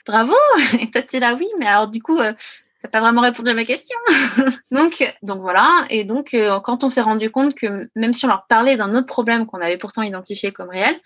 bravo! 0.04 0.34
Et 0.80 0.90
toi 0.90 1.02
es 1.12 1.20
là 1.20 1.34
oui 1.34 1.46
mais 1.60 1.66
alors 1.66 1.86
du 1.86 2.02
coup 2.02 2.18
t'as 2.18 2.88
pas 2.90 3.00
vraiment 3.00 3.20
répondu 3.20 3.50
à 3.50 3.54
ma 3.54 3.64
question 3.64 3.96
donc 4.72 5.04
donc 5.22 5.40
voilà. 5.40 5.86
Et 5.88 6.02
donc 6.02 6.36
quand 6.64 6.82
on 6.82 6.90
s'est 6.90 7.00
rendu 7.00 7.30
compte 7.30 7.54
que 7.54 7.88
même 7.94 8.12
si 8.12 8.24
on 8.24 8.28
leur 8.28 8.46
parlait 8.48 8.76
d'un 8.76 8.92
autre 8.92 9.06
problème 9.06 9.46
qu'on 9.46 9.60
avait 9.60 9.78
pourtant 9.78 10.02
identifié 10.02 10.52
comme 10.52 10.68
réel 10.68 10.96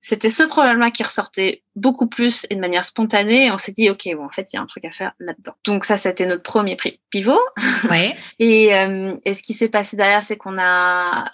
c'était 0.00 0.30
ce 0.30 0.42
problème-là 0.42 0.90
qui 0.90 1.02
ressortait 1.02 1.62
beaucoup 1.76 2.06
plus 2.06 2.46
et 2.48 2.54
de 2.54 2.60
manière 2.60 2.84
spontanée. 2.84 3.46
Et 3.46 3.50
on 3.50 3.58
s'est 3.58 3.72
dit, 3.72 3.90
OK, 3.90 4.08
bon, 4.14 4.24
en 4.24 4.30
fait, 4.30 4.52
il 4.52 4.56
y 4.56 4.58
a 4.58 4.62
un 4.62 4.66
truc 4.66 4.84
à 4.84 4.92
faire 4.92 5.12
là-dedans. 5.18 5.52
Donc 5.64 5.84
ça, 5.84 5.96
c'était 5.96 6.26
notre 6.26 6.42
premier 6.42 6.76
prix 6.76 7.00
pivot. 7.10 7.38
Ouais. 7.90 8.16
et, 8.38 8.74
euh, 8.74 9.16
et 9.24 9.34
ce 9.34 9.42
qui 9.42 9.54
s'est 9.54 9.68
passé 9.68 9.96
derrière, 9.96 10.22
c'est 10.22 10.36
qu'on 10.36 10.58
a 10.58 11.32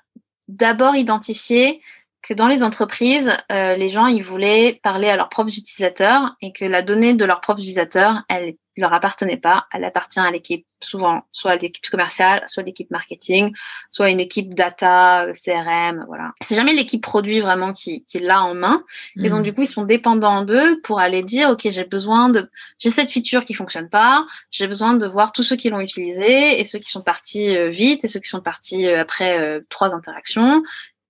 d'abord 0.49 0.95
identifié 0.95 1.81
que 2.27 2.35
dans 2.35 2.49
les 2.49 2.65
entreprises, 2.65 3.31
euh, 3.53 3.77
les 3.77 3.91
gens, 3.91 4.07
ils 4.07 4.23
voulaient 4.23 4.81
parler 4.83 5.09
à 5.09 5.17
leurs 5.17 5.29
propres 5.29 5.51
utilisateurs 5.51 6.35
et 6.41 6.53
que 6.53 6.65
la 6.65 6.83
donnée 6.83 7.15
de 7.15 7.25
leurs 7.25 7.41
propres 7.41 7.61
utilisateurs, 7.61 8.23
elle 8.29 8.55
leur 8.77 8.93
appartenait 8.93 9.37
pas. 9.39 9.67
Elle 9.73 9.85
appartient 9.85 10.19
à 10.21 10.31
l'équipe, 10.31 10.67
souvent, 10.83 11.23
soit 11.33 11.53
à 11.53 11.57
l'équipe 11.57 11.89
commerciale, 11.89 12.43
soit 12.47 12.63
à 12.63 12.67
l'équipe 12.67 12.91
marketing, 12.91 13.55
soit 13.91 14.07
à 14.07 14.09
une 14.11 14.21
équipe 14.21 14.55
data, 14.55 15.25
euh, 15.27 15.33
CRM, 15.33 16.05
voilà. 16.09 16.33
C'est 16.43 16.57
jamais 16.57 16.75
l'équipe 16.75 17.03
produit 17.03 17.41
vraiment 17.41 17.73
qui, 17.73 18.05
qui 18.05 18.19
l'a 18.19 18.43
en 18.43 18.55
main. 18.55 18.83
Et 19.23 19.31
donc, 19.31 19.39
Mhm. 19.39 19.45
du 19.45 19.55
coup, 19.55 19.63
ils 19.63 19.69
sont 19.69 19.85
dépendants 19.85 20.43
d'eux 20.45 20.81
pour 20.83 20.99
aller 21.01 21.23
dire, 21.23 21.49
OK, 21.51 21.61
j'ai 21.71 21.85
besoin 21.85 22.29
de, 22.29 22.51
j'ai 22.79 22.91
cette 22.91 23.11
feature 23.11 23.45
qui 23.45 23.55
fonctionne 23.55 23.89
pas, 23.89 24.27
j'ai 24.51 24.67
besoin 24.67 24.95
de 24.95 25.07
voir 25.07 25.33
tous 25.33 25.45
ceux 25.45 25.57
qui 25.57 25.71
l'ont 25.71 25.81
utilisé 25.81 26.61
et 26.61 26.65
ceux 26.67 26.81
qui 26.81 26.91
sont 26.91 27.03
partis 27.03 27.57
euh, 27.57 27.71
vite 27.71 28.05
et 28.05 28.09
ceux 28.09 28.21
qui 28.21 28.29
sont 28.29 28.43
partis 28.43 28.89
euh, 28.89 29.01
après 29.01 29.39
euh, 29.39 29.61
trois 29.71 29.95
interactions. 29.95 30.63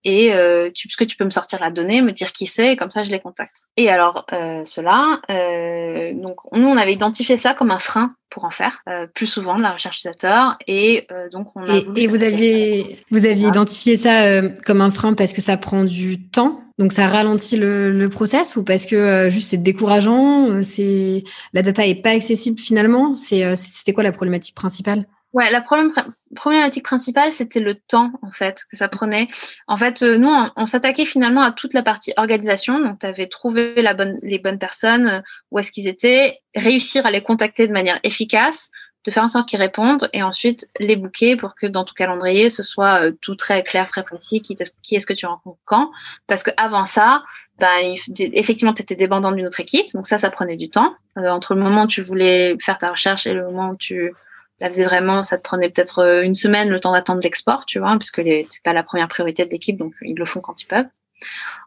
Et 0.08 0.32
euh, 0.32 0.70
tu, 0.72 0.86
parce 0.86 0.94
que 0.94 1.04
tu 1.04 1.16
peux 1.16 1.24
me 1.24 1.30
sortir 1.30 1.58
la 1.60 1.72
donnée, 1.72 2.00
me 2.00 2.12
dire 2.12 2.30
qui 2.30 2.46
c'est, 2.46 2.74
et 2.74 2.76
comme 2.76 2.92
ça 2.92 3.02
je 3.02 3.10
les 3.10 3.18
contacte. 3.18 3.64
Et 3.76 3.90
alors 3.90 4.24
euh, 4.32 4.62
cela, 4.64 5.20
euh, 5.30 6.12
donc 6.14 6.36
nous 6.52 6.68
on 6.68 6.76
avait 6.76 6.92
identifié 6.92 7.36
ça 7.36 7.54
comme 7.54 7.72
un 7.72 7.80
frein 7.80 8.14
pour 8.30 8.44
en 8.44 8.52
faire 8.52 8.82
euh, 8.88 9.08
plus 9.12 9.26
souvent 9.26 9.56
de 9.56 9.62
la 9.62 9.72
recherche 9.72 9.96
utilisateur, 9.96 10.58
et 10.68 11.08
euh, 11.10 11.28
donc 11.30 11.48
on 11.56 11.62
a 11.64 11.74
Et, 11.96 12.06
vous 12.06 12.22
aviez, 12.22 13.02
vous 13.10 13.26
aviez 13.26 13.48
identifié 13.48 13.96
ça 13.96 14.26
euh, 14.26 14.48
comme 14.64 14.80
un 14.80 14.92
frein 14.92 15.14
parce 15.14 15.32
que 15.32 15.40
ça 15.40 15.56
prend 15.56 15.82
du 15.82 16.28
temps, 16.30 16.60
donc 16.78 16.92
ça 16.92 17.08
ralentit 17.08 17.56
le, 17.56 17.90
le 17.90 18.08
process 18.08 18.54
ou 18.54 18.62
parce 18.62 18.86
que 18.86 18.94
euh, 18.94 19.28
juste 19.28 19.48
c'est 19.48 19.62
décourageant, 19.62 20.62
c'est 20.62 21.24
la 21.52 21.62
data 21.62 21.84
est 21.84 21.96
pas 21.96 22.10
accessible 22.10 22.60
finalement? 22.60 23.16
C'est 23.16 23.42
euh, 23.42 23.56
c'était 23.56 23.92
quoi 23.92 24.04
la 24.04 24.12
problématique 24.12 24.54
principale? 24.54 25.06
Ouais, 25.36 25.50
la 25.50 25.60
problème, 25.60 25.92
problématique 26.34 26.84
principale, 26.84 27.34
c'était 27.34 27.60
le 27.60 27.74
temps, 27.74 28.10
en 28.22 28.30
fait, 28.30 28.62
que 28.70 28.76
ça 28.78 28.88
prenait. 28.88 29.28
En 29.68 29.76
fait, 29.76 30.00
euh, 30.02 30.16
nous, 30.16 30.30
on, 30.56 30.64
s'attaquait 30.64 31.04
finalement 31.04 31.42
à 31.42 31.52
toute 31.52 31.74
la 31.74 31.82
partie 31.82 32.14
organisation. 32.16 32.80
Donc, 32.80 33.00
tu 33.00 33.06
avais 33.06 33.26
trouvé 33.26 33.82
la 33.82 33.92
bonne, 33.92 34.18
les 34.22 34.38
bonnes 34.38 34.58
personnes, 34.58 35.06
euh, 35.06 35.20
où 35.50 35.58
est-ce 35.58 35.70
qu'ils 35.70 35.88
étaient, 35.88 36.40
réussir 36.54 37.04
à 37.04 37.10
les 37.10 37.22
contacter 37.22 37.68
de 37.68 37.72
manière 37.74 38.00
efficace, 38.02 38.70
de 39.04 39.10
faire 39.10 39.24
en 39.24 39.28
sorte 39.28 39.46
qu'ils 39.46 39.60
répondent, 39.60 40.08
et 40.14 40.22
ensuite 40.22 40.70
les 40.80 40.96
booker 40.96 41.36
pour 41.36 41.54
que 41.54 41.66
dans 41.66 41.84
ton 41.84 41.92
calendrier, 41.92 42.48
ce 42.48 42.62
soit 42.62 43.02
euh, 43.02 43.12
tout 43.20 43.34
très 43.34 43.62
clair, 43.62 43.86
très 43.88 44.04
précis, 44.04 44.40
qui, 44.40 44.56
qui 44.82 44.96
est-ce 44.96 45.06
que 45.06 45.12
tu 45.12 45.26
rencontres 45.26 45.60
quand. 45.66 45.90
Parce 46.28 46.44
que 46.44 46.50
avant 46.56 46.86
ça, 46.86 47.24
ben, 47.58 47.94
effectivement, 48.18 48.72
tu 48.72 48.80
étais 48.80 48.96
dépendant 48.96 49.32
d'une 49.32 49.46
autre 49.46 49.60
équipe. 49.60 49.92
Donc 49.92 50.06
ça, 50.06 50.16
ça 50.16 50.30
prenait 50.30 50.56
du 50.56 50.70
temps. 50.70 50.94
Euh, 51.18 51.28
entre 51.28 51.54
le 51.54 51.60
moment 51.60 51.82
où 51.82 51.88
tu 51.88 52.00
voulais 52.00 52.56
faire 52.58 52.78
ta 52.78 52.90
recherche 52.90 53.26
et 53.26 53.34
le 53.34 53.44
moment 53.44 53.68
où 53.68 53.76
tu 53.76 54.14
la 54.60 54.68
faisais 54.68 54.84
vraiment, 54.84 55.22
ça 55.22 55.36
te 55.36 55.42
prenait 55.42 55.68
peut-être 55.68 55.98
euh, 56.00 56.22
une 56.22 56.34
semaine 56.34 56.70
le 56.70 56.80
temps 56.80 56.92
d'attendre 56.92 57.20
l'export, 57.22 57.66
tu 57.66 57.78
vois, 57.78 57.96
puisque 57.98 58.22
c'est 58.22 58.62
pas 58.64 58.72
la 58.72 58.82
première 58.82 59.08
priorité 59.08 59.44
de 59.44 59.50
l'équipe, 59.50 59.76
donc 59.76 59.94
ils 60.02 60.16
le 60.16 60.24
font 60.24 60.40
quand 60.40 60.62
ils 60.62 60.66
peuvent. 60.66 60.86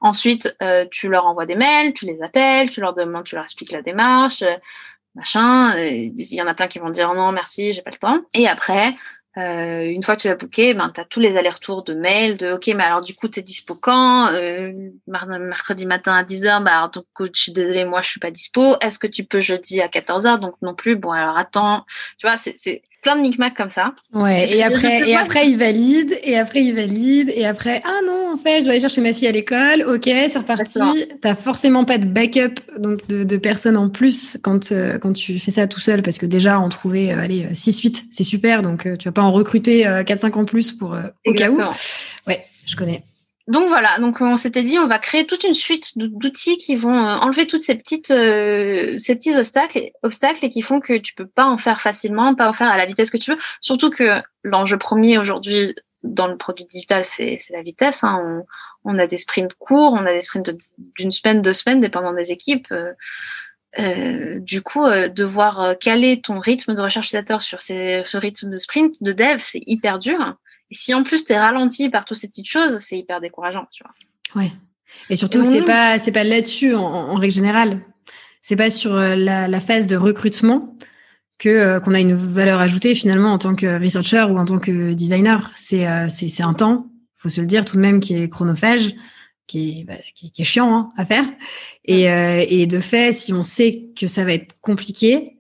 Ensuite, 0.02 0.56
euh, 0.62 0.86
tu 0.90 1.10
leur 1.10 1.26
envoies 1.26 1.46
des 1.46 1.56
mails, 1.56 1.94
tu 1.94 2.06
les 2.06 2.22
appelles, 2.22 2.70
tu 2.70 2.82
leur 2.82 2.94
demandes, 2.94 3.26
tu 3.26 3.36
leur 3.36 3.44
expliques 3.44 3.72
la 3.72 3.82
démarche, 3.82 4.42
euh, 4.42 4.56
machin. 5.16 5.76
Il 5.78 6.14
y 6.34 6.42
en 6.42 6.48
a 6.48 6.54
plein 6.54 6.68
qui 6.68 6.80
vont 6.80 6.90
dire 6.90 7.14
non, 7.14 7.32
merci, 7.32 7.72
j'ai 7.72 7.82
pas 7.82 7.92
le 7.92 7.98
temps. 7.98 8.22
Et 8.34 8.48
après, 8.48 8.96
euh, 9.40 9.86
une 9.86 10.04
fois 10.04 10.16
que 10.16 10.22
tu 10.22 10.28
as 10.28 10.36
booké, 10.36 10.74
ben, 10.74 10.92
tu 10.94 11.00
as 11.00 11.06
tous 11.06 11.20
les 11.20 11.38
allers-retours 11.38 11.84
de 11.84 11.94
mails, 11.94 12.38
de 12.38 12.54
OK, 12.54 12.68
mais 12.68 12.84
alors 12.84 13.02
du 13.02 13.16
coup, 13.16 13.28
tu 13.28 13.40
es 13.40 13.44
dispo 13.44 13.76
quand? 13.76 14.28
Euh, 14.34 14.72
Mercredi 15.08 15.86
matin 15.86 16.16
à 16.16 16.24
10h, 16.24 16.64
bah, 16.64 16.78
alors, 16.78 16.90
donc, 16.90 17.06
je 17.20 17.42
suis 17.42 17.52
désolée, 17.52 17.86
moi, 17.86 18.02
je 18.02 18.10
suis 18.10 18.20
pas 18.20 18.32
dispo. 18.32 18.76
Est-ce 18.82 19.00
que 19.00 19.08
tu 19.08 19.24
peux 19.24 19.40
jeudi 19.40 19.82
à 19.82 19.88
14h 19.88 20.40
Donc 20.40 20.56
non 20.62 20.74
plus. 20.74 20.96
Bon, 20.96 21.12
alors 21.12 21.38
attends. 21.38 21.86
Tu 22.18 22.28
vois, 22.28 22.38
c'est 22.38 22.82
plein 23.02 23.16
de 23.16 23.22
micmacs 23.22 23.56
comme 23.56 23.70
ça. 23.70 23.94
Ouais. 24.14 24.46
Et 24.54 24.64
après, 24.64 25.10
et 25.10 25.16
après 25.16 25.50
il 25.50 25.58
valide, 25.58 26.18
et 26.24 26.38
après 26.38 26.64
il 26.64 26.76
valide, 26.76 27.32
et 27.36 27.46
après 27.46 27.82
ah 27.86 28.00
non 28.06 28.34
en 28.34 28.38
fait 28.38 28.60
je 28.60 28.64
dois 28.64 28.72
aller 28.72 28.82
chercher 28.82 29.02
ma 29.02 29.14
fille 29.14 29.28
à 29.28 29.32
l'école. 29.32 29.84
Ok, 29.88 30.06
c'est 30.06 30.38
reparti. 30.38 30.80
T'as 31.22 31.36
forcément 31.36 31.86
pas 31.86 31.98
de 31.98 32.06
backup 32.06 32.60
donc 32.78 33.08
de, 33.08 33.24
de 33.24 33.38
personnes 33.38 33.78
en 33.78 33.90
plus 33.90 34.38
quand 34.44 34.72
euh, 34.72 34.98
quand 35.00 35.14
tu 35.14 35.40
fais 35.40 35.52
ça 35.52 35.68
tout 35.68 35.80
seul 35.80 36.02
parce 36.02 36.18
que 36.18 36.26
déjà 36.26 36.60
en 36.60 36.70
trouver 36.70 37.12
euh, 37.12 37.20
allez 37.20 37.48
6 37.54 37.80
8 37.82 38.06
c'est 38.12 38.24
super 38.24 38.62
donc 38.62 38.86
euh, 38.86 38.96
tu 38.98 39.08
vas 39.08 39.14
pas 39.14 39.22
en 39.22 39.32
recruter 39.32 39.84
4 40.06 40.20
5 40.20 40.38
en 40.38 40.46
plus 40.46 40.72
pour 40.72 40.94
euh, 40.94 41.04
au 41.26 41.34
cas 41.34 41.50
où. 41.52 41.60
Ouais, 42.28 42.44
je 42.66 42.76
connais. 42.76 43.04
Donc 43.50 43.68
voilà, 43.68 43.98
donc 44.00 44.22
on 44.22 44.38
s'était 44.38 44.62
dit 44.62 44.78
on 44.78 44.88
va 44.88 45.00
créer 45.00 45.26
toute 45.26 45.44
une 45.44 45.56
suite 45.56 45.98
d'outils 45.98 46.58
qui 46.58 46.76
vont 46.76 46.96
euh, 46.96 47.16
enlever 47.18 47.48
toutes 47.48 47.64
ces 47.64 47.76
petites 47.76 48.12
euh, 48.12 48.96
ces 49.00 49.16
petits 49.16 49.36
obstacles 49.36 50.46
et 50.46 50.50
qui 50.50 50.62
font 50.62 50.80
que 50.80 51.00
tu 51.00 51.16
peux 51.16 51.26
pas 51.28 51.46
en 51.46 51.58
faire 51.58 51.82
facilement, 51.82 52.36
pas 52.36 52.48
en 52.48 52.54
faire 52.54 52.70
à 52.70 52.78
la 52.78 52.86
vitesse 52.86 53.10
que 53.10 53.18
tu 53.18 53.32
veux. 53.32 53.40
Surtout 53.60 53.90
que 53.90 54.22
l'enjeu 54.44 54.78
premier 54.78 55.18
aujourd'hui 55.18 55.76
dans 56.04 56.28
le 56.28 56.38
produit 56.38 56.66
digital 56.66 57.04
c'est 57.04 57.40
la 57.50 57.64
vitesse. 57.64 58.04
hein. 58.04 58.44
On, 58.86 58.98
a 59.00 59.08
des 59.08 59.18
sprints 59.18 59.56
courts, 59.56 59.94
on 59.94 60.06
a 60.06 60.14
des 60.14 60.22
sprints 60.22 60.56
d'une 60.96 61.12
semaine, 61.12 61.42
deux 61.42 61.54
semaines, 61.54 61.80
dépendant 61.80 62.14
des 62.14 62.32
équipes. 62.32 62.68
Euh, 62.72 62.94
euh, 63.78 64.40
du 64.40 64.62
coup, 64.62 64.84
euh, 64.84 65.10
devoir 65.10 65.62
euh, 65.62 65.74
caler 65.76 66.22
ton 66.22 66.40
rythme 66.40 66.74
de 66.74 66.82
recherche 66.82 67.08
utilisateur 67.08 67.42
sur 67.42 67.62
ce 67.62 68.18
rythme 68.18 68.50
de 68.50 68.58
sprint, 68.58 68.96
de 69.02 69.12
dev, 69.12 69.38
c'est 69.40 69.62
hyper 69.68 70.00
dur. 70.00 70.36
Si 70.72 70.94
en 70.94 71.04
plus 71.04 71.26
tu 71.26 71.34
es 71.34 71.40
ralenti 71.40 71.90
par 71.90 72.06
toutes 72.06 72.18
ces 72.18 72.28
petites 72.28 72.50
choses, 72.50 72.78
c'est 72.80 72.98
hyper 72.98 73.22
décourageant, 73.22 73.68
tu 73.72 73.84
vois. 73.84 74.42
Ouais. 74.42 74.52
Et 75.10 75.16
surtout 75.16 75.46
c'est 75.46 75.64
pas 75.64 76.00
c'est 76.00 76.12
pas 76.12 76.24
là-dessus 76.24 76.76
en, 76.76 76.84
en 76.84 77.16
règle 77.16 77.34
générale. 77.34 77.82
C'est 78.42 78.56
pas 78.56 78.70
sur 78.70 78.96
euh, 78.96 79.16
la, 79.16 79.48
la 79.48 79.60
phase 79.60 79.88
de 79.88 79.96
recrutement 79.96 80.76
que 81.40 81.50
euh, 81.50 81.80
qu'on 81.80 81.94
a 81.94 82.00
une 82.00 82.14
valeur 82.14 82.60
ajoutée 82.60 82.94
finalement 82.94 83.32
en 83.32 83.38
tant 83.38 83.56
que 83.56 83.82
researcher 83.82 84.26
ou 84.30 84.38
en 84.38 84.46
tant 84.46 84.60
que 84.60 84.94
designer. 84.94 85.52
C'est 85.56 85.88
euh, 85.88 86.08
c'est 86.10 86.30
c'est 86.30 86.44
un 86.44 86.54
temps, 86.54 86.88
faut 87.18 87.30
se 87.30 87.42
le 87.42 87.48
dire 87.48 87.66
tout 87.66 87.78
de 87.78 87.82
même 87.82 88.00
qui 88.00 88.16
est 88.16 88.30
chronophage, 88.30 88.94
qui 89.48 89.80
est 89.80 89.84
bah, 89.86 89.94
qui, 90.14 90.32
qui 90.32 90.42
est 90.42 90.46
chiant 90.46 90.76
hein, 90.76 90.94
à 90.98 91.06
faire. 91.06 91.26
Et 91.86 92.12
euh, 92.12 92.46
et 92.48 92.68
de 92.68 92.80
fait, 92.80 93.14
si 93.14 93.34
on 93.34 93.42
sait 93.44 93.90
que 94.00 94.06
ça 94.08 94.24
va 94.26 94.34
être 94.34 94.54
compliqué, 94.62 95.39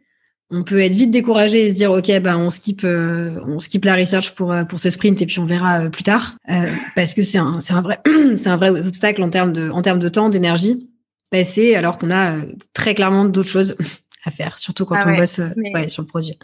on 0.51 0.63
peut 0.63 0.79
être 0.79 0.93
vite 0.95 1.11
découragé 1.11 1.65
et 1.65 1.69
se 1.69 1.75
dire 1.75 1.91
ok 1.91 2.19
bah 2.21 2.37
on 2.37 2.49
skip 2.49 2.81
euh, 2.83 3.39
on 3.47 3.59
skip 3.59 3.85
la 3.85 3.95
research 3.95 4.31
pour 4.31 4.51
euh, 4.51 4.63
pour 4.63 4.79
ce 4.79 4.89
sprint 4.89 5.21
et 5.21 5.25
puis 5.25 5.39
on 5.39 5.45
verra 5.45 5.81
euh, 5.81 5.89
plus 5.89 6.03
tard. 6.03 6.35
Euh, 6.49 6.71
parce 6.95 7.13
que 7.13 7.23
c'est 7.23 7.37
un 7.37 7.59
c'est 7.59 7.73
un 7.73 7.81
vrai 7.81 7.99
c'est 8.37 8.49
un 8.49 8.57
vrai 8.57 8.69
obstacle 8.69 9.21
en 9.21 9.29
termes 9.29 9.53
de 9.53 9.69
en 9.69 9.81
termes 9.81 9.99
de 9.99 10.09
temps 10.09 10.29
d'énergie 10.29 10.89
passé 11.29 11.75
alors 11.75 11.99
qu'on 11.99 12.09
a 12.09 12.35
très 12.73 12.95
clairement 12.95 13.25
d'autres 13.25 13.49
choses 13.49 13.75
à 14.25 14.31
faire 14.31 14.57
surtout 14.57 14.85
quand 14.85 14.95
Ah 14.95 15.03
on 15.05 15.11
ouais, 15.11 15.17
bosse 15.17 15.39
ouais, 15.73 15.87
sur 15.87 16.01
le 16.01 16.07
produit 16.07 16.37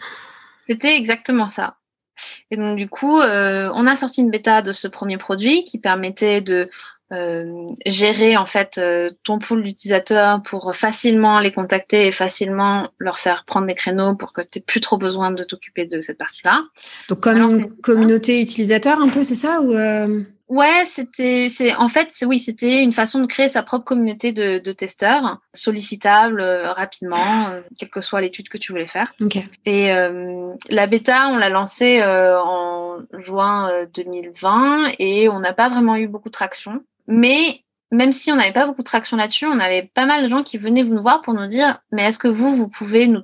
C'était 0.68 0.96
exactement 0.96 1.48
ça. 1.48 1.78
Et 2.50 2.56
donc 2.56 2.78
du 2.78 2.88
coup, 2.88 3.20
on 3.20 3.88
a 3.88 3.96
sorti 3.98 4.22
une 4.22 4.32
bêta 4.32 4.62
de 4.62 4.72
ce 4.72 4.88
premier 4.88 5.18
produit 5.18 5.66
qui 5.66 5.80
permettait 5.80 6.40
de 6.40 6.70
euh, 7.14 7.70
gérer 7.86 8.38
en 8.38 8.46
fait 8.46 8.78
euh, 8.78 9.12
ton 9.24 9.40
pool 9.40 9.64
d'utilisateurs 9.64 10.42
pour 10.42 10.76
facilement 10.76 11.40
les 11.40 11.52
contacter 11.52 12.08
et 12.08 12.12
facilement 12.12 12.90
leur 12.98 13.20
faire 13.20 13.44
prendre 13.46 13.68
des 13.68 13.76
créneaux 13.76 14.16
pour 14.16 14.34
que 14.34 14.42
tu 14.42 14.62
plus 14.62 14.82
trop 14.82 14.98
besoin 14.98 15.32
de 15.32 15.44
t'occuper 15.44 15.86
de 15.86 16.02
cette 16.02 16.18
partie-là. 16.18 16.64
donc 17.10 17.20
comme 17.20 17.36
Alors, 17.36 17.52
une 17.52 17.70
communauté 17.78 18.42
utilisateur 18.42 19.00
un 19.00 19.10
peu 19.10 19.24
c'est 19.24 19.36
ça 19.36 19.62
ou 19.62 19.74
euh, 19.74 20.24
Ouais, 20.48 20.84
c'était, 20.86 21.48
c'est, 21.50 21.74
en 21.76 21.90
fait, 21.90 22.14
oui, 22.26 22.40
c'était 22.40 22.84
une 22.84 22.92
façon 22.92 23.20
de 23.20 23.26
créer 23.26 23.50
sa 23.50 23.64
propre 23.64 23.84
communauté 23.84 24.32
de, 24.32 24.60
de 24.60 24.72
testeurs, 24.74 25.40
sollicitable 25.56 26.40
euh, 26.40 26.72
rapidement, 26.72 27.48
euh, 27.50 27.62
quelle 27.80 27.90
que 27.90 28.02
soit 28.02 28.22
l'étude 28.22 28.48
que 28.48 28.60
tu 28.60 28.72
voulais 28.72 28.86
faire. 28.86 29.14
ok 29.22 29.40
Et 29.66 29.92
euh, 29.94 30.54
la 30.70 30.86
bêta, 30.86 31.30
on 31.30 31.38
l'a 31.38 31.50
lancée 31.50 32.00
euh, 32.02 32.40
en 32.40 33.00
juin 33.18 33.72
euh, 33.72 33.88
2020 33.92 34.92
et 35.00 35.30
on 35.30 35.40
n'a 35.40 35.54
pas 35.54 35.70
vraiment 35.70 35.96
eu 35.96 36.08
beaucoup 36.08 36.30
de 36.30 36.34
traction. 36.34 36.84
Mais 37.08 37.64
même 37.92 38.12
si 38.12 38.32
on 38.32 38.36
n'avait 38.36 38.54
pas 38.54 38.68
beaucoup 38.68 38.82
de 38.82 38.88
traction 38.88 39.18
là-dessus, 39.18 39.46
on 39.46 39.60
avait 39.60 39.90
pas 39.94 40.06
mal 40.06 40.24
de 40.24 40.30
gens 40.30 40.44
qui 40.44 40.58
venaient 40.58 40.84
nous 40.84 41.02
voir 41.02 41.22
pour 41.22 41.34
nous 41.34 41.48
dire, 41.48 41.80
mais 41.92 42.04
est-ce 42.04 42.20
que 42.20 42.28
vous, 42.28 42.56
vous 42.56 42.68
pouvez 42.68 43.08
nous 43.08 43.22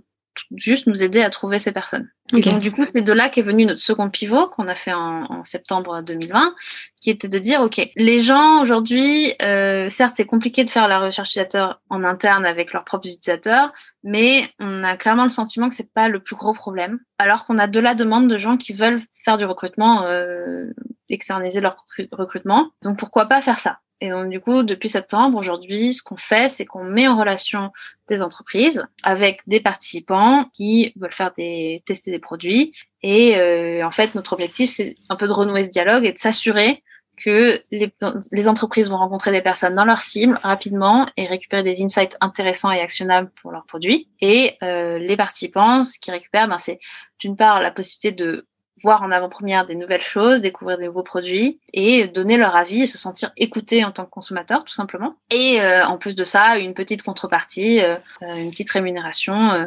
juste 0.56 0.88
nous 0.88 1.04
aider 1.04 1.22
à 1.22 1.30
trouver 1.30 1.60
ces 1.60 1.72
personnes? 1.72 2.10
Et 2.34 2.40
donc 2.40 2.60
du 2.60 2.72
coup, 2.72 2.86
c'est 2.88 3.02
de 3.02 3.12
là 3.12 3.28
qu'est 3.28 3.42
venu 3.42 3.66
notre 3.66 3.80
second 3.80 4.10
pivot 4.10 4.48
qu'on 4.48 4.68
a 4.68 4.76
fait 4.76 4.94
en, 4.94 5.24
en 5.30 5.44
septembre 5.44 6.02
2020, 6.02 6.56
qui 7.02 7.10
était 7.10 7.28
de 7.28 7.40
dire, 7.40 7.62
ok, 7.62 7.82
les 7.98 8.20
gens 8.20 8.62
aujourd'hui, 8.62 9.34
euh, 9.42 9.90
certes, 9.90 10.14
c'est 10.16 10.26
compliqué 10.26 10.64
de 10.64 10.70
faire 10.70 10.88
la 10.88 11.00
recherche 11.00 11.32
utilisateur 11.32 11.82
en 11.90 12.04
interne 12.06 12.46
avec 12.46 12.72
leurs 12.72 12.86
propres 12.86 13.08
utilisateurs, 13.08 13.74
mais 14.04 14.44
on 14.60 14.84
a 14.84 14.96
clairement 14.96 15.24
le 15.24 15.30
sentiment 15.30 15.68
que 15.68 15.76
c'est 15.76 15.92
pas 15.94 16.08
le 16.08 16.22
plus 16.22 16.36
gros 16.36 16.54
problème, 16.54 17.00
alors 17.18 17.46
qu'on 17.46 17.58
a 17.58 17.68
de 17.68 17.80
la 17.80 17.96
demande 17.96 18.30
de 18.30 18.38
gens 18.38 18.56
qui 18.56 18.72
veulent 18.72 19.02
faire 19.26 19.38
du 19.38 19.46
recrutement, 19.46 20.04
euh, 20.04 20.72
externaliser 21.12 21.62
leur 21.62 21.76
recru- 21.76 22.10
recrutement. 22.12 22.72
Donc 22.84 22.98
pourquoi 22.98 23.26
pas 23.26 23.42
faire 23.42 23.60
ça? 23.60 23.80
Et 24.02 24.10
donc 24.10 24.30
du 24.30 24.40
coup, 24.40 24.64
depuis 24.64 24.90
septembre, 24.90 25.38
aujourd'hui, 25.38 25.94
ce 25.94 26.02
qu'on 26.02 26.18
fait, 26.18 26.50
c'est 26.50 26.66
qu'on 26.66 26.84
met 26.84 27.08
en 27.08 27.18
relation 27.18 27.72
des 28.10 28.24
entreprises 28.24 28.84
avec 29.04 29.42
des 29.46 29.60
participants 29.60 30.46
qui 30.54 30.92
veulent 30.96 31.14
faire 31.14 31.32
des 31.38 31.84
tester 31.86 32.10
des 32.10 32.20
produits. 32.20 32.74
Et 33.04 33.38
euh, 33.38 33.86
en 33.86 33.92
fait, 33.92 34.16
notre 34.16 34.34
objectif, 34.34 34.72
c'est 34.72 34.96
un 35.10 35.16
peu 35.16 35.28
de 35.28 35.32
renouer 35.32 35.64
ce 35.64 35.70
dialogue 35.70 36.04
et 36.04 36.14
de 36.14 36.18
s'assurer 36.18 36.84
que 37.24 37.62
les, 37.72 37.94
les, 38.32 38.48
entreprises 38.48 38.90
vont 38.90 38.98
rencontrer 38.98 39.32
des 39.32 39.44
personnes 39.44 39.76
dans 39.76 39.86
leur 39.86 40.00
cible 40.00 40.40
rapidement 40.42 41.08
et 41.18 41.28
récupérer 41.28 41.62
des 41.62 41.84
insights 41.84 42.18
intéressants 42.20 42.72
et 42.72 42.80
actionnables 42.80 43.30
pour 43.42 43.52
leurs 43.52 43.66
produits. 43.66 44.08
Et 44.22 44.58
euh, 44.64 44.98
les 44.98 45.18
participants, 45.18 45.84
ce 45.84 46.00
qu'ils 46.00 46.14
récupèrent, 46.14 46.48
ben, 46.48 46.58
c'est 46.58 46.80
d'une 47.20 47.36
part 47.36 47.62
la 47.62 47.70
possibilité 47.70 48.12
de 48.12 48.48
voir 48.82 49.04
en 49.04 49.12
avant-première 49.12 49.66
des 49.66 49.76
nouvelles 49.76 50.02
choses, 50.02 50.42
découvrir 50.42 50.78
des 50.78 50.86
nouveaux 50.86 51.04
produits 51.04 51.60
et 51.74 52.08
donner 52.08 52.38
leur 52.38 52.56
avis 52.56 52.84
et 52.84 52.88
se 52.88 52.98
sentir 52.98 53.32
écouté 53.38 53.84
en 53.84 53.92
tant 53.92 54.06
que 54.06 54.10
consommateur, 54.10 54.64
tout 54.64 54.74
simplement. 54.74 55.16
Et 55.32 55.62
euh, 55.62 55.86
en 55.86 55.98
plus 55.98 56.16
de 56.16 56.24
ça, 56.24 56.58
une 56.58 56.74
petite 56.74 57.04
contrepartie, 57.04 57.82
euh, 57.82 57.98
une 58.22 58.52
petite 58.52 58.72
rémunération 58.72 59.52
euh, 59.52 59.66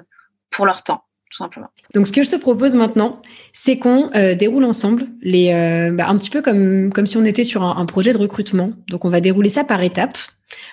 pour 0.51 0.67
leur 0.67 0.83
temps 0.83 1.05
simplement. 1.31 1.69
Donc, 1.95 2.07
ce 2.07 2.13
que 2.13 2.23
je 2.23 2.31
te 2.31 2.37
propose 2.37 2.75
maintenant, 2.75 3.23
c'est 3.53 3.79
qu'on 3.79 4.11
euh, 4.15 4.35
déroule 4.35 4.65
ensemble 4.65 5.07
les, 5.23 5.53
euh, 5.53 5.91
bah, 5.93 6.09
un 6.09 6.17
petit 6.17 6.31
peu 6.31 6.43
comme, 6.43 6.93
comme 6.93 7.07
si 7.07 7.17
on 7.17 7.25
était 7.25 7.45
sur 7.45 7.63
un, 7.63 7.87
projet 7.87 8.13
de 8.13 8.19
recrutement. 8.19 8.71
Donc, 8.89 9.05
on 9.05 9.09
va 9.09 9.21
dérouler 9.21 9.49
ça 9.49 9.65
par 9.65 9.83
étapes 9.83 10.19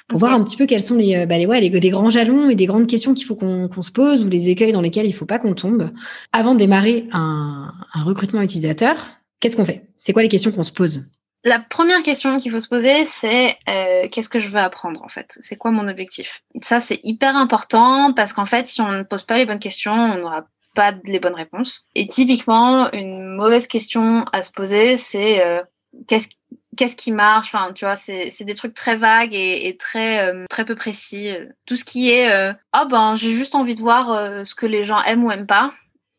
pour 0.07 0.19
voir 0.19 0.33
un 0.33 0.43
petit 0.43 0.57
peu 0.57 0.65
quels 0.65 0.83
sont 0.83 0.95
les, 0.95 1.15
euh, 1.15 1.25
bah, 1.25 1.37
les, 1.37 1.45
ouais, 1.45 1.59
les, 1.59 1.69
les, 1.69 1.89
grands 1.89 2.09
jalons 2.09 2.49
et 2.49 2.55
les 2.55 2.65
grandes 2.65 2.87
questions 2.87 3.13
qu'il 3.13 3.25
faut 3.25 3.35
qu'on 3.35 3.81
se 3.81 3.91
pose 3.91 4.23
ou 4.23 4.29
les 4.29 4.49
écueils 4.49 4.71
dans 4.71 4.81
lesquels 4.81 5.05
il 5.05 5.11
ne 5.11 5.15
faut 5.15 5.25
pas 5.25 5.39
qu'on 5.39 5.53
tombe. 5.53 5.89
Avant 6.33 6.53
de 6.53 6.59
démarrer 6.59 7.07
un, 7.11 7.71
un 7.93 8.03
recrutement 8.03 8.41
utilisateur, 8.41 8.95
qu'est-ce 9.39 9.55
qu'on 9.55 9.65
fait? 9.65 9.87
C'est 9.97 10.13
quoi 10.13 10.21
les 10.21 10.29
questions 10.29 10.51
qu'on 10.51 10.63
se 10.63 10.71
pose? 10.71 11.11
La 11.43 11.59
première 11.59 12.03
question 12.03 12.37
qu'il 12.37 12.51
faut 12.51 12.59
se 12.59 12.67
poser, 12.67 13.05
c'est 13.05 13.57
euh, 13.67 14.07
qu'est-ce 14.09 14.29
que 14.29 14.39
je 14.39 14.47
veux 14.47 14.59
apprendre 14.59 15.03
en 15.03 15.09
fait? 15.09 15.37
C'est 15.39 15.55
quoi 15.55 15.71
mon 15.71 15.87
objectif? 15.87 16.43
Ça, 16.61 16.79
c'est 16.79 16.99
hyper 17.03 17.35
important 17.35 18.13
parce 18.13 18.33
qu'en 18.33 18.45
fait, 18.45 18.67
si 18.67 18.81
on 18.81 18.91
ne 18.91 19.03
pose 19.03 19.23
pas 19.23 19.37
les 19.37 19.45
bonnes 19.45 19.59
questions, 19.59 19.93
on 19.93 20.17
n'aura 20.19 20.45
pas 20.75 20.93
les 21.03 21.19
bonnes 21.19 21.35
réponses. 21.35 21.87
Et 21.95 22.07
typiquement, 22.07 22.91
une 22.93 23.35
mauvaise 23.35 23.67
question 23.67 24.23
à 24.31 24.43
se 24.43 24.51
poser, 24.51 24.97
c'est 24.97 25.45
euh, 25.45 25.61
qu'est-ce 26.07 26.29
qu'est-ce 26.77 26.95
qui 26.95 27.11
marche? 27.11 27.53
Enfin, 27.53 27.73
tu 27.73 27.85
vois, 27.85 27.95
c'est 27.95 28.31
des 28.41 28.55
trucs 28.55 28.73
très 28.73 28.95
vagues 28.95 29.33
et, 29.33 29.67
et 29.67 29.77
très 29.77 30.25
euh, 30.25 30.45
très 30.49 30.65
peu 30.65 30.75
précis. 30.75 31.33
Tout 31.65 31.75
ce 31.75 31.85
qui 31.85 32.11
est 32.11 32.31
euh, 32.31 32.53
oh 32.75 32.85
ben 32.89 33.15
j'ai 33.15 33.31
juste 33.31 33.55
envie 33.55 33.75
de 33.75 33.81
voir 33.81 34.11
euh, 34.11 34.43
ce 34.43 34.55
que 34.55 34.65
les 34.65 34.83
gens 34.83 35.01
aiment 35.03 35.23
ou 35.23 35.31
aiment 35.31 35.47
pas. 35.47 35.73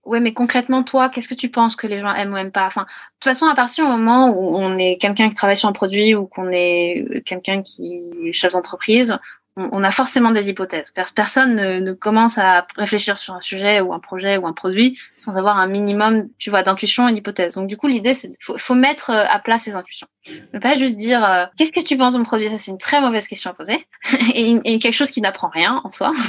Ouais, 0.05 0.21
mais 0.21 0.33
concrètement, 0.33 0.83
toi, 0.83 1.09
qu'est-ce 1.09 1.29
que 1.29 1.35
tu 1.35 1.49
penses 1.49 1.77
que 1.77 1.87
les 1.87 2.01
gens 2.01 2.13
aiment 2.13 2.33
ou 2.33 2.37
aiment 2.37 2.51
pas? 2.51 2.67
Enfin, 2.67 2.83
de 2.83 2.87
toute 3.21 3.25
façon, 3.25 3.47
à 3.47 3.55
partir 3.55 3.85
du 3.85 3.91
moment 3.91 4.31
où 4.31 4.57
on 4.57 4.77
est 4.77 4.97
quelqu'un 5.01 5.29
qui 5.29 5.35
travaille 5.37 5.57
sur 5.57 5.69
un 5.69 5.73
produit 5.73 6.15
ou 6.15 6.27
qu'on 6.27 6.51
est 6.51 7.23
quelqu'un 7.25 7.63
qui 7.63 8.11
est 8.25 8.33
chef 8.33 8.53
d'entreprise, 8.53 9.17
on, 9.57 9.85
a 9.85 9.91
forcément 9.91 10.31
des 10.31 10.49
hypothèses. 10.49 10.93
Personne 11.15 11.57
ne, 11.57 11.93
commence 11.93 12.39
à 12.39 12.67
réfléchir 12.77 13.19
sur 13.19 13.35
un 13.35 13.41
sujet 13.41 13.81
ou 13.81 13.93
un 13.93 13.99
projet 13.99 14.39
ou 14.39 14.47
un 14.47 14.55
produit 14.55 14.99
sans 15.19 15.37
avoir 15.37 15.59
un 15.59 15.67
minimum, 15.67 16.29
tu 16.39 16.49
vois, 16.49 16.63
d'intuition 16.63 17.07
et 17.07 17.13
d'hypothèse. 17.13 17.57
Donc 17.57 17.69
du 17.69 17.77
coup, 17.77 17.87
l'idée, 17.87 18.15
c'est 18.15 18.33
faut, 18.41 18.57
faut 18.57 18.75
mettre 18.75 19.11
euh, 19.11 19.25
à 19.29 19.39
plat 19.41 19.59
ses 19.59 19.75
intuitions. 19.75 20.07
Ne 20.55 20.59
pas 20.59 20.75
juste 20.75 20.97
dire 20.97 21.23
euh, 21.23 21.45
qu'est-ce 21.59 21.73
que 21.73 21.85
tu 21.87 21.99
penses 21.99 22.15
de 22.15 22.19
mon 22.19 22.25
produit? 22.25 22.49
Ça, 22.49 22.57
c'est 22.57 22.71
une 22.71 22.79
très 22.79 23.01
mauvaise 23.01 23.29
question 23.29 23.51
à 23.51 23.55
poser 23.55 23.87
et, 24.35 24.79
quelque 24.79 24.95
chose 24.95 25.11
qui 25.11 25.21
n'apprend 25.21 25.49
rien 25.49 25.83
en 25.85 25.93
soi. 25.93 26.13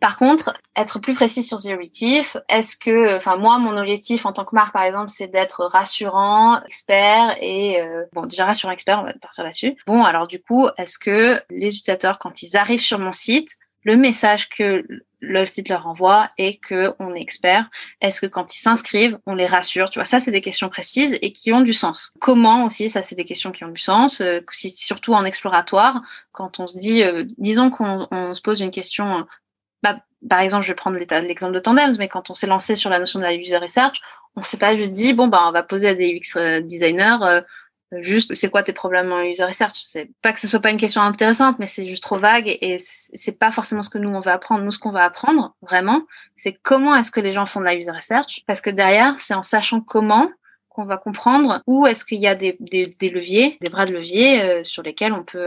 par 0.00 0.16
contre, 0.16 0.54
être 0.76 0.98
plus 0.98 1.14
précis 1.14 1.42
sur 1.42 1.58
ses 1.58 1.72
objectifs. 1.72 2.36
Est-ce 2.48 2.76
que, 2.76 3.16
enfin 3.16 3.36
moi, 3.36 3.58
mon 3.58 3.76
objectif 3.76 4.26
en 4.26 4.32
tant 4.32 4.44
que 4.44 4.54
marque, 4.54 4.72
par 4.72 4.84
exemple, 4.84 5.08
c'est 5.08 5.28
d'être 5.28 5.64
rassurant, 5.64 6.62
expert 6.64 7.36
et 7.40 7.80
euh, 7.80 8.04
bon, 8.12 8.26
déjà 8.26 8.44
rassurant, 8.44 8.72
expert, 8.72 9.00
on 9.00 9.04
va 9.04 9.12
partir 9.14 9.44
là-dessus. 9.44 9.76
Bon, 9.86 10.04
alors 10.04 10.26
du 10.26 10.40
coup, 10.40 10.66
est-ce 10.78 10.98
que 10.98 11.40
les 11.50 11.68
utilisateurs, 11.68 12.18
quand 12.18 12.42
ils 12.42 12.56
arrivent 12.56 12.80
sur 12.80 12.98
mon 12.98 13.12
site, 13.12 13.50
le 13.84 13.96
message 13.96 14.48
que 14.48 14.84
le 15.20 15.46
site 15.46 15.68
leur 15.68 15.86
envoie 15.86 16.30
est 16.38 16.60
que 16.60 16.94
on 16.98 17.14
est 17.14 17.20
expert. 17.20 17.68
Est-ce 18.00 18.20
que 18.20 18.26
quand 18.26 18.54
ils 18.54 18.58
s'inscrivent, 18.58 19.18
on 19.26 19.34
les 19.34 19.46
rassure? 19.46 19.90
Tu 19.90 19.98
vois, 19.98 20.04
ça 20.04 20.20
c'est 20.20 20.30
des 20.30 20.40
questions 20.40 20.68
précises 20.68 21.18
et 21.22 21.32
qui 21.32 21.52
ont 21.52 21.60
du 21.60 21.72
sens. 21.72 22.12
Comment 22.20 22.64
aussi, 22.64 22.88
ça 22.90 23.02
c'est 23.02 23.14
des 23.14 23.24
questions 23.24 23.52
qui 23.52 23.64
ont 23.64 23.68
du 23.68 23.80
sens. 23.80 24.20
Euh, 24.20 24.40
surtout 24.50 25.14
en 25.14 25.24
exploratoire, 25.24 26.02
quand 26.32 26.60
on 26.60 26.66
se 26.66 26.78
dit, 26.78 27.02
euh, 27.02 27.24
disons 27.38 27.70
qu'on 27.70 28.08
se 28.10 28.40
pose 28.40 28.60
une 28.60 28.70
question. 28.70 29.26
Bah, 29.84 29.98
par 30.28 30.40
exemple, 30.40 30.64
je 30.64 30.68
vais 30.68 30.74
prendre 30.74 30.96
l'exemple 30.96 31.52
de 31.52 31.60
Tandems, 31.60 31.96
mais 31.98 32.08
quand 32.08 32.30
on 32.30 32.34
s'est 32.34 32.46
lancé 32.46 32.74
sur 32.74 32.90
la 32.90 32.98
notion 32.98 33.18
de 33.18 33.24
la 33.24 33.34
user 33.34 33.58
research, 33.58 34.00
on 34.34 34.42
s'est 34.42 34.56
pas 34.56 34.74
juste 34.74 34.94
dit 34.94 35.12
bon 35.12 35.28
bah 35.28 35.44
on 35.46 35.52
va 35.52 35.62
poser 35.62 35.88
à 35.88 35.94
des 35.94 36.12
UX 36.12 36.36
euh, 36.36 36.60
designers 36.60 37.42
juste 38.00 38.34
c'est 38.34 38.50
quoi 38.50 38.62
tes 38.62 38.72
problèmes 38.72 39.12
en 39.12 39.22
user 39.22 39.44
research? 39.44 39.74
C'est 39.74 40.10
pas 40.22 40.32
que 40.32 40.40
ce 40.40 40.48
soit 40.48 40.60
pas 40.60 40.70
une 40.70 40.78
question 40.78 41.02
intéressante 41.02 41.58
mais 41.58 41.66
c'est 41.66 41.86
juste 41.86 42.02
trop 42.02 42.18
vague 42.18 42.48
et, 42.60 42.78
c'est 42.78 43.38
pas 43.38 43.52
forcément 43.52 43.82
ce 43.82 43.90
que 43.90 43.98
nous 43.98 44.10
on 44.10 44.20
va 44.20 44.32
apprendre. 44.32 44.64
Nous 44.64 44.70
ce 44.70 44.78
qu'on 44.78 44.90
va 44.90 45.04
apprendre 45.04 45.54
vraiment 45.62 46.02
c'est 46.36 46.54
comment 46.54 46.96
est-ce 46.96 47.10
que 47.10 47.20
les 47.20 47.32
gens 47.32 47.46
font 47.46 47.60
de 47.60 47.66
la 47.66 47.74
user 47.74 47.90
research? 47.90 48.42
Parce 48.46 48.60
que 48.60 48.70
derrière 48.70 49.20
c'est 49.20 49.34
en 49.34 49.42
sachant 49.42 49.80
comment 49.80 50.28
qu'on 50.74 50.84
va 50.84 50.96
comprendre 50.96 51.62
où 51.68 51.86
est-ce 51.86 52.04
qu'il 52.04 52.20
y 52.20 52.26
a 52.26 52.34
des, 52.34 52.56
des, 52.60 53.08
leviers, 53.08 53.56
des 53.60 53.70
bras 53.70 53.86
de 53.86 53.92
levier 53.92 54.42
euh, 54.42 54.64
sur 54.64 54.82
lesquels 54.82 55.12
on 55.12 55.22
peut 55.22 55.46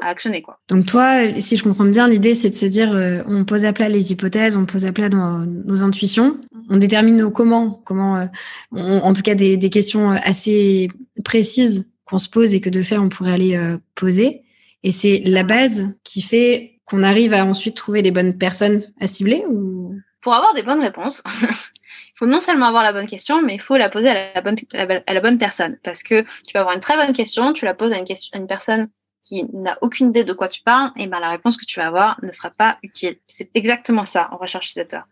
actionner. 0.00 0.40
Quoi. 0.40 0.58
Donc 0.68 0.86
toi, 0.86 1.30
si 1.40 1.58
je 1.58 1.62
comprends 1.62 1.84
bien, 1.84 2.08
l'idée 2.08 2.34
c'est 2.34 2.48
de 2.48 2.54
se 2.54 2.64
dire 2.64 2.92
euh, 2.92 3.22
on 3.26 3.44
pose 3.44 3.66
à 3.66 3.74
plat 3.74 3.90
les 3.90 4.12
hypothèses, 4.12 4.56
on 4.56 4.64
pose 4.64 4.86
à 4.86 4.92
plat 4.92 5.10
dans 5.10 5.40
nos 5.40 5.84
intuitions, 5.84 6.40
on 6.70 6.78
détermine 6.78 7.18
nos 7.18 7.30
comment, 7.30 7.82
comment 7.84 8.16
euh, 8.16 8.26
en 8.72 9.12
tout 9.12 9.22
cas 9.22 9.34
des, 9.34 9.58
des, 9.58 9.68
questions 9.68 10.08
assez 10.08 10.88
précises 11.22 11.86
qu'on 12.06 12.18
se 12.18 12.30
pose 12.30 12.54
et 12.54 12.62
que 12.62 12.70
de 12.70 12.80
fait 12.80 12.96
on 12.96 13.10
pourrait 13.10 13.34
aller 13.34 13.60
poser. 13.94 14.42
Et 14.82 14.90
c'est 14.90 15.22
la 15.26 15.42
base 15.42 15.90
qui 16.02 16.22
fait 16.22 16.78
qu'on 16.86 17.02
arrive 17.02 17.34
à 17.34 17.44
ensuite 17.44 17.76
trouver 17.76 18.00
les 18.00 18.10
bonnes 18.10 18.38
personnes 18.38 18.84
à 19.00 19.06
cibler 19.06 19.44
ou... 19.50 19.96
Pour 20.22 20.34
avoir 20.34 20.54
des 20.54 20.62
bonnes 20.62 20.80
réponses, 20.80 21.22
faut 22.16 22.26
non 22.26 22.40
seulement 22.40 22.66
avoir 22.66 22.82
la 22.82 22.92
bonne 22.92 23.06
question, 23.06 23.42
mais 23.42 23.54
il 23.54 23.60
faut 23.60 23.76
la 23.76 23.90
poser 23.90 24.08
à 24.08 24.34
la 24.34 24.40
bonne, 24.40 24.56
à 24.74 25.14
la 25.14 25.20
bonne 25.20 25.38
personne. 25.38 25.78
Parce 25.84 26.02
que 26.02 26.22
tu 26.22 26.52
vas 26.54 26.60
avoir 26.60 26.74
une 26.74 26.80
très 26.80 26.96
bonne 26.96 27.14
question, 27.14 27.52
tu 27.52 27.64
la 27.64 27.74
poses 27.74 27.92
à 27.92 27.98
une, 27.98 28.04
question, 28.04 28.36
à 28.36 28.40
une 28.40 28.46
personne 28.46 28.88
qui 29.26 29.44
n'a 29.52 29.76
aucune 29.80 30.08
idée 30.08 30.24
de 30.24 30.32
quoi 30.32 30.48
tu 30.48 30.62
parles, 30.62 30.92
et 30.96 31.08
ben 31.08 31.18
la 31.18 31.30
réponse 31.30 31.56
que 31.56 31.64
tu 31.64 31.80
vas 31.80 31.88
avoir 31.88 32.16
ne 32.22 32.30
sera 32.30 32.50
pas 32.50 32.78
utile. 32.82 33.16
C'est 33.26 33.50
exactement 33.54 34.04
ça 34.04 34.28
en 34.30 34.36
recherche 34.36 34.66
utilisateur. 34.66 35.04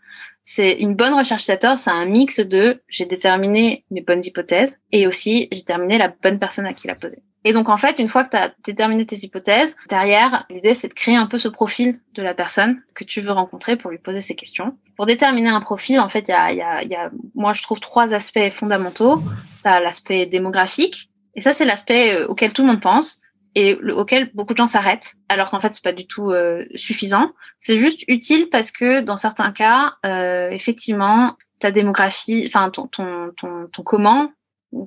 C'est 0.45 0.73
une 0.75 0.95
bonne 0.95 1.15
recherche 1.15 1.43
utilisateur, 1.43 1.79
c'est 1.79 1.91
un 1.91 2.05
mix 2.07 2.39
de 2.39 2.83
j'ai 2.89 3.07
déterminé 3.07 3.85
mes 3.91 4.03
bonnes 4.03 4.23
hypothèses 4.25 4.79
et 4.93 5.07
aussi 5.07 5.49
j'ai 5.51 5.61
déterminé 5.61 5.99
la 5.99 6.09
bonne 6.23 6.39
personne 6.39 6.67
à 6.67 6.75
qui 6.75 6.87
la 6.87 6.95
poser. 6.95 7.23
Et 7.47 7.53
donc, 7.53 7.69
en 7.69 7.77
fait, 7.77 7.99
une 7.99 8.09
fois 8.09 8.25
que 8.25 8.31
tu 8.31 8.37
as 8.37 8.55
déterminé 8.65 9.05
tes 9.05 9.19
hypothèses, 9.19 9.77
derrière, 9.91 10.47
l'idée, 10.49 10.73
c'est 10.73 10.89
de 10.89 10.95
créer 10.95 11.17
un 11.17 11.27
peu 11.27 11.37
ce 11.37 11.49
profil 11.49 12.01
de 12.15 12.23
la 12.23 12.33
personne 12.33 12.81
que 12.95 13.05
tu 13.05 13.21
veux 13.21 13.33
rencontrer 13.33 13.77
pour 13.77 13.91
lui 13.91 13.99
poser 13.99 14.23
ces 14.23 14.35
questions. 14.35 14.79
Pour 14.97 15.05
déterminer 15.05 15.51
un 15.51 15.61
profil, 15.61 16.01
en 16.01 16.09
fait, 16.09 16.29
il 16.29 16.31
y 16.31 16.35
a, 16.35 16.53
y, 16.55 16.63
a, 16.63 16.83
y 16.85 16.95
a, 16.95 17.11
moi, 17.35 17.53
je 17.53 17.63
trouve 17.63 17.81
trois 17.81 18.15
aspects 18.15 18.51
fondamentaux. 18.51 19.21
Tu 19.63 19.69
as 19.69 19.79
l'aspect 19.81 20.25
démographique, 20.25 21.11
et 21.35 21.41
ça, 21.41 21.53
c'est 21.53 21.65
l'aspect 21.65 22.15
euh, 22.15 22.27
auquel 22.29 22.53
tout 22.53 22.63
le 22.63 22.69
monde 22.69 22.81
pense 22.81 23.21
et 23.55 23.75
auquel 23.93 24.31
beaucoup 24.35 24.53
de 24.53 24.59
gens 24.59 24.67
s'arrêtent, 24.67 25.15
alors 25.29 25.51
qu'en 25.51 25.61
fait 25.61 25.75
c'est 25.75 25.85
pas 25.85 25.93
du 25.93 26.07
tout 26.07 26.31
euh, 26.31 26.65
suffisant. 26.75 27.33
C'est 27.61 27.79
juste 27.79 28.03
utile 28.09 28.49
parce 28.51 28.71
que 28.71 29.01
dans 29.01 29.17
certains 29.17 29.53
cas, 29.53 29.95
euh, 30.05 30.51
effectivement, 30.51 31.37
ta 31.61 31.71
démographie, 31.71 32.45
enfin 32.47 32.71
ton, 32.71 32.87
ton, 32.87 33.31
ton, 33.37 33.69
ton 33.73 33.83
comment 33.83 34.31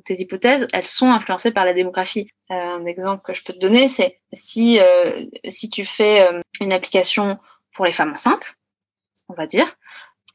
tes 0.06 0.20
hypothèses, 0.20 0.68
elles 0.74 0.86
sont 0.86 1.10
influencées 1.10 1.52
par 1.52 1.66
la 1.66 1.74
démographie. 1.74 2.28
Euh, 2.52 2.56
un 2.56 2.86
exemple 2.86 3.24
que 3.24 3.34
je 3.34 3.44
peux 3.44 3.54
te 3.54 3.60
donner, 3.60 3.90
c'est 3.90 4.20
si 4.34 4.80
euh, 4.80 5.26
si 5.50 5.70
tu 5.70 5.86
fais 5.86 6.22
euh, 6.22 6.42
une 6.60 6.74
application 6.74 7.40
pour 7.74 7.86
les 7.86 7.94
femmes 7.94 8.12
enceintes, 8.12 8.56
on 9.30 9.34
va 9.34 9.48
dire, 9.48 9.68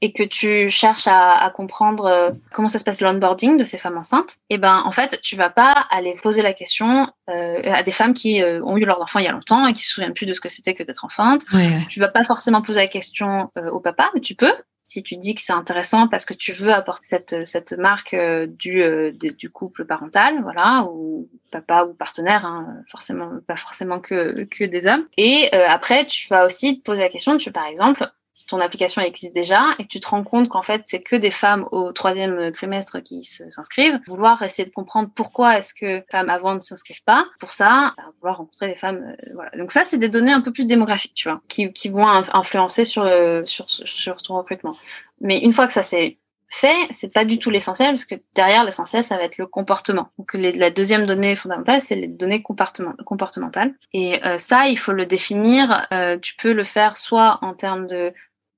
et 0.02 0.12
que 0.12 0.22
tu 0.22 0.68
cherches 0.68 1.06
à, 1.06 1.42
à 1.42 1.48
comprendre 1.50 2.34
comment 2.52 2.68
ça 2.68 2.78
se 2.78 2.84
passe 2.84 3.00
l'onboarding 3.00 3.56
de 3.56 3.64
ces 3.64 3.78
femmes 3.78 3.96
enceintes, 3.96 4.34
et 4.50 4.56
eh 4.56 4.58
ben 4.58 4.82
en 4.84 4.92
fait 4.92 5.20
tu 5.22 5.36
vas 5.36 5.48
pas 5.48 5.86
aller 5.90 6.14
poser 6.22 6.42
la 6.42 6.52
question 6.52 7.08
à 7.28 7.82
des 7.82 7.92
femmes 7.92 8.12
qui 8.12 8.42
ont 8.42 8.76
eu 8.76 8.84
leurs 8.84 9.00
enfants 9.00 9.20
il 9.20 9.24
y 9.24 9.28
a 9.28 9.32
longtemps 9.32 9.66
et 9.66 9.72
qui 9.72 9.84
se 9.84 9.94
souviennent 9.94 10.12
plus 10.12 10.26
de 10.26 10.34
ce 10.34 10.40
que 10.40 10.50
c'était 10.50 10.74
que 10.74 10.82
d'être 10.82 11.04
enceinte. 11.04 11.44
Ouais. 11.54 11.86
Tu 11.88 12.00
vas 12.00 12.08
pas 12.08 12.24
forcément 12.24 12.60
poser 12.60 12.80
la 12.80 12.88
question 12.88 13.50
au 13.70 13.80
papa, 13.80 14.10
mais 14.14 14.20
tu 14.20 14.34
peux 14.34 14.52
si 14.84 15.02
tu 15.02 15.16
dis 15.16 15.34
que 15.34 15.40
c'est 15.40 15.52
intéressant 15.52 16.08
parce 16.08 16.24
que 16.24 16.34
tu 16.34 16.52
veux 16.52 16.72
apporter 16.72 17.06
cette, 17.06 17.46
cette 17.46 17.72
marque 17.78 18.14
euh, 18.14 18.46
du, 18.46 18.82
euh, 18.82 19.12
du 19.12 19.48
couple 19.48 19.84
parental, 19.84 20.40
voilà, 20.42 20.86
ou 20.90 21.28
papa 21.50 21.84
ou 21.84 21.94
partenaire, 21.94 22.44
hein, 22.44 22.66
forcément, 22.90 23.30
pas 23.46 23.56
forcément 23.56 24.00
que, 24.00 24.44
que 24.44 24.64
des 24.64 24.86
hommes. 24.86 25.06
Et 25.16 25.48
euh, 25.54 25.66
après, 25.68 26.06
tu 26.06 26.28
vas 26.28 26.46
aussi 26.46 26.78
te 26.78 26.84
poser 26.84 27.00
la 27.02 27.08
question, 27.08 27.38
tu 27.38 27.52
par 27.52 27.66
exemple, 27.66 28.10
si 28.34 28.46
ton 28.46 28.60
application 28.60 29.02
existe 29.02 29.34
déjà 29.34 29.62
et 29.78 29.84
que 29.84 29.88
tu 29.88 30.00
te 30.00 30.08
rends 30.08 30.24
compte 30.24 30.48
qu'en 30.48 30.62
fait 30.62 30.82
c'est 30.86 31.02
que 31.02 31.16
des 31.16 31.30
femmes 31.30 31.66
au 31.70 31.92
troisième 31.92 32.50
trimestre 32.52 33.02
qui 33.02 33.24
s'inscrivent, 33.24 34.00
vouloir 34.06 34.42
essayer 34.42 34.64
de 34.64 34.74
comprendre 34.74 35.10
pourquoi 35.14 35.58
est-ce 35.58 35.74
que 35.74 36.04
femmes 36.10 36.30
avant 36.30 36.54
ne 36.54 36.60
s'inscrivent 36.60 37.04
pas, 37.04 37.26
pour 37.40 37.50
ça, 37.50 37.94
bah, 37.96 38.04
vouloir 38.20 38.38
rencontrer 38.38 38.68
des 38.68 38.76
femmes, 38.76 39.14
euh, 39.18 39.30
voilà. 39.34 39.50
Donc 39.58 39.72
ça 39.72 39.84
c'est 39.84 39.98
des 39.98 40.08
données 40.08 40.32
un 40.32 40.40
peu 40.40 40.52
plus 40.52 40.66
démographiques, 40.66 41.14
tu 41.14 41.28
vois, 41.28 41.40
qui, 41.48 41.72
qui 41.72 41.88
vont 41.88 42.06
influencer 42.06 42.84
sur, 42.84 43.08
sur, 43.44 43.68
sur 43.68 44.22
ton 44.22 44.36
recrutement. 44.36 44.76
Mais 45.20 45.38
une 45.38 45.52
fois 45.52 45.66
que 45.66 45.72
ça 45.72 45.82
c'est 45.82 46.18
fait, 46.54 46.86
c'est 46.90 47.12
pas 47.12 47.24
du 47.24 47.38
tout 47.38 47.50
l'essentiel 47.50 47.90
parce 47.90 48.04
que 48.04 48.14
derrière 48.34 48.64
l'essentiel, 48.64 49.02
ça 49.02 49.16
va 49.16 49.24
être 49.24 49.38
le 49.38 49.46
comportement. 49.46 50.10
Donc 50.18 50.34
la 50.34 50.70
deuxième 50.70 51.06
donnée 51.06 51.34
fondamentale, 51.36 51.80
c'est 51.80 51.96
les 51.96 52.08
données 52.08 52.42
comportement, 52.42 52.92
comportementales. 53.06 53.74
Et 53.92 54.24
euh, 54.24 54.38
ça, 54.38 54.68
il 54.68 54.78
faut 54.78 54.92
le 54.92 55.06
définir. 55.06 55.86
Euh, 55.92 56.18
tu 56.18 56.34
peux 56.36 56.52
le 56.52 56.64
faire 56.64 56.98
soit 56.98 57.38
en 57.42 57.54
termes 57.54 57.86
de 57.86 58.12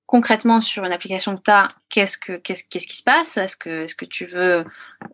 concrètement 0.06 0.60
sur 0.60 0.84
une 0.84 0.92
application 0.92 1.36
que 1.36 1.42
tu 1.42 1.50
as, 1.50 1.68
qu'est-ce 1.88 2.18
que 2.18 2.36
qu'est-ce 2.36 2.64
qu'est-ce 2.68 2.86
qui 2.86 2.96
se 2.96 3.04
passe? 3.04 3.36
Est-ce 3.36 3.56
que 3.56 3.84
est-ce 3.84 3.94
que 3.94 4.04
tu 4.04 4.26
veux 4.26 4.64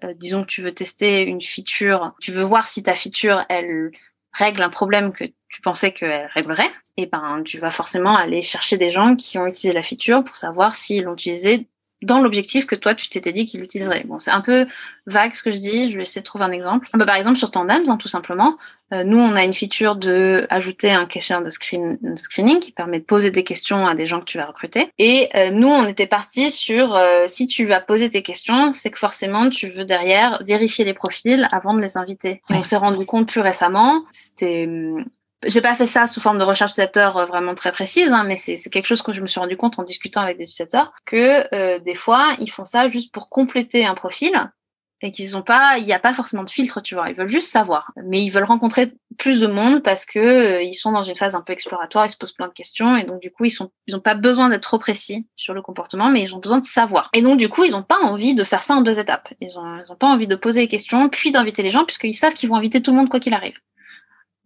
euh, 0.04 0.14
disons 0.14 0.42
que 0.42 0.48
tu 0.48 0.62
veux 0.62 0.72
tester 0.72 1.22
une 1.22 1.40
feature, 1.40 2.12
tu 2.20 2.32
veux 2.32 2.42
voir 2.42 2.66
si 2.66 2.82
ta 2.82 2.94
feature 2.94 3.44
elle 3.48 3.92
règle 4.32 4.62
un 4.62 4.70
problème 4.70 5.12
que 5.12 5.24
tu 5.48 5.60
pensais 5.62 5.92
qu'elle 5.92 6.28
réglerait, 6.34 6.70
et 6.96 7.06
ben 7.06 7.42
tu 7.44 7.58
vas 7.58 7.70
forcément 7.70 8.16
aller 8.16 8.42
chercher 8.42 8.78
des 8.78 8.90
gens 8.90 9.16
qui 9.16 9.38
ont 9.38 9.46
utilisé 9.46 9.72
la 9.72 9.82
feature 9.82 10.24
pour 10.24 10.36
savoir 10.36 10.76
s'ils 10.76 11.04
l'ont 11.04 11.14
utilisée 11.14 11.68
dans 12.02 12.20
l'objectif 12.20 12.66
que 12.66 12.74
toi 12.74 12.94
tu 12.94 13.08
t'étais 13.08 13.32
dit 13.32 13.46
qu'il 13.46 13.62
utiliserait. 13.62 14.04
Bon, 14.06 14.18
c'est 14.18 14.30
un 14.30 14.40
peu 14.40 14.66
vague 15.06 15.34
ce 15.34 15.42
que 15.42 15.50
je 15.50 15.58
dis, 15.58 15.90
je 15.90 15.96
vais 15.96 16.02
essayer 16.02 16.20
de 16.20 16.26
trouver 16.26 16.44
un 16.44 16.52
exemple. 16.52 16.88
Bah, 16.94 17.06
par 17.06 17.16
exemple 17.16 17.38
sur 17.38 17.50
Tandems, 17.50 17.88
hein, 17.88 17.96
tout 17.96 18.08
simplement, 18.08 18.56
euh, 18.92 19.04
nous 19.04 19.18
on 19.18 19.34
a 19.34 19.44
une 19.44 19.52
feature 19.52 19.96
de 19.96 20.46
ajouter 20.50 20.90
un 20.90 21.06
questionnaire 21.06 21.44
de, 21.44 21.50
screen, 21.50 21.98
de 22.00 22.16
screening 22.16 22.58
qui 22.58 22.72
permet 22.72 23.00
de 23.00 23.04
poser 23.04 23.30
des 23.30 23.44
questions 23.44 23.86
à 23.86 23.94
des 23.94 24.06
gens 24.06 24.20
que 24.20 24.24
tu 24.24 24.38
vas 24.38 24.46
recruter. 24.46 24.90
Et 24.98 25.28
euh, 25.34 25.50
nous 25.50 25.68
on 25.68 25.86
était 25.86 26.06
parti 26.06 26.50
sur 26.50 26.94
euh, 26.96 27.24
si 27.26 27.46
tu 27.46 27.64
vas 27.64 27.80
poser 27.80 28.10
tes 28.10 28.22
questions, 28.22 28.72
c'est 28.72 28.90
que 28.90 28.98
forcément 28.98 29.50
tu 29.50 29.68
veux 29.68 29.84
derrière 29.84 30.42
vérifier 30.44 30.84
les 30.84 30.94
profils 30.94 31.46
avant 31.52 31.74
de 31.74 31.80
les 31.80 31.96
inviter. 31.96 32.42
On 32.50 32.62
s'est 32.62 32.76
rendu 32.76 33.04
compte 33.06 33.28
plus 33.28 33.40
récemment, 33.40 34.04
c'était 34.10 34.68
j'ai 35.46 35.60
pas 35.60 35.74
fait 35.74 35.86
ça 35.86 36.06
sous 36.06 36.20
forme 36.20 36.38
de 36.38 36.44
recherche 36.44 36.72
utilisateur 36.72 37.16
euh, 37.16 37.26
vraiment 37.26 37.54
très 37.54 37.72
précise, 37.72 38.12
hein, 38.12 38.24
mais 38.24 38.36
c'est 38.36 38.58
quelque 38.70 38.86
chose 38.86 39.02
que 39.02 39.12
je 39.12 39.22
me 39.22 39.26
suis 39.26 39.40
rendu 39.40 39.56
compte 39.56 39.78
en 39.78 39.82
discutant 39.82 40.20
avec 40.20 40.36
des 40.36 40.44
utilisateurs 40.44 40.92
que 41.06 41.54
euh, 41.54 41.78
des 41.78 41.94
fois 41.94 42.36
ils 42.40 42.50
font 42.50 42.64
ça 42.64 42.90
juste 42.90 43.12
pour 43.12 43.28
compléter 43.28 43.86
un 43.86 43.94
profil 43.94 44.50
et 45.02 45.12
qu'ils 45.12 45.36
ont 45.36 45.42
pas, 45.42 45.78
il 45.78 45.86
n'y 45.86 45.94
a 45.94 45.98
pas 45.98 46.12
forcément 46.12 46.44
de 46.44 46.50
filtre, 46.50 46.82
tu 46.82 46.94
vois. 46.94 47.08
Ils 47.08 47.16
veulent 47.16 47.28
juste 47.28 47.48
savoir, 47.48 47.92
mais 48.04 48.22
ils 48.22 48.28
veulent 48.28 48.44
rencontrer 48.44 48.92
plus 49.16 49.40
de 49.40 49.46
monde 49.46 49.82
parce 49.82 50.04
que 50.04 50.18
euh, 50.18 50.62
ils 50.62 50.74
sont 50.74 50.92
dans 50.92 51.02
une 51.02 51.14
phase 51.14 51.34
un 51.34 51.40
peu 51.40 51.52
exploratoire, 51.52 52.06
ils 52.06 52.10
se 52.10 52.18
posent 52.18 52.32
plein 52.32 52.48
de 52.48 52.52
questions 52.52 52.96
et 52.96 53.04
donc 53.04 53.20
du 53.20 53.30
coup 53.30 53.46
ils 53.46 53.50
sont, 53.50 53.70
ils 53.86 53.96
ont 53.96 54.00
pas 54.00 54.14
besoin 54.14 54.50
d'être 54.50 54.62
trop 54.62 54.78
précis 54.78 55.26
sur 55.36 55.54
le 55.54 55.62
comportement, 55.62 56.10
mais 56.10 56.22
ils 56.22 56.34
ont 56.34 56.38
besoin 56.38 56.58
de 56.58 56.64
savoir. 56.64 57.08
Et 57.14 57.22
donc 57.22 57.38
du 57.38 57.48
coup 57.48 57.64
ils 57.64 57.74
ont 57.74 57.82
pas 57.82 57.98
envie 57.98 58.34
de 58.34 58.44
faire 58.44 58.62
ça 58.62 58.74
en 58.74 58.82
deux 58.82 58.98
étapes. 58.98 59.32
Ils 59.40 59.58
ont, 59.58 59.78
ils 59.78 59.90
ont 59.90 59.96
pas 59.96 60.06
envie 60.06 60.28
de 60.28 60.36
poser 60.36 60.60
les 60.60 60.68
questions 60.68 61.08
puis 61.08 61.32
d'inviter 61.32 61.62
les 61.62 61.70
gens 61.70 61.84
puisqu'ils 61.84 62.14
savent 62.14 62.34
qu'ils 62.34 62.50
vont 62.50 62.56
inviter 62.56 62.82
tout 62.82 62.90
le 62.90 62.98
monde 62.98 63.08
quoi 63.08 63.20
qu'il 63.20 63.32
arrive. 63.32 63.58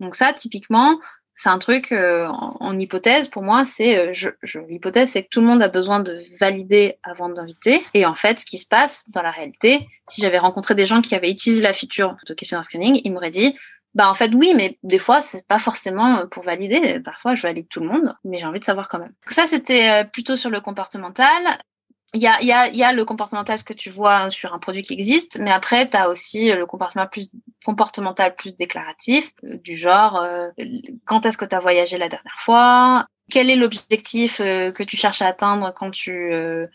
Donc 0.04 0.14
ça, 0.14 0.32
typiquement, 0.32 0.98
c'est 1.34 1.48
un 1.48 1.58
truc 1.58 1.92
euh, 1.92 2.26
en, 2.28 2.78
hypothèse 2.78 3.28
pour 3.28 3.42
moi 3.42 3.64
c'est 3.64 3.96
euh, 3.96 4.12
je, 4.12 4.58
l'hypothèse 4.68 5.10
c'est 5.10 5.24
que 5.24 5.28
tout 5.28 5.40
le 5.40 5.46
monde 5.46 5.62
a 5.62 5.68
besoin 5.68 6.00
de 6.00 6.22
valider 6.38 6.98
avant 7.02 7.28
d'inviter 7.28 7.82
et 7.92 8.06
en 8.06 8.14
fait 8.14 8.38
ce 8.38 8.46
qui 8.46 8.58
se 8.58 8.68
passe 8.68 9.10
dans 9.10 9.22
la 9.22 9.30
réalité 9.30 9.88
si 10.08 10.20
j'avais 10.20 10.38
rencontré 10.38 10.74
des 10.74 10.86
gens 10.86 11.00
qui 11.00 11.14
avaient 11.14 11.30
utilisé 11.30 11.60
la 11.60 11.72
feature 11.72 12.16
de 12.26 12.34
questionnaire 12.34 12.64
screening 12.64 13.00
ils 13.04 13.12
m'auraient 13.12 13.30
dit 13.30 13.56
bah 13.94 14.08
en 14.08 14.14
fait 14.14 14.32
oui 14.34 14.52
mais 14.54 14.78
des 14.82 14.98
fois 14.98 15.22
c'est 15.22 15.46
pas 15.46 15.58
forcément 15.58 16.18
euh, 16.18 16.26
pour 16.26 16.44
valider. 16.44 17.00
Parfois 17.00 17.34
je 17.34 17.42
valide 17.42 17.68
tout 17.68 17.80
le 17.80 17.88
monde 17.88 18.14
mais 18.24 18.38
j'ai 18.38 18.46
envie 18.46 18.60
de 18.60 18.64
savoir 18.64 18.88
quand 18.88 18.98
même 18.98 19.12
Donc 19.26 19.30
ça 19.30 19.46
c'était 19.46 20.04
plutôt 20.12 20.36
sur 20.36 20.50
le 20.50 20.60
comportemental. 20.60 21.42
Il 22.16 22.22
y 22.22 22.28
a, 22.28 22.40
y, 22.42 22.52
a, 22.52 22.68
y 22.68 22.84
a 22.84 22.92
le 22.92 23.04
comportemental, 23.04 23.58
ce 23.58 23.64
que 23.64 23.72
tu 23.72 23.90
vois 23.90 24.30
sur 24.30 24.54
un 24.54 24.60
produit 24.60 24.82
qui 24.82 24.92
existe, 24.92 25.38
mais 25.40 25.50
après, 25.50 25.90
tu 25.90 25.96
as 25.96 26.08
aussi 26.08 26.52
le 26.52 26.64
comportement 26.64 27.08
plus 27.08 27.28
comportemental 27.64 28.36
plus 28.36 28.52
déclaratif, 28.52 29.32
euh, 29.44 29.58
du 29.58 29.76
genre 29.76 30.16
euh, 30.16 30.48
quand 31.06 31.26
est-ce 31.26 31.38
que 31.38 31.44
tu 31.44 31.54
as 31.54 31.60
voyagé 31.60 31.98
la 31.98 32.08
dernière 32.08 32.40
fois? 32.40 33.06
Quel 33.30 33.48
est 33.48 33.56
l'objectif 33.56 34.38
euh, 34.40 34.70
que 34.70 34.82
tu 34.82 34.98
cherches 34.98 35.22
à 35.22 35.28
atteindre 35.28 35.72
quand 35.74 35.90
tu 35.90 36.30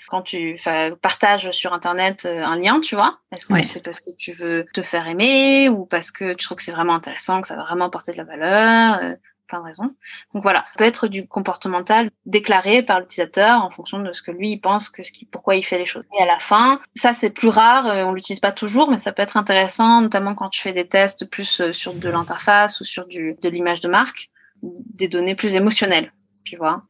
quand 0.08 0.24
tu 0.24 0.60
partages 1.02 1.52
sur 1.52 1.74
internet 1.74 2.26
un 2.26 2.56
lien, 2.56 2.80
tu 2.80 2.96
vois? 2.96 3.20
Est-ce 3.32 3.46
que 3.46 3.62
c'est 3.62 3.86
parce 3.86 4.00
que 4.00 4.10
tu 4.18 4.32
veux 4.32 4.66
te 4.74 4.82
faire 4.82 5.08
aimer 5.08 5.70
ou 5.70 5.86
parce 5.86 6.10
que 6.10 6.34
tu 6.34 6.46
trouves 6.46 6.58
que 6.58 6.64
c'est 6.64 6.72
vraiment 6.72 6.96
intéressant, 6.96 7.42
que 7.42 7.48
ça 7.48 7.56
va 7.56 7.64
vraiment 7.66 7.86
apporter 7.86 8.14
de 8.14 8.18
la 8.18 8.24
valeur 8.24 9.16
plein 9.50 9.60
de 9.60 9.66
raisons. 9.66 9.94
Donc 10.34 10.44
voilà, 10.44 10.60
ça 10.60 10.78
peut 10.78 10.84
être 10.86 11.08
du 11.08 11.28
comportemental 11.28 12.10
déclaré 12.26 12.84
par 12.84 13.00
l'utilisateur 13.00 13.64
en 13.64 13.70
fonction 13.70 14.00
de 14.00 14.12
ce 14.14 14.22
que 14.22 14.32
lui 14.32 14.52
il 14.52 14.60
pense 14.60 14.90
que 14.90 15.04
ce 15.04 15.12
qui, 15.12 15.26
pourquoi 15.26 15.56
il 15.56 15.66
fait 15.66 15.78
les 15.78 15.86
choses. 15.86 16.04
Et 16.18 16.22
à 16.22 16.26
la 16.26 16.40
fin, 16.40 16.80
ça 16.96 17.12
c'est 17.12 17.32
plus 17.32 17.50
rare, 17.50 17.88
euh, 17.88 18.06
on 18.06 18.14
l'utilise 18.14 18.40
pas 18.40 18.52
toujours, 18.52 18.90
mais 18.90 18.98
ça 18.98 19.12
peut 19.12 19.22
être 19.22 19.38
intéressant, 19.38 20.02
notamment 20.02 20.36
quand 20.36 20.50
tu 20.50 20.62
fais 20.62 20.74
des 20.74 20.88
tests 20.88 21.30
plus 21.30 21.60
euh, 21.60 21.74
sur 21.74 21.94
de 21.94 22.10
l'interface 22.10 22.80
ou 22.80 22.86
sur 22.86 23.06
du 23.06 23.36
de 23.42 23.50
l'image 23.50 23.82
de 23.82 23.90
marque, 23.90 24.30
des 24.62 25.08
données 25.08 25.36
plus 25.36 25.56
émotionnelles. 25.56 26.12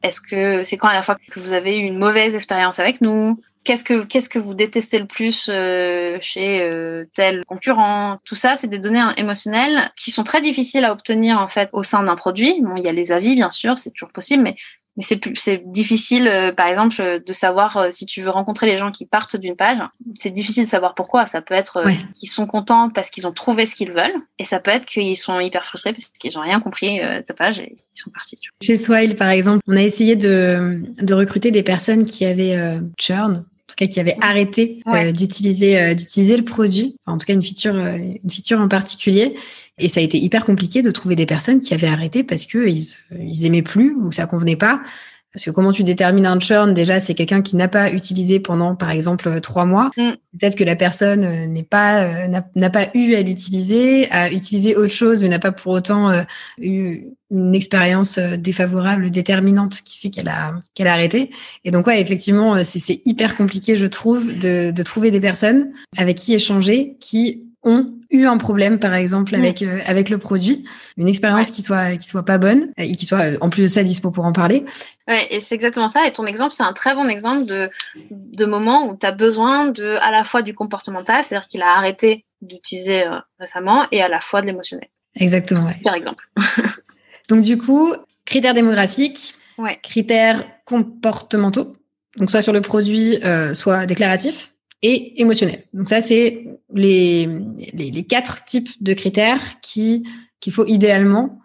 Est-ce 0.02 0.20
que 0.20 0.62
c'est 0.64 0.76
quand 0.76 0.88
la 0.88 1.02
fois 1.02 1.16
que 1.30 1.40
vous 1.40 1.52
avez 1.52 1.78
eu 1.78 1.82
une 1.82 1.98
mauvaise 1.98 2.34
expérience 2.34 2.78
avec 2.78 3.00
nous? 3.00 3.38
Qu'est-ce 3.62 3.84
que 3.84 4.04
qu'est-ce 4.04 4.30
que 4.30 4.38
vous 4.38 4.54
détestez 4.54 4.98
le 4.98 5.06
plus 5.06 5.50
euh, 5.50 6.16
chez 6.22 6.62
euh, 6.62 7.04
tel 7.14 7.44
concurrent? 7.44 8.18
Tout 8.24 8.36
ça, 8.36 8.56
c'est 8.56 8.68
des 8.68 8.78
données 8.78 9.04
émotionnelles 9.18 9.90
qui 9.96 10.10
sont 10.10 10.24
très 10.24 10.40
difficiles 10.40 10.84
à 10.84 10.92
obtenir 10.92 11.38
en 11.38 11.48
fait 11.48 11.68
au 11.72 11.82
sein 11.82 12.02
d'un 12.02 12.16
produit. 12.16 12.60
Bon, 12.62 12.74
il 12.76 12.84
y 12.84 12.88
a 12.88 12.92
les 12.92 13.12
avis 13.12 13.34
bien 13.34 13.50
sûr, 13.50 13.76
c'est 13.76 13.90
toujours 13.90 14.12
possible, 14.12 14.42
mais 14.42 14.56
mais 14.96 15.04
c'est 15.04 15.16
plus 15.16 15.34
c'est 15.36 15.62
difficile 15.64 16.28
euh, 16.28 16.52
par 16.52 16.66
exemple 16.68 17.00
euh, 17.00 17.20
de 17.24 17.32
savoir 17.32 17.76
euh, 17.76 17.88
si 17.90 18.06
tu 18.06 18.22
veux 18.22 18.30
rencontrer 18.30 18.66
les 18.66 18.76
gens 18.76 18.90
qui 18.90 19.06
partent 19.06 19.36
d'une 19.36 19.56
page 19.56 19.78
c'est 20.18 20.30
difficile 20.30 20.64
de 20.64 20.68
savoir 20.68 20.94
pourquoi. 20.94 21.26
Ça 21.26 21.40
peut 21.40 21.54
être 21.54 21.84
qu'ils 22.14 22.28
sont 22.28 22.46
contents 22.46 22.88
parce 22.90 23.10
qu'ils 23.10 23.26
ont 23.26 23.32
trouvé 23.32 23.66
ce 23.66 23.74
qu'ils 23.74 23.92
veulent 23.92 24.16
et 24.38 24.44
ça 24.44 24.58
peut 24.58 24.70
être 24.70 24.86
qu'ils 24.86 25.16
sont 25.16 25.38
hyper 25.40 25.64
frustrés 25.64 25.92
parce 25.92 26.06
qu'ils 26.06 26.36
ont 26.38 26.42
rien 26.42 26.60
compris 26.60 26.98
de 26.98 27.20
ta 27.20 27.34
page 27.34 27.60
et 27.60 27.74
ils 27.76 28.00
sont 28.00 28.10
partis 28.10 28.36
chez 28.62 28.76
Swile 28.76 29.16
par 29.16 29.28
exemple 29.28 29.62
on 29.66 29.76
a 29.76 29.82
essayé 29.82 30.16
de, 30.16 30.82
de 31.00 31.14
recruter 31.14 31.50
des 31.50 31.62
personnes 31.62 32.04
qui 32.04 32.24
avaient 32.24 32.80
churn. 32.98 33.32
en 33.36 33.44
tout 33.70 33.76
cas 33.76 33.86
qui 33.86 34.00
avaient 34.00 34.16
arrêté 34.20 34.80
d'utiliser 35.14 35.94
d'utiliser 35.94 36.36
le 36.36 36.44
produit. 36.44 36.96
En 37.06 37.18
tout 37.18 37.26
cas 37.26 37.34
une 37.34 37.42
feature 37.42 37.74
une 37.76 38.30
feature 38.30 38.60
en 38.60 38.68
particulier. 38.68 39.34
Et 39.78 39.88
ça 39.88 40.00
a 40.00 40.02
été 40.02 40.18
hyper 40.18 40.44
compliqué 40.44 40.82
de 40.82 40.90
trouver 40.90 41.16
des 41.16 41.26
personnes 41.26 41.60
qui 41.60 41.72
avaient 41.72 41.88
arrêté 41.88 42.22
parce 42.22 42.44
que 42.44 42.68
ils, 42.68 42.92
ils 43.18 43.46
aimaient 43.46 43.62
plus 43.62 43.94
ou 43.94 44.10
que 44.10 44.14
ça 44.14 44.26
convenait 44.26 44.56
pas. 44.56 44.82
Parce 45.32 45.44
que 45.44 45.50
comment 45.50 45.70
tu 45.70 45.84
détermines 45.84 46.26
un 46.26 46.40
churn 46.40 46.74
Déjà, 46.74 46.98
c'est 46.98 47.14
quelqu'un 47.14 47.40
qui 47.40 47.54
n'a 47.54 47.68
pas 47.68 47.92
utilisé 47.92 48.40
pendant, 48.40 48.74
par 48.74 48.90
exemple, 48.90 49.40
trois 49.40 49.64
mois. 49.64 49.90
Mm. 49.96 50.12
Peut-être 50.38 50.56
que 50.56 50.64
la 50.64 50.74
personne 50.74 51.24
euh, 51.24 51.46
n'est 51.46 51.62
pas 51.62 52.02
euh, 52.02 52.28
n'a 52.28 52.70
pas 52.70 52.86
eu 52.94 53.14
à 53.14 53.22
l'utiliser, 53.22 54.10
a 54.10 54.30
utilisé 54.32 54.74
autre 54.74 54.92
chose, 54.92 55.22
mais 55.22 55.28
n'a 55.28 55.38
pas 55.38 55.52
pour 55.52 55.72
autant 55.72 56.10
euh, 56.10 56.22
eu 56.58 57.04
une 57.30 57.54
expérience 57.54 58.18
défavorable, 58.18 59.10
déterminante, 59.10 59.82
qui 59.82 59.98
fait 59.98 60.10
qu'elle 60.10 60.28
a 60.28 60.54
qu'elle 60.74 60.88
a 60.88 60.92
arrêté. 60.94 61.30
Et 61.64 61.70
donc, 61.70 61.86
ouais, 61.86 62.00
effectivement, 62.00 62.56
c'est 62.64 63.00
hyper 63.06 63.36
compliqué, 63.36 63.76
je 63.76 63.86
trouve, 63.86 64.36
de, 64.36 64.72
de 64.72 64.82
trouver 64.82 65.12
des 65.12 65.20
personnes 65.20 65.70
avec 65.96 66.16
qui 66.16 66.34
échanger, 66.34 66.96
qui 66.98 67.46
ont 67.62 67.99
eu 68.10 68.26
un 68.26 68.36
problème, 68.38 68.78
par 68.78 68.94
exemple, 68.94 69.34
avec, 69.34 69.62
euh, 69.62 69.78
avec 69.86 70.08
le 70.08 70.18
produit, 70.18 70.64
une 70.96 71.08
expérience 71.08 71.50
qui 71.50 71.62
soit 71.62 71.96
qui 71.96 72.06
soit 72.06 72.24
pas 72.24 72.38
bonne 72.38 72.72
et 72.76 72.96
qui 72.96 73.06
soit, 73.06 73.40
en 73.40 73.50
plus 73.50 73.62
de 73.62 73.66
ça, 73.68 73.82
dispo 73.82 74.10
pour 74.10 74.24
en 74.24 74.32
parler. 74.32 74.64
Ouais, 75.06 75.26
et 75.30 75.40
c'est 75.40 75.54
exactement 75.54 75.88
ça. 75.88 76.06
Et 76.06 76.12
ton 76.12 76.26
exemple, 76.26 76.52
c'est 76.52 76.62
un 76.62 76.72
très 76.72 76.94
bon 76.94 77.08
exemple 77.08 77.46
de, 77.46 77.70
de 78.10 78.46
moment 78.46 78.88
où 78.88 78.96
tu 78.96 79.06
as 79.06 79.12
besoin 79.12 79.66
de, 79.66 79.96
à 80.00 80.10
la 80.10 80.24
fois 80.24 80.42
du 80.42 80.54
comportemental, 80.54 81.24
c'est-à-dire 81.24 81.48
qu'il 81.48 81.62
a 81.62 81.76
arrêté 81.76 82.24
d'utiliser 82.42 83.06
euh, 83.06 83.18
récemment, 83.38 83.86
et 83.92 84.02
à 84.02 84.08
la 84.08 84.20
fois 84.20 84.40
de 84.40 84.46
l'émotionnel. 84.46 84.88
Exactement. 85.14 85.66
Super 85.66 85.94
exemple. 85.94 86.28
Donc, 87.28 87.42
du 87.42 87.58
coup, 87.58 87.92
critères 88.24 88.54
démographiques, 88.54 89.34
ouais. 89.58 89.78
critères 89.82 90.44
comportementaux, 90.64 91.74
donc 92.16 92.30
soit 92.30 92.42
sur 92.42 92.52
le 92.52 92.60
produit, 92.60 93.18
euh, 93.24 93.54
soit 93.54 93.86
déclaratif 93.86 94.52
et 94.82 95.20
émotionnel. 95.20 95.64
Donc 95.72 95.88
ça, 95.88 96.00
c'est 96.00 96.46
les, 96.74 97.28
les, 97.74 97.90
les, 97.90 98.02
quatre 98.04 98.44
types 98.44 98.82
de 98.82 98.94
critères 98.94 99.60
qui 99.60 100.04
qu'il 100.40 100.52
faut 100.52 100.66
idéalement 100.66 101.40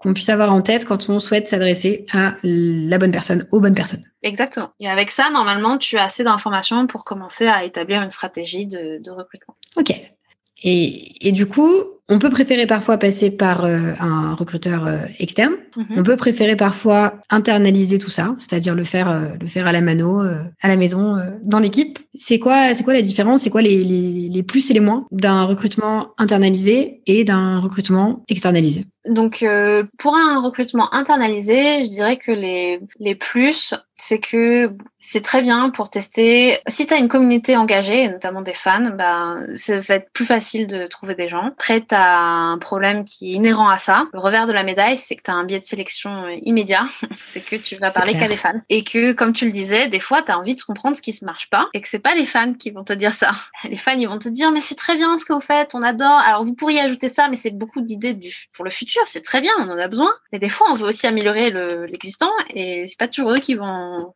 qu'on 0.00 0.14
puisse 0.14 0.30
avoir 0.30 0.52
en 0.52 0.62
tête 0.62 0.86
quand 0.86 1.10
on 1.10 1.20
souhaite 1.20 1.46
s'adresser 1.46 2.06
à 2.12 2.34
la 2.42 2.98
bonne 2.98 3.12
personne, 3.12 3.46
aux 3.52 3.60
bonnes 3.60 3.74
personnes. 3.74 4.00
Exactement. 4.22 4.70
Et 4.80 4.88
avec 4.88 5.10
ça, 5.10 5.30
normalement, 5.30 5.76
tu 5.76 5.98
as 5.98 6.04
assez 6.04 6.24
d'informations 6.24 6.86
pour 6.86 7.04
commencer 7.04 7.46
à 7.46 7.64
établir 7.64 8.00
une 8.00 8.10
stratégie 8.10 8.66
de, 8.66 8.98
de 8.98 9.10
recrutement. 9.10 9.56
Ok. 9.76 9.90
Et, 10.62 11.28
et, 11.28 11.32
du 11.32 11.46
coup, 11.46 11.70
on 12.10 12.18
peut 12.18 12.28
préférer 12.28 12.66
parfois 12.66 12.98
passer 12.98 13.30
par 13.30 13.64
euh, 13.64 13.92
un 14.00 14.34
recruteur 14.34 14.84
euh, 14.86 14.98
externe. 15.20 15.54
Mhm. 15.76 15.86
On 15.96 16.02
peut 16.02 16.16
préférer 16.16 16.56
parfois 16.56 17.14
internaliser 17.30 18.00
tout 18.00 18.10
ça, 18.10 18.34
c'est-à-dire 18.40 18.74
le 18.74 18.82
faire, 18.82 19.08
euh, 19.08 19.28
le 19.40 19.46
faire 19.46 19.68
à 19.68 19.72
la 19.72 19.80
mano, 19.80 20.20
à 20.60 20.68
la 20.68 20.76
maison, 20.76 21.16
dans 21.42 21.60
l'équipe. 21.60 22.00
C'est 22.14 22.40
quoi, 22.40 22.74
c'est 22.74 22.82
quoi 22.82 22.94
la 22.94 23.02
différence? 23.02 23.42
C'est 23.42 23.50
quoi 23.50 23.62
les, 23.62 23.84
les, 23.84 24.28
les, 24.28 24.42
plus 24.42 24.70
et 24.70 24.74
les 24.74 24.80
moins 24.80 25.06
d'un 25.12 25.44
recrutement 25.44 26.08
internalisé 26.18 27.00
et 27.06 27.22
d'un 27.22 27.60
recrutement 27.60 28.24
externalisé? 28.28 28.86
Donc, 29.06 29.44
pour 29.98 30.16
un 30.16 30.42
recrutement 30.42 30.92
internalisé, 30.92 31.84
je 31.84 31.88
dirais 31.88 32.16
que 32.16 32.32
les, 32.32 32.80
les 32.98 33.14
plus, 33.14 33.74
c'est 33.96 34.18
que 34.18 34.72
c'est 34.98 35.22
très 35.22 35.42
bien 35.42 35.70
pour 35.70 35.90
tester. 35.90 36.58
Si 36.66 36.86
tu 36.86 36.94
as 36.94 36.98
une 36.98 37.08
communauté 37.08 37.56
engagée, 37.56 38.08
notamment 38.08 38.42
des 38.42 38.54
fans, 38.54 38.90
ben, 38.96 39.46
ça 39.54 39.80
va 39.80 39.94
être 39.96 40.10
plus 40.12 40.24
facile 40.26 40.66
de 40.66 40.86
trouver 40.86 41.14
des 41.14 41.28
gens. 41.28 41.48
Après, 41.48 41.80
tu 41.80 41.94
as 42.00 42.18
un 42.18 42.58
problème 42.58 43.04
qui 43.04 43.32
est 43.32 43.34
inhérent 43.36 43.68
à 43.68 43.78
ça. 43.78 44.06
Le 44.12 44.18
revers 44.18 44.46
de 44.46 44.52
la 44.52 44.62
médaille, 44.62 44.98
c'est 44.98 45.16
que 45.16 45.22
tu 45.22 45.30
as 45.30 45.34
un 45.34 45.44
biais 45.44 45.58
de 45.58 45.64
sélection 45.64 46.24
euh, 46.24 46.36
immédiat. 46.42 46.86
c'est 47.24 47.40
que 47.40 47.56
tu 47.56 47.76
vas 47.76 47.90
parler 47.90 48.14
qu'à 48.14 48.28
des 48.28 48.36
fans. 48.36 48.60
Et 48.68 48.82
que, 48.84 49.12
comme 49.12 49.32
tu 49.32 49.44
le 49.44 49.52
disais, 49.52 49.88
des 49.88 50.00
fois, 50.00 50.22
tu 50.22 50.32
as 50.32 50.38
envie 50.38 50.54
de 50.54 50.60
comprendre 50.60 50.96
ce 50.96 51.02
qui 51.02 51.12
se 51.12 51.24
marche 51.24 51.50
pas 51.50 51.68
et 51.74 51.80
que 51.80 51.88
c'est 51.88 51.98
pas 51.98 52.14
les 52.14 52.26
fans 52.26 52.54
qui 52.54 52.70
vont 52.70 52.84
te 52.84 52.92
dire 52.92 53.14
ça. 53.14 53.32
Les 53.64 53.76
fans, 53.76 53.92
ils 53.92 54.08
vont 54.08 54.18
te 54.18 54.28
dire, 54.28 54.50
mais 54.50 54.60
c'est 54.60 54.74
très 54.74 54.96
bien 54.96 55.16
ce 55.16 55.24
que 55.24 55.32
vous 55.32 55.40
faites, 55.40 55.74
on 55.74 55.82
adore. 55.82 56.08
Alors, 56.08 56.44
vous 56.44 56.54
pourriez 56.54 56.80
ajouter 56.80 57.08
ça, 57.08 57.28
mais 57.28 57.36
c'est 57.36 57.50
beaucoup 57.50 57.80
d'idées 57.80 58.18
pour 58.54 58.64
le 58.64 58.70
futur. 58.70 59.02
C'est 59.06 59.22
très 59.22 59.40
bien, 59.40 59.52
on 59.58 59.68
en 59.68 59.78
a 59.78 59.88
besoin. 59.88 60.10
Mais 60.32 60.38
des 60.38 60.48
fois, 60.48 60.66
on 60.70 60.74
veut 60.74 60.88
aussi 60.88 61.06
améliorer 61.06 61.50
l'existant 61.86 62.30
et 62.50 62.86
c'est 62.88 62.98
pas 62.98 63.08
toujours 63.08 63.32
eux 63.32 63.38
qui 63.38 63.54
vont 63.54 64.12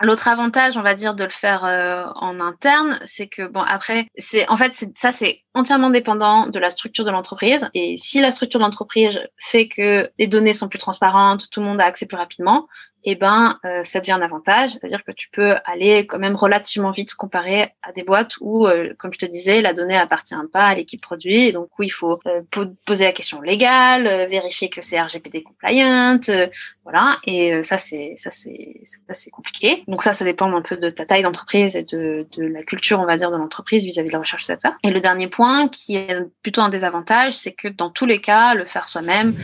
L'autre 0.00 0.26
avantage, 0.26 0.76
on 0.76 0.82
va 0.82 0.94
dire, 0.94 1.14
de 1.14 1.22
le 1.22 1.30
faire 1.30 1.64
euh, 1.64 2.04
en 2.16 2.40
interne, 2.40 2.98
c'est 3.04 3.28
que 3.28 3.46
bon 3.46 3.60
après, 3.60 4.08
c'est 4.18 4.48
en 4.48 4.56
fait 4.56 4.74
ça 4.96 5.12
c'est 5.12 5.42
entièrement 5.54 5.90
dépendant 5.90 6.48
de 6.48 6.58
la 6.58 6.70
structure 6.70 7.04
de 7.04 7.10
l'entreprise. 7.10 7.68
Et 7.72 7.96
si 7.96 8.20
la 8.20 8.32
structure 8.32 8.58
de 8.58 8.64
l'entreprise 8.64 9.20
fait 9.38 9.68
que 9.68 10.10
les 10.18 10.26
données 10.26 10.52
sont 10.52 10.68
plus 10.68 10.80
transparentes, 10.80 11.48
tout 11.50 11.60
le 11.60 11.66
monde 11.66 11.80
a 11.80 11.84
accès 11.84 12.06
plus 12.06 12.16
rapidement, 12.16 12.66
eh 13.04 13.16
ben 13.16 13.58
euh, 13.64 13.82
ça 13.84 14.00
devient 14.00 14.12
un 14.12 14.22
avantage, 14.22 14.70
c'est-à-dire 14.70 15.02
que 15.04 15.12
tu 15.12 15.28
peux 15.30 15.54
aller 15.64 16.06
quand 16.06 16.18
même 16.18 16.36
relativement 16.36 16.90
vite 16.90 17.14
comparé 17.14 17.72
à 17.82 17.92
des 17.92 18.02
boîtes 18.02 18.34
où, 18.40 18.66
euh, 18.66 18.94
comme 18.98 19.12
je 19.12 19.18
te 19.18 19.26
disais, 19.26 19.60
la 19.60 19.72
donnée 19.72 19.96
appartient 19.96 20.34
pas 20.52 20.66
à 20.66 20.74
l'équipe 20.74 21.00
produit, 21.00 21.52
donc 21.52 21.68
où 21.78 21.82
il 21.82 21.90
faut 21.90 22.20
euh, 22.26 22.42
poser 22.84 23.04
la 23.04 23.12
question 23.12 23.40
légale, 23.40 24.28
vérifier 24.28 24.68
que 24.68 24.82
c'est 24.82 25.00
RGPD 25.00 25.42
compliant, 25.42 26.18
voilà, 26.84 27.18
et 27.26 27.62
ça 27.62 27.78
c'est 27.78 28.14
ça 28.16 28.30
c'est 28.30 28.80
ça 28.84 29.14
c'est 29.14 29.30
compliqué. 29.30 29.84
Donc 29.86 30.02
ça 30.02 30.14
ça 30.14 30.24
dépend 30.24 30.52
un 30.52 30.62
peu 30.62 30.76
de 30.76 30.90
ta 30.90 31.06
taille 31.06 31.22
d'entreprise 31.22 31.76
et 31.76 31.84
de, 31.84 32.26
de 32.36 32.44
la 32.44 32.62
culture 32.62 32.98
on 33.00 33.06
va 33.06 33.16
dire 33.16 33.30
de 33.30 33.36
l'entreprise 33.36 33.84
vis-à-vis 33.84 34.08
de 34.08 34.12
la 34.12 34.18
recherche 34.20 34.46
data. 34.46 34.76
Et 34.82 34.90
le 34.90 35.00
dernier 35.00 35.28
point 35.28 35.68
qui 35.68 35.96
est 35.96 36.16
plutôt 36.42 36.60
un 36.60 36.68
désavantage, 36.68 37.34
c'est 37.34 37.52
que 37.52 37.68
dans 37.68 37.90
tous 37.90 38.06
les 38.06 38.20
cas, 38.20 38.54
le 38.54 38.66
faire 38.66 38.88
soi-même 38.88 39.34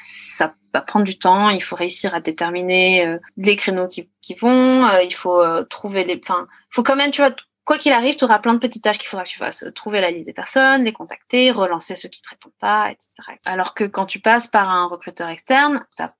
ça 0.00 0.54
va 0.72 0.80
prendre 0.80 1.04
du 1.04 1.18
temps. 1.18 1.50
Il 1.50 1.62
faut 1.62 1.76
réussir 1.76 2.14
à 2.14 2.20
déterminer 2.20 3.06
euh, 3.06 3.18
les 3.36 3.56
créneaux 3.56 3.88
qui, 3.88 4.08
qui 4.20 4.34
vont. 4.34 4.86
Euh, 4.86 5.02
il 5.02 5.14
faut 5.14 5.42
euh, 5.42 5.64
trouver 5.64 6.04
les. 6.04 6.20
Enfin, 6.22 6.46
il 6.50 6.74
faut 6.74 6.82
quand 6.82 6.96
même, 6.96 7.10
tu 7.10 7.20
vois, 7.20 7.34
quoi 7.64 7.78
qu'il 7.78 7.92
arrive, 7.92 8.16
tu 8.16 8.24
auras 8.24 8.38
plein 8.38 8.54
de 8.54 8.58
petites 8.58 8.82
tâches 8.82 8.98
qu'il 8.98 9.08
faudra 9.08 9.24
que 9.24 9.30
tu 9.30 9.38
fasses. 9.38 9.64
Trouver 9.74 10.00
la 10.00 10.10
liste 10.10 10.26
des 10.26 10.32
personnes, 10.32 10.84
les 10.84 10.92
contacter, 10.92 11.50
relancer 11.50 11.96
ceux 11.96 12.08
qui 12.08 12.22
te 12.22 12.30
répondent 12.30 12.52
pas, 12.60 12.90
etc. 12.90 13.10
Alors 13.44 13.74
que 13.74 13.84
quand 13.84 14.06
tu 14.06 14.20
passes 14.20 14.48
par 14.48 14.70
un 14.70 14.86
recruteur 14.86 15.28
externe, 15.28 15.84
tu 15.96 16.02
as 16.02 16.14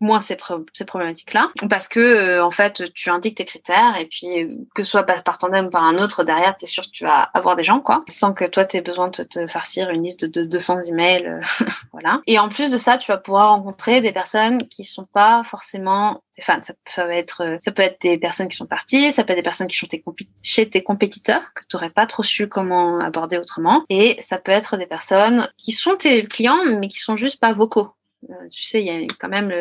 moins 0.00 0.20
ces, 0.20 0.36
ces 0.72 0.84
problématiques-là 0.84 1.50
parce 1.68 1.88
que 1.88 2.00
euh, 2.00 2.44
en 2.44 2.50
fait 2.50 2.92
tu 2.94 3.10
indiques 3.10 3.36
tes 3.36 3.44
critères 3.44 3.96
et 3.98 4.06
puis 4.06 4.42
euh, 4.42 4.56
que 4.74 4.82
ce 4.82 4.90
soit 4.90 5.02
par 5.04 5.38
tandem 5.38 5.66
ou 5.66 5.70
par 5.70 5.84
un 5.84 5.98
autre 5.98 6.24
derrière 6.24 6.56
tu 6.56 6.64
es 6.64 6.68
sûr 6.68 6.84
que 6.84 6.90
tu 6.90 7.04
vas 7.04 7.22
avoir 7.34 7.56
des 7.56 7.64
gens 7.64 7.80
quoi 7.80 8.04
sans 8.08 8.32
que 8.32 8.44
toi 8.44 8.64
tu 8.64 8.76
aies 8.76 8.82
besoin 8.82 9.08
de 9.08 9.22
te 9.22 9.46
farcir 9.46 9.90
une 9.90 10.02
liste 10.02 10.24
de, 10.24 10.44
200 10.44 10.82
emails 10.82 11.26
euh, 11.26 11.40
voilà. 11.92 12.20
Et 12.26 12.38
en 12.38 12.48
plus 12.48 12.70
de 12.70 12.78
ça 12.78 12.98
tu 12.98 13.10
vas 13.10 13.18
pouvoir 13.18 13.50
rencontrer 13.50 14.00
des 14.00 14.12
personnes 14.12 14.66
qui 14.68 14.84
sont 14.84 15.06
pas 15.06 15.42
forcément 15.44 16.22
tes 16.34 16.42
fans. 16.42 16.60
Ça, 16.86 17.06
va 17.06 17.14
être 17.14 17.58
ça 17.60 17.72
peut 17.72 17.82
être 17.82 18.00
des 18.02 18.18
personnes 18.18 18.48
qui 18.48 18.56
sont 18.56 18.66
parties 18.66 19.12
ça 19.12 19.24
peut 19.24 19.32
être 19.32 19.38
des 19.38 19.42
personnes 19.42 19.66
qui 19.66 19.76
sont 19.76 19.86
tes 19.86 20.04
chez 20.42 20.68
tes 20.68 20.82
compétiteurs 20.82 21.42
que 21.54 21.62
tu 21.68 21.76
n'aurais 21.76 21.90
pas 21.90 22.06
trop 22.06 22.22
su 22.22 22.48
comment 22.48 23.00
aborder 23.00 23.38
autrement. 23.38 23.84
Et 23.88 24.16
ça 24.20 24.38
peut 24.38 24.52
être 24.52 24.76
des 24.76 24.86
personnes 24.86 25.48
qui 25.56 25.72
sont 25.72 25.96
tes 25.96 26.26
clients 26.26 26.64
mais 26.78 26.88
qui 26.88 26.98
sont 26.98 27.16
juste 27.16 27.40
pas 27.40 27.52
vocaux. 27.52 27.94
euh, 27.94 28.03
tu 28.50 28.64
sais, 28.64 28.82
il 28.82 28.86
y 28.86 28.90
a 28.90 29.06
quand 29.18 29.28
même, 29.28 29.52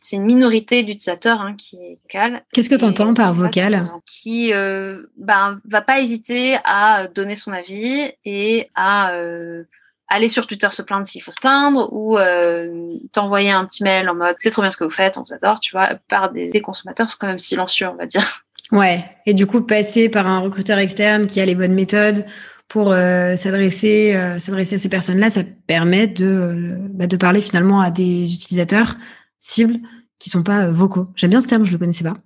c'est 0.00 0.16
une 0.16 0.24
minorité 0.24 0.82
d'utilisateurs 0.82 1.40
hein, 1.40 1.54
qui 1.56 1.76
est 1.76 1.98
vocale. 2.02 2.42
Qu'est-ce 2.52 2.70
que 2.70 2.74
tu 2.74 2.84
entends 2.84 3.14
par 3.14 3.32
vocal 3.32 3.90
Qui 4.06 4.52
euh, 4.52 5.02
ben, 5.16 5.60
va 5.68 5.82
pas 5.82 6.00
hésiter 6.00 6.56
à 6.64 7.08
donner 7.08 7.36
son 7.36 7.52
avis 7.52 8.12
et 8.24 8.70
à 8.74 9.14
euh, 9.14 9.64
aller 10.08 10.28
sur 10.28 10.46
Twitter 10.46 10.68
se 10.70 10.82
plaindre 10.82 11.06
s'il 11.06 11.22
faut 11.22 11.32
se 11.32 11.40
plaindre 11.40 11.88
ou 11.92 12.18
euh, 12.18 12.94
t'envoyer 13.12 13.50
un 13.50 13.64
petit 13.64 13.82
mail 13.82 14.08
en 14.08 14.14
mode 14.14 14.36
c'est 14.38 14.50
trop 14.50 14.62
bien 14.62 14.70
ce 14.70 14.76
que 14.76 14.84
vous 14.84 14.90
faites, 14.90 15.16
on 15.18 15.22
vous 15.22 15.34
adore, 15.34 15.60
tu 15.60 15.72
vois. 15.72 15.94
Par 16.08 16.30
des, 16.32 16.48
des 16.48 16.60
consommateurs 16.60 17.08
sont 17.08 17.16
quand 17.18 17.28
même 17.28 17.38
silencieux, 17.38 17.88
on 17.88 17.96
va 17.96 18.06
dire. 18.06 18.44
Ouais, 18.70 19.04
et 19.26 19.34
du 19.34 19.46
coup 19.46 19.60
passer 19.60 20.08
par 20.08 20.26
un 20.26 20.40
recruteur 20.40 20.78
externe 20.78 21.26
qui 21.26 21.40
a 21.40 21.46
les 21.46 21.54
bonnes 21.54 21.74
méthodes 21.74 22.24
pour 22.68 22.90
euh, 22.92 23.36
s'adresser 23.36 24.14
euh, 24.14 24.38
s'adresser 24.38 24.76
à 24.76 24.78
ces 24.78 24.88
personnes-là, 24.88 25.28
ça 25.30 25.42
permet 25.66 26.06
de 26.06 26.26
euh, 26.26 26.76
bah, 26.90 27.06
de 27.06 27.16
parler 27.16 27.42
finalement 27.42 27.80
à 27.80 27.90
des 27.90 28.32
utilisateurs 28.34 28.96
cibles 29.40 29.76
qui 30.18 30.30
sont 30.30 30.42
pas 30.42 30.70
vocaux. 30.70 31.08
J'aime 31.14 31.30
bien 31.30 31.42
ce 31.42 31.48
terme, 31.48 31.64
je 31.64 31.72
le 31.72 31.78
connaissais 31.78 32.04
pas. 32.04 32.16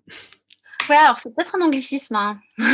Ouais, 0.88 0.96
alors 0.96 1.18
c'est 1.18 1.35
peut-être 1.35 1.57
un 1.57 1.66
anglicisme. 1.66 2.14
Hein. 2.16 2.38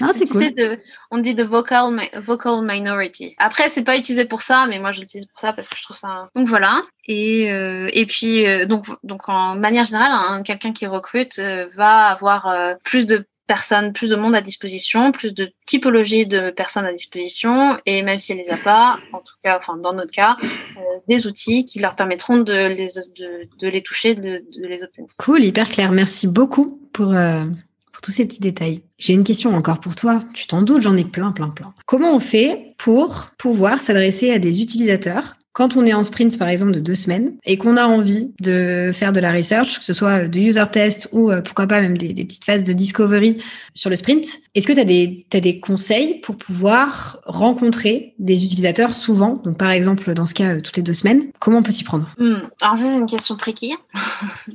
Ah, 0.00 0.10
c'est 0.12 0.26
cool. 0.26 0.78
on 1.12 1.18
dit 1.18 1.34
de 1.34 1.44
vocal, 1.44 2.00
vocal 2.16 2.64
minority. 2.64 3.34
Après, 3.38 3.68
c'est 3.68 3.84
pas 3.84 3.96
utilisé 3.96 4.24
pour 4.24 4.42
ça, 4.42 4.66
mais 4.66 4.80
moi 4.80 4.90
je 4.90 5.00
l'utilise 5.00 5.26
pour 5.26 5.38
ça 5.38 5.52
parce 5.52 5.68
que 5.68 5.76
je 5.76 5.82
trouve 5.82 5.96
ça. 5.96 6.30
Donc 6.34 6.48
voilà. 6.48 6.82
Et 7.06 7.44
et 7.44 8.06
puis 8.06 8.44
donc 8.66 8.86
donc 9.04 9.28
en 9.28 9.54
manière 9.54 9.84
générale, 9.84 10.10
hein, 10.12 10.42
quelqu'un 10.42 10.72
qui 10.72 10.86
recrute 10.86 11.38
va 11.74 12.06
avoir 12.06 12.76
plus 12.82 13.06
de 13.06 13.24
personnes, 13.46 13.92
plus 13.92 14.08
de 14.08 14.16
monde 14.16 14.34
à 14.34 14.40
disposition, 14.40 15.12
plus 15.12 15.34
de 15.34 15.50
typologie 15.66 16.26
de 16.26 16.50
personnes 16.50 16.86
à 16.86 16.92
disposition, 16.92 17.78
et 17.86 18.02
même 18.02 18.18
si 18.18 18.32
elle 18.32 18.38
les 18.38 18.50
a 18.50 18.56
pas, 18.56 18.98
en 19.12 19.18
tout 19.18 19.34
cas, 19.42 19.58
enfin 19.58 19.76
dans 19.76 19.92
notre 19.92 20.12
cas, 20.12 20.36
euh, 20.42 20.80
des 21.08 21.26
outils 21.26 21.64
qui 21.64 21.78
leur 21.80 21.96
permettront 21.96 22.38
de 22.38 22.66
les, 22.68 23.82
toucher, 23.82 24.14
de, 24.14 24.44
de, 24.58 24.66
les 24.66 24.82
obtenir. 24.82 25.08
Cool, 25.18 25.44
hyper 25.44 25.70
clair. 25.70 25.92
Merci 25.92 26.26
beaucoup 26.26 26.80
pour, 26.92 27.12
euh, 27.12 27.44
pour 27.92 28.00
tous 28.02 28.10
ces 28.10 28.26
petits 28.26 28.40
détails. 28.40 28.82
J'ai 28.98 29.12
une 29.12 29.24
question 29.24 29.54
encore 29.54 29.80
pour 29.80 29.94
toi. 29.96 30.22
Tu 30.32 30.46
t'en 30.46 30.62
doutes, 30.62 30.82
j'en 30.82 30.96
ai 30.96 31.04
plein, 31.04 31.32
plein, 31.32 31.48
plein. 31.48 31.74
Comment 31.86 32.14
on 32.14 32.20
fait 32.20 32.74
pour 32.78 33.26
pouvoir 33.38 33.82
s'adresser 33.82 34.30
à 34.30 34.38
des 34.38 34.62
utilisateurs 34.62 35.36
quand 35.54 35.76
on 35.76 35.86
est 35.86 35.94
en 35.94 36.02
sprint, 36.02 36.36
par 36.36 36.48
exemple, 36.48 36.72
de 36.72 36.80
deux 36.80 36.96
semaines 36.96 37.36
et 37.44 37.56
qu'on 37.56 37.76
a 37.76 37.86
envie 37.86 38.32
de 38.40 38.90
faire 38.92 39.12
de 39.12 39.20
la 39.20 39.32
research, 39.32 39.78
que 39.78 39.84
ce 39.84 39.92
soit 39.92 40.26
de 40.26 40.38
user 40.40 40.64
test 40.70 41.08
ou 41.12 41.30
euh, 41.30 41.40
pourquoi 41.42 41.68
pas 41.68 41.80
même 41.80 41.96
des, 41.96 42.12
petites 42.12 42.44
phases 42.44 42.64
de 42.64 42.72
discovery 42.72 43.36
sur 43.72 43.88
le 43.88 43.94
sprint, 43.94 44.26
est-ce 44.56 44.66
que 44.66 44.72
tu 44.72 44.80
as 44.80 45.40
des, 45.40 45.60
conseils 45.60 46.20
pour 46.20 46.36
pouvoir 46.36 47.20
rencontrer 47.24 48.14
des 48.18 48.44
utilisateurs 48.44 48.94
souvent? 48.94 49.40
Donc, 49.44 49.56
par 49.56 49.70
exemple, 49.70 50.12
dans 50.12 50.26
ce 50.26 50.34
cas, 50.34 50.56
euh, 50.56 50.60
toutes 50.60 50.76
les 50.76 50.82
deux 50.82 50.92
semaines, 50.92 51.30
comment 51.40 51.58
on 51.58 51.62
peut 51.62 51.70
s'y 51.70 51.84
prendre? 51.84 52.10
Hmm. 52.18 52.42
Alors, 52.60 52.76
ça, 52.76 52.84
c'est 52.86 52.98
une 52.98 53.06
question 53.06 53.36
tricky. 53.36 53.74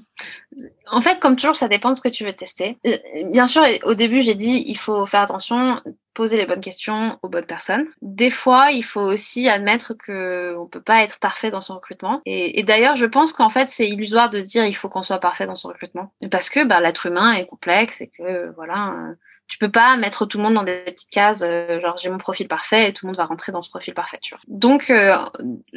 En 0.91 1.01
fait, 1.01 1.19
comme 1.19 1.35
toujours, 1.35 1.55
ça 1.55 1.67
dépend 1.67 1.91
de 1.91 1.95
ce 1.95 2.01
que 2.01 2.09
tu 2.09 2.25
veux 2.25 2.33
tester. 2.33 2.77
Euh, 2.85 2.97
bien 3.31 3.47
sûr, 3.47 3.61
au 3.83 3.93
début, 3.93 4.23
j'ai 4.23 4.33
dit, 4.33 4.63
il 4.65 4.77
faut 4.77 5.05
faire 5.05 5.21
attention, 5.21 5.79
poser 6.19 6.35
les 6.35 6.45
bonnes 6.45 6.59
questions 6.59 7.17
aux 7.21 7.29
bonnes 7.29 7.45
personnes. 7.45 7.85
Des 8.01 8.29
fois, 8.29 8.71
il 8.71 8.83
faut 8.83 8.99
aussi 8.99 9.47
admettre 9.47 9.93
que 9.93 10.53
on 10.57 10.67
peut 10.67 10.81
pas 10.81 11.01
être 11.01 11.17
parfait 11.17 11.49
dans 11.49 11.61
son 11.61 11.75
recrutement. 11.75 12.21
Et, 12.25 12.61
d'ailleurs, 12.63 12.97
je 12.97 13.05
pense 13.05 13.31
qu'en 13.31 13.49
fait, 13.49 13.69
c'est 13.69 13.87
illusoire 13.87 14.29
de 14.29 14.41
se 14.41 14.47
dire, 14.47 14.65
il 14.65 14.75
faut 14.75 14.89
qu'on 14.89 15.01
soit 15.01 15.19
parfait 15.19 15.45
dans 15.45 15.55
son 15.55 15.69
recrutement. 15.69 16.11
Parce 16.29 16.49
que 16.49 16.65
bah, 16.65 16.81
l'être 16.81 17.05
humain 17.05 17.31
est 17.31 17.45
complexe 17.45 18.01
et 18.01 18.07
que, 18.07 18.53
voilà, 18.57 18.95
euh, 18.97 19.13
tu 19.47 19.57
peux 19.59 19.71
pas 19.71 19.95
mettre 19.95 20.25
tout 20.25 20.39
le 20.39 20.43
monde 20.43 20.55
dans 20.55 20.63
des 20.63 20.83
petites 20.87 21.09
cases, 21.09 21.41
euh, 21.41 21.79
genre 21.79 21.95
j'ai 21.95 22.09
mon 22.09 22.17
profil 22.17 22.49
parfait 22.49 22.89
et 22.89 22.93
tout 22.93 23.05
le 23.05 23.11
monde 23.11 23.17
va 23.17 23.23
rentrer 23.23 23.53
dans 23.53 23.61
ce 23.61 23.69
profil 23.69 23.93
parfait. 23.93 24.19
Donc, 24.49 24.89
euh, 24.89 25.15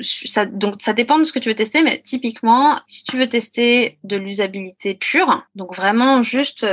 ça, 0.01 0.45
donc 0.45 0.75
ça 0.81 0.93
dépend 0.93 1.21
de 1.21 1.25
ce 1.25 1.33
que 1.33 1.39
tu 1.39 1.51
veux 1.51 1.55
tester, 1.55 1.85
mais 1.85 2.03
typiquement, 2.05 2.81
si 2.89 3.05
tu 3.05 3.17
veux 3.17 3.29
tester 3.29 4.01
de 4.03 4.17
l'usabilité 4.17 4.97
pure, 4.97 5.47
donc 5.55 5.77
vraiment 5.77 6.25
juste 6.25 6.67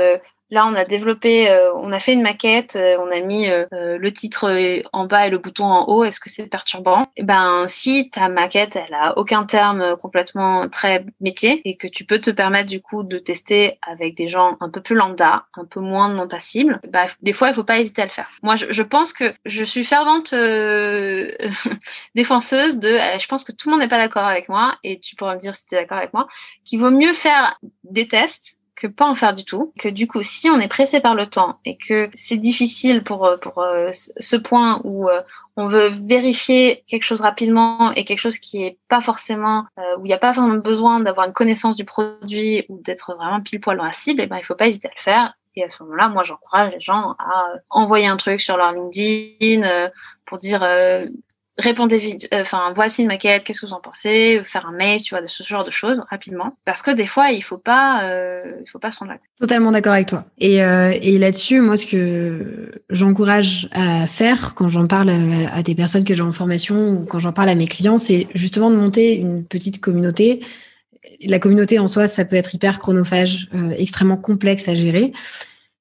Là, 0.51 0.65
on 0.65 0.73
a 0.73 0.83
développé, 0.83 1.47
euh, 1.47 1.71
on 1.75 1.91
a 1.91 1.99
fait 1.99 2.13
une 2.13 2.23
maquette, 2.23 2.75
euh, 2.75 2.97
on 2.99 3.11
a 3.11 3.19
mis 3.19 3.47
euh, 3.47 3.67
le 3.71 4.11
titre 4.11 4.81
en 4.93 5.05
bas 5.05 5.27
et 5.27 5.29
le 5.29 5.37
bouton 5.37 5.65
en 5.65 5.85
haut. 5.85 6.03
Est-ce 6.03 6.19
que 6.19 6.29
c'est 6.29 6.47
perturbant? 6.47 7.03
Eh 7.17 7.23
Ben, 7.23 7.65
si 7.67 8.09
ta 8.09 8.29
maquette, 8.29 8.75
elle 8.75 8.95
a 8.95 9.15
aucun 9.19 9.45
terme 9.45 9.95
complètement 9.97 10.67
très 10.67 11.05
métier 11.21 11.61
et 11.65 11.77
que 11.77 11.87
tu 11.87 12.03
peux 12.03 12.19
te 12.19 12.31
permettre 12.31 12.67
du 12.67 12.81
coup 12.81 13.03
de 13.03 13.19
tester 13.19 13.77
avec 13.87 14.15
des 14.15 14.27
gens 14.27 14.57
un 14.59 14.69
peu 14.71 14.81
plus 14.81 14.95
lambda, 14.95 15.45
un 15.55 15.65
peu 15.65 15.81
moins 15.81 16.09
dans 16.09 16.27
ta 16.27 16.39
cible, 16.39 16.79
bah, 16.87 17.05
des 17.21 17.33
fois, 17.33 17.49
il 17.49 17.53
faut 17.53 17.63
pas 17.63 17.79
hésiter 17.79 18.01
à 18.01 18.05
le 18.05 18.11
faire. 18.11 18.29
Moi, 18.41 18.55
je, 18.55 18.65
je 18.69 18.83
pense 18.83 19.13
que 19.13 19.31
je 19.45 19.63
suis 19.63 19.83
fervente 19.83 20.33
défenseuse 22.15 22.79
de, 22.79 22.97
je 23.19 23.27
pense 23.27 23.43
que 23.43 23.51
tout 23.51 23.69
le 23.69 23.73
monde 23.73 23.81
n'est 23.81 23.89
pas 23.89 23.99
d'accord 23.99 24.25
avec 24.25 24.49
moi 24.49 24.75
et 24.83 24.99
tu 24.99 25.15
pourras 25.15 25.35
me 25.35 25.39
dire 25.39 25.55
si 25.55 25.67
tu 25.67 25.75
es 25.75 25.77
d'accord 25.79 25.99
avec 25.99 26.13
moi, 26.13 26.27
qu'il 26.65 26.79
vaut 26.79 26.91
mieux 26.91 27.13
faire 27.13 27.59
des 27.83 28.07
tests 28.07 28.58
que 28.79 28.87
pas 28.87 29.05
en 29.05 29.15
faire 29.15 29.33
du 29.33 29.43
tout. 29.43 29.73
Que 29.77 29.89
du 29.89 30.07
coup, 30.07 30.23
si 30.23 30.49
on 30.49 30.59
est 30.59 30.69
pressé 30.69 31.01
par 31.01 31.13
le 31.13 31.27
temps 31.27 31.59
et 31.65 31.77
que 31.77 32.09
c'est 32.13 32.37
difficile 32.37 33.03
pour, 33.03 33.25
euh, 33.25 33.37
pour 33.37 33.59
euh, 33.59 33.89
ce 33.91 34.35
point 34.37 34.79
où 34.85 35.09
euh, 35.09 35.21
on 35.57 35.67
veut 35.67 35.89
vérifier 35.89 36.85
quelque 36.87 37.03
chose 37.03 37.21
rapidement 37.21 37.91
et 37.91 38.05
quelque 38.05 38.19
chose 38.19 38.39
qui 38.39 38.63
est 38.63 38.77
pas 38.87 39.01
forcément 39.01 39.65
où 39.97 40.05
il 40.05 40.07
n'y 40.07 40.13
a 40.13 40.17
pas 40.17 40.31
vraiment 40.31 40.55
besoin 40.55 41.01
d'avoir 41.01 41.27
une 41.27 41.33
connaissance 41.33 41.75
du 41.75 41.83
produit 41.83 42.65
ou 42.69 42.81
d'être 42.81 43.13
vraiment 43.15 43.41
pile 43.41 43.59
poil 43.59 43.77
dans 43.77 43.83
la 43.83 43.91
cible, 43.91 44.21
et 44.21 44.23
eh 44.23 44.27
ben 44.27 44.37
il 44.37 44.45
faut 44.45 44.55
pas 44.55 44.67
hésiter 44.67 44.87
à 44.87 44.91
le 44.95 45.01
faire. 45.01 45.33
Et 45.57 45.65
à 45.65 45.69
ce 45.69 45.83
moment-là, 45.83 46.07
moi 46.07 46.23
j'encourage 46.23 46.71
les 46.71 46.79
gens 46.79 47.15
à 47.19 47.49
envoyer 47.69 48.07
un 48.07 48.15
truc 48.15 48.39
sur 48.39 48.55
leur 48.55 48.71
LinkedIn 48.71 49.89
pour 50.25 50.37
dire 50.37 50.61
répondez 51.59 52.17
euh, 52.33 52.41
enfin 52.41 52.71
voici 52.75 53.01
une 53.01 53.07
maquette, 53.07 53.43
qu'est-ce 53.43 53.61
que 53.61 53.67
vous 53.67 53.73
en 53.73 53.81
pensez, 53.81 54.41
faire 54.45 54.65
un 54.65 54.71
mail, 54.71 55.01
tu 55.01 55.13
vois, 55.13 55.21
de 55.21 55.27
ce 55.27 55.43
genre 55.43 55.63
de 55.63 55.71
choses 55.71 56.03
rapidement, 56.09 56.57
parce 56.65 56.81
que 56.81 56.91
des 56.91 57.05
fois 57.05 57.31
il 57.31 57.43
faut 57.43 57.57
pas, 57.57 58.09
euh, 58.09 58.43
faut 58.71 58.79
pas 58.79 58.91
se 58.91 58.95
prendre 58.95 59.11
la 59.11 59.17
tête. 59.17 59.27
Totalement 59.39 59.71
d'accord 59.71 59.93
avec 59.93 60.07
toi. 60.07 60.25
Et, 60.39 60.63
euh, 60.63 60.93
et 61.01 61.17
là-dessus, 61.17 61.61
moi 61.61 61.77
ce 61.77 61.85
que 61.85 62.71
j'encourage 62.89 63.69
à 63.71 64.07
faire 64.07 64.53
quand 64.55 64.69
j'en 64.69 64.87
parle 64.87 65.11
à, 65.53 65.61
des 65.61 65.75
personnes 65.75 66.03
que 66.03 66.15
j'ai 66.15 66.23
en 66.23 66.31
formation 66.31 66.91
ou 66.91 67.05
quand 67.05 67.19
j'en 67.19 67.33
parle 67.33 67.49
à 67.49 67.55
mes 67.55 67.67
clients, 67.67 67.97
c'est 67.97 68.27
justement 68.33 68.71
de 68.71 68.75
monter 68.75 69.15
une 69.15 69.43
petite 69.43 69.79
communauté. 69.81 70.39
La 71.25 71.39
communauté 71.39 71.79
en 71.79 71.87
soi, 71.87 72.07
ça 72.07 72.23
peut 72.23 72.35
être 72.35 72.55
hyper 72.55 72.79
chronophage, 72.79 73.49
extrêmement 73.77 74.17
complexe 74.17 74.67
à 74.69 74.75
gérer. 74.75 75.11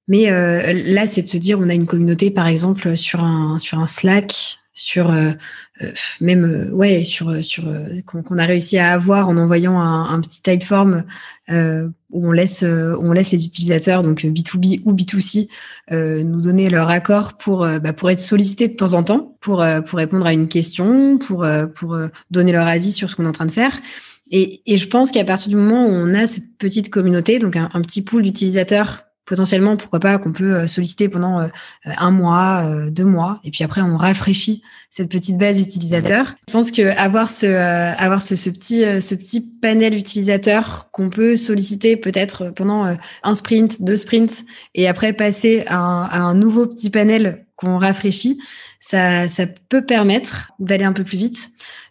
Mais 0.09 0.31
là, 0.31 1.07
c'est 1.07 1.23
de 1.23 1.27
se 1.29 1.37
dire, 1.37 1.61
on 1.61 1.69
a 1.69 1.75
une 1.75 1.87
communauté, 1.87 2.31
par 2.31 2.49
exemple, 2.49 2.97
sur 2.97 3.23
un 3.23 3.59
sur 3.59 3.79
un 3.79 3.87
Slack 3.87 4.59
sur 4.79 5.13
même 6.21 6.71
ouais 6.73 7.05
sur 7.05 7.45
sur 7.45 7.65
qu'on 8.07 8.39
a 8.39 8.45
réussi 8.45 8.79
à 8.79 8.93
avoir 8.93 9.29
en 9.29 9.37
envoyant 9.37 9.79
un, 9.79 10.13
un 10.13 10.21
petit 10.21 10.43
typeform 10.43 11.05
où 11.51 12.29
on 12.29 12.33
laisse 12.33 12.63
où 12.63 13.03
on 13.03 13.13
laisse 13.13 13.33
les 13.33 13.45
utilisateurs 13.45 14.03
donc 14.03 14.25
B2B 14.25 14.83
ou 14.85 14.93
B2C 14.93 15.49
nous 16.25 16.41
donner 16.41 16.69
leur 16.69 16.91
accord 16.91 17.39
pour 17.39 17.61
bah, 17.61 17.93
pour 17.93 18.11
être 18.11 18.19
sollicités 18.19 18.69
de 18.69 18.75
temps 18.75 18.95
en 18.95 19.03
temps 19.03 19.37
pour 19.41 19.65
pour 19.87 19.99
répondre 19.99 20.27
à 20.27 20.33
une 20.33 20.49
question 20.49 21.19
pour 21.19 21.47
pour 21.75 21.97
donner 22.31 22.53
leur 22.53 22.67
avis 22.67 22.93
sur 22.93 23.09
ce 23.09 23.17
qu'on 23.17 23.25
est 23.25 23.29
en 23.29 23.33
train 23.33 23.47
de 23.47 23.53
faire. 23.53 23.79
Et, 24.31 24.63
et 24.67 24.77
je 24.77 24.87
pense 24.89 25.11
qu'à 25.11 25.25
partir 25.25 25.49
du 25.49 25.57
moment 25.57 25.87
où 25.87 25.91
on 25.91 26.15
a 26.15 26.27
cette 26.27 26.57
petite 26.59 26.91
communauté, 26.91 27.39
donc 27.39 27.57
un, 27.57 27.71
un 27.73 27.81
petit 27.81 28.03
pool 28.03 28.23
d'utilisateurs 28.23 29.08
potentiellement, 29.29 29.77
pourquoi 29.77 30.01
pas, 30.01 30.19
qu'on 30.19 30.33
peut 30.33 30.55
euh, 30.55 30.67
solliciter 30.67 31.09
pendant 31.11 31.41
euh, 31.41 31.49
un 31.85 32.11
mois, 32.11 32.65
euh, 32.65 32.89
deux 32.89 33.05
mois, 33.05 33.41
et 33.45 33.51
puis 33.51 33.63
après 33.63 33.83
on 33.83 33.99
rafraîchit 33.99 34.63
cette 34.91 35.11
petite 35.11 35.37
base 35.37 35.59
d'utilisateurs. 35.59 36.35
Je 36.49 36.53
pense 36.53 36.73
que 36.73 36.97
avoir 36.99 37.29
ce, 37.29 37.47
avoir 37.47 38.23
ce, 38.23 38.37
ce, 38.37 38.49
petit, 38.49 38.85
ce 39.03 39.15
petit 39.15 39.43
panel 39.61 39.95
utilisateur 39.95 40.89
qu'on 40.93 41.11
peut 41.11 41.37
solliciter 41.37 41.99
peut-être 41.99 42.47
pendant 42.57 42.97
un 43.23 43.35
sprint, 43.35 43.83
deux 43.83 43.99
sprints, 43.99 44.45
et 44.75 44.89
après 44.89 45.13
passer 45.13 45.65
à 45.67 45.77
un, 45.77 46.05
à 46.05 46.21
un 46.21 46.35
nouveau 46.35 46.67
petit 46.67 46.89
panel 46.89 47.45
qu'on 47.57 47.77
rafraîchit, 47.77 48.41
ça, 48.81 49.29
ça 49.29 49.45
peut 49.69 49.85
permettre 49.85 50.53
d'aller 50.59 50.85
un 50.85 50.95
peu 50.95 51.05
plus 51.05 51.19
vite. 51.19 51.51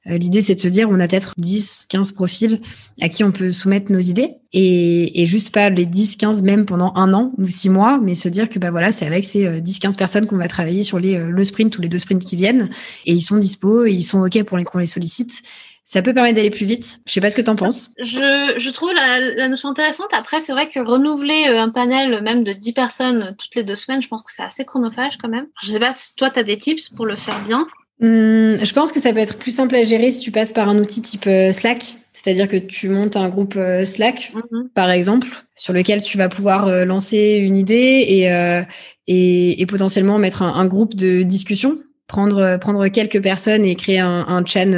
Euh, 0.10 0.18
l'idée, 0.18 0.42
c'est 0.42 0.56
de 0.56 0.60
se 0.60 0.68
dire, 0.68 0.90
on 0.90 1.00
a 1.00 1.08
peut-être 1.08 1.34
10, 1.38 1.86
15 1.90 2.12
profils 2.14 2.62
à 3.02 3.10
qui 3.10 3.24
on 3.24 3.32
peut 3.32 3.52
soumettre 3.52 3.92
nos 3.92 4.00
idées 4.00 4.36
et, 4.54 5.22
et 5.22 5.26
juste 5.26 5.54
pas 5.54 5.70
les 5.70 5.86
10, 5.86 6.18
15 6.18 6.42
même 6.44 6.66
pendant 6.66 6.94
un 6.96 7.14
an 7.14 7.34
ou 7.38 7.48
six 7.48 7.70
mois, 7.70 8.00
mais 8.02 8.16
se 8.16 8.30
dire 8.30 8.50
que 8.50 8.60
bah 8.60 8.72
voilà, 8.72 8.92
c'est 8.92 9.06
avec 9.06 9.26
ces 9.26 9.62
10, 9.62 9.76
euh, 9.76 9.80
15 9.82 9.98
personnes 9.98 10.26
qu'on 10.26 10.38
va 10.38 10.48
travailler 10.48 10.84
sur 10.84 11.00
les, 11.00 11.16
euh, 11.16 11.30
le 11.30 11.44
sprint 11.44 11.78
ou 11.78 11.82
les 11.82 11.90
deux 11.90 12.00
sprints 12.00 12.24
qui 12.24 12.36
viennent 12.36 12.70
et 13.06 13.14
ils 13.14 13.22
sont 13.22 13.38
dispo 13.38 13.86
et 13.86 13.92
ils 13.92 14.04
sont 14.04 14.26
OK 14.26 14.42
pour 14.44 14.58
qu'on 14.64 14.80
les 14.80 14.86
sollicite 14.86 15.42
ça 15.88 16.02
peut 16.02 16.14
permettre 16.14 16.36
d'aller 16.36 16.50
plus 16.50 16.66
vite. 16.66 17.00
Je 17.08 17.14
sais 17.14 17.22
pas 17.22 17.30
ce 17.30 17.36
que 17.38 17.42
tu 17.42 17.50
en 17.50 17.56
penses. 17.56 17.94
Je, 17.98 18.56
je 18.58 18.70
trouve 18.72 18.92
la, 18.92 19.22
la, 19.22 19.48
notion 19.48 19.70
intéressante. 19.70 20.10
Après, 20.12 20.42
c'est 20.42 20.52
vrai 20.52 20.68
que 20.68 20.82
renouveler 20.82 21.46
un 21.46 21.70
panel 21.70 22.22
même 22.24 22.44
de 22.44 22.52
10 22.52 22.74
personnes 22.74 23.36
toutes 23.40 23.56
les 23.56 23.64
deux 23.64 23.76
semaines, 23.76 24.02
je 24.02 24.10
pense 24.10 24.22
que 24.22 24.30
c'est 24.30 24.44
assez 24.44 24.66
chronophage 24.66 25.18
quand 25.18 25.30
même. 25.30 25.46
Je 25.62 25.70
sais 25.70 25.80
pas 25.80 25.94
si 25.94 26.14
toi, 26.16 26.30
tu 26.30 26.40
as 26.40 26.44
des 26.44 26.58
tips 26.58 26.90
pour 26.90 27.06
le 27.06 27.16
faire 27.16 27.40
bien. 27.46 27.66
Hum, 28.00 28.60
je 28.64 28.74
pense 28.74 28.92
que 28.92 29.00
ça 29.00 29.12
peut 29.12 29.20
être 29.20 29.38
plus 29.38 29.52
simple 29.52 29.76
à 29.76 29.82
gérer 29.82 30.12
si 30.12 30.20
tu 30.20 30.32
passes 30.32 30.54
par 30.54 30.70
un 30.70 30.78
outil 30.78 31.02
type 31.02 31.26
euh, 31.26 31.52
Slack. 31.52 31.84
C'est-à-dire 32.14 32.48
que 32.48 32.58
tu 32.58 32.90
montes 32.90 33.16
un 33.16 33.30
groupe 33.30 33.56
euh, 33.58 33.86
Slack, 33.86 34.34
mhm. 34.36 34.70
par 34.76 34.92
exemple, 34.92 35.28
sur 35.56 35.74
lequel 35.74 36.04
tu 36.04 36.18
vas 36.18 36.30
pouvoir 36.30 36.68
euh, 36.68 36.86
lancer 36.86 37.40
une 37.42 37.58
idée 37.58 37.76
et, 38.08 38.64
et, 39.08 39.62
et, 39.62 39.66
potentiellement 39.66 40.20
mettre 40.20 40.42
un, 40.44 40.54
un, 40.54 40.66
groupe 40.68 40.96
de 40.96 41.24
discussion, 41.24 41.80
prendre, 42.08 42.58
prendre 42.58 42.88
quelques 42.88 43.22
personnes 43.22 43.66
et 43.66 43.76
créer 43.76 44.00
un, 44.00 44.26
un, 44.28 44.46
chan, 44.46 44.72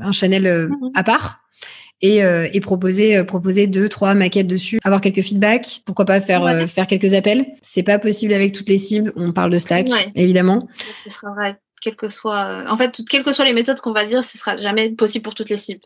un 0.00 0.12
channel 0.12 0.68
mhm. 0.68 0.90
à 0.94 1.02
part. 1.04 1.40
Et, 2.02 2.18
et, 2.18 2.60
proposer 2.60 3.22
proposer 3.24 3.66
deux 3.66 3.88
trois 3.88 4.14
maquettes 4.14 4.48
dessus 4.48 4.78
avoir 4.84 5.00
quelques 5.00 5.22
feedbacks 5.22 5.80
pourquoi 5.86 6.04
pas 6.04 6.20
faire 6.20 6.68
faire 6.68 6.86
quelques 6.86 7.14
appels 7.14 7.46
c'est 7.62 7.84
pas 7.84 7.98
possible 7.98 8.34
avec 8.34 8.52
toutes 8.52 8.68
les 8.68 8.76
cibles 8.76 9.12
on 9.16 9.32
parle 9.32 9.50
de 9.50 9.58
Slack 9.58 9.88
évidemment 10.14 10.68
ce 11.04 11.08
sera 11.08 11.32
vrai 11.32 11.56
quelles 11.84 11.96
que 11.96 12.08
soient, 12.08 12.46
euh, 12.46 12.66
en 12.66 12.76
fait, 12.76 13.02
quelles 13.08 13.22
que 13.22 13.32
soient 13.32 13.44
les 13.44 13.52
méthodes 13.52 13.78
qu'on 13.80 13.92
va 13.92 14.06
dire, 14.06 14.24
ce 14.24 14.38
sera 14.38 14.56
jamais 14.56 14.90
possible 14.90 15.22
pour 15.22 15.34
toutes 15.34 15.50
les 15.50 15.56
cibles 15.56 15.82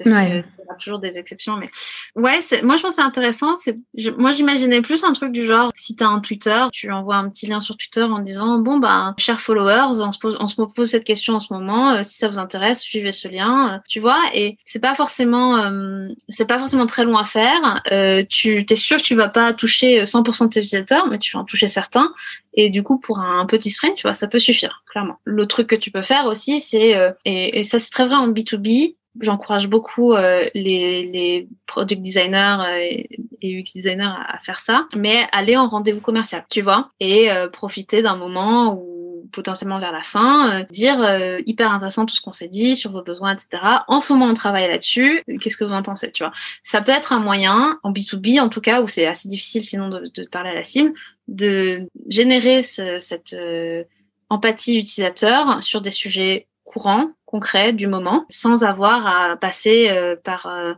y 0.74 0.78
toujours 0.78 0.98
des 0.98 1.18
exceptions. 1.18 1.56
Mais 1.56 1.70
ouais, 2.16 2.40
moi 2.62 2.76
je 2.76 2.82
pense 2.82 2.94
c'est 2.94 3.02
intéressant. 3.02 3.56
C'est, 3.56 3.78
moi 4.16 4.30
j'imaginais 4.30 4.82
plus 4.82 5.04
un 5.04 5.12
truc 5.12 5.32
du 5.32 5.44
genre, 5.44 5.70
si 5.74 5.96
tu 5.96 6.04
as 6.04 6.08
un 6.08 6.20
Twitter, 6.20 6.64
tu 6.72 6.90
envoies 6.90 7.16
un 7.16 7.28
petit 7.28 7.46
lien 7.46 7.60
sur 7.60 7.76
Twitter 7.76 8.02
en 8.02 8.20
disant 8.20 8.58
bon 8.58 8.78
bah 8.78 9.14
chers 9.18 9.40
followers, 9.40 10.00
on 10.00 10.10
se 10.10 10.18
pose, 10.18 10.36
on 10.40 10.46
se 10.46 10.56
pose 10.56 10.88
cette 10.88 11.04
question 11.04 11.34
en 11.34 11.40
ce 11.40 11.52
moment. 11.52 11.92
Euh, 11.92 12.02
si 12.02 12.16
ça 12.18 12.28
vous 12.28 12.38
intéresse, 12.38 12.80
suivez 12.80 13.12
ce 13.12 13.28
lien. 13.28 13.74
Euh, 13.74 13.78
tu 13.88 14.00
vois, 14.00 14.20
et 14.34 14.56
c'est 14.64 14.80
pas 14.80 14.94
forcément, 14.94 15.70
c'est 16.28 16.46
pas 16.46 16.58
forcément 16.58 16.86
très 16.86 17.04
long 17.04 17.16
à 17.16 17.24
faire. 17.24 17.82
tu 18.28 18.64
t'es 18.64 18.76
sûr 18.76 18.98
que 18.98 19.02
tu 19.02 19.14
vas 19.14 19.28
pas 19.28 19.52
toucher 19.52 20.04
100% 20.04 20.44
de 20.44 20.48
tes 20.48 20.60
utilisateurs, 20.60 21.06
mais 21.06 21.18
tu 21.18 21.32
vas 21.32 21.40
en 21.40 21.44
toucher 21.44 21.68
certains. 21.68 22.12
Et 22.60 22.70
du 22.70 22.82
coup, 22.82 22.98
pour 22.98 23.20
un 23.20 23.46
petit 23.46 23.70
sprint, 23.70 23.94
tu 23.94 24.02
vois, 24.02 24.14
ça 24.14 24.26
peut 24.26 24.40
suffire, 24.40 24.82
clairement. 24.90 25.20
Le 25.24 25.46
truc 25.46 25.68
que 25.68 25.76
tu 25.76 25.92
peux 25.92 26.02
faire 26.02 26.26
aussi, 26.26 26.58
c'est, 26.58 26.96
euh, 26.96 27.12
et, 27.24 27.60
et, 27.60 27.64
ça 27.64 27.78
c'est 27.78 27.90
très 27.90 28.04
vrai 28.04 28.16
en 28.16 28.32
B2B, 28.32 28.96
j'encourage 29.20 29.68
beaucoup 29.68 30.12
euh, 30.12 30.48
les, 30.54 31.06
les 31.06 31.48
product 31.66 32.02
designers 32.02 32.56
euh, 32.60 33.02
et 33.40 33.60
UX 33.60 33.72
designers 33.74 34.12
à, 34.16 34.38
faire 34.42 34.60
ça, 34.60 34.86
mais 34.96 35.26
aller 35.32 35.56
en 35.56 35.68
rendez-vous 35.68 36.00
commercial, 36.00 36.44
tu 36.50 36.62
vois, 36.62 36.90
et 37.00 37.28
profiter 37.52 38.02
d'un 38.02 38.16
moment 38.16 38.74
où 38.74 39.28
potentiellement 39.32 39.78
vers 39.78 39.92
la 39.92 40.02
fin, 40.02 40.64
dire 40.70 40.98
hyper 41.46 41.70
intéressant 41.70 42.06
tout 42.06 42.14
ce 42.14 42.20
qu'on 42.20 42.32
s'est 42.32 42.48
dit 42.48 42.74
sur 42.74 42.90
vos 42.90 43.02
besoins, 43.02 43.34
etc. 43.34 43.62
En 43.86 44.00
ce 44.00 44.12
moment, 44.12 44.26
on 44.26 44.34
travaille 44.34 44.68
là-dessus. 44.68 45.22
Qu'est-ce 45.40 45.56
que 45.56 45.64
vous 45.64 45.72
en 45.72 45.82
pensez, 45.82 46.10
tu 46.10 46.24
vois? 46.24 46.32
Ça 46.62 46.80
peut 46.80 46.92
être 46.92 47.12
un 47.12 47.20
moyen, 47.20 47.78
en 47.82 47.92
B2B 47.92 48.40
en 48.40 48.48
tout 48.48 48.60
cas, 48.60 48.82
où 48.82 48.88
c'est 48.88 49.06
assez 49.06 49.28
difficile 49.28 49.64
sinon 49.64 49.88
de, 49.88 50.10
de, 50.14 50.24
parler 50.24 50.50
à 50.50 50.54
la 50.54 50.64
cible, 50.64 50.92
de 51.28 51.86
générer 52.08 52.62
ce, 52.62 52.98
cette 52.98 53.34
euh, 53.34 53.84
empathie 54.30 54.78
utilisateur 54.78 55.62
sur 55.62 55.80
des 55.80 55.90
sujets 55.90 56.46
courants, 56.64 57.10
concrets 57.30 57.72
du 57.72 57.86
moment, 57.86 58.24
sans 58.28 58.64
avoir 58.64 59.06
à 59.06 59.36
passer 59.36 59.88
euh, 59.90 60.16
par 60.22 60.46
euh, 60.46 60.72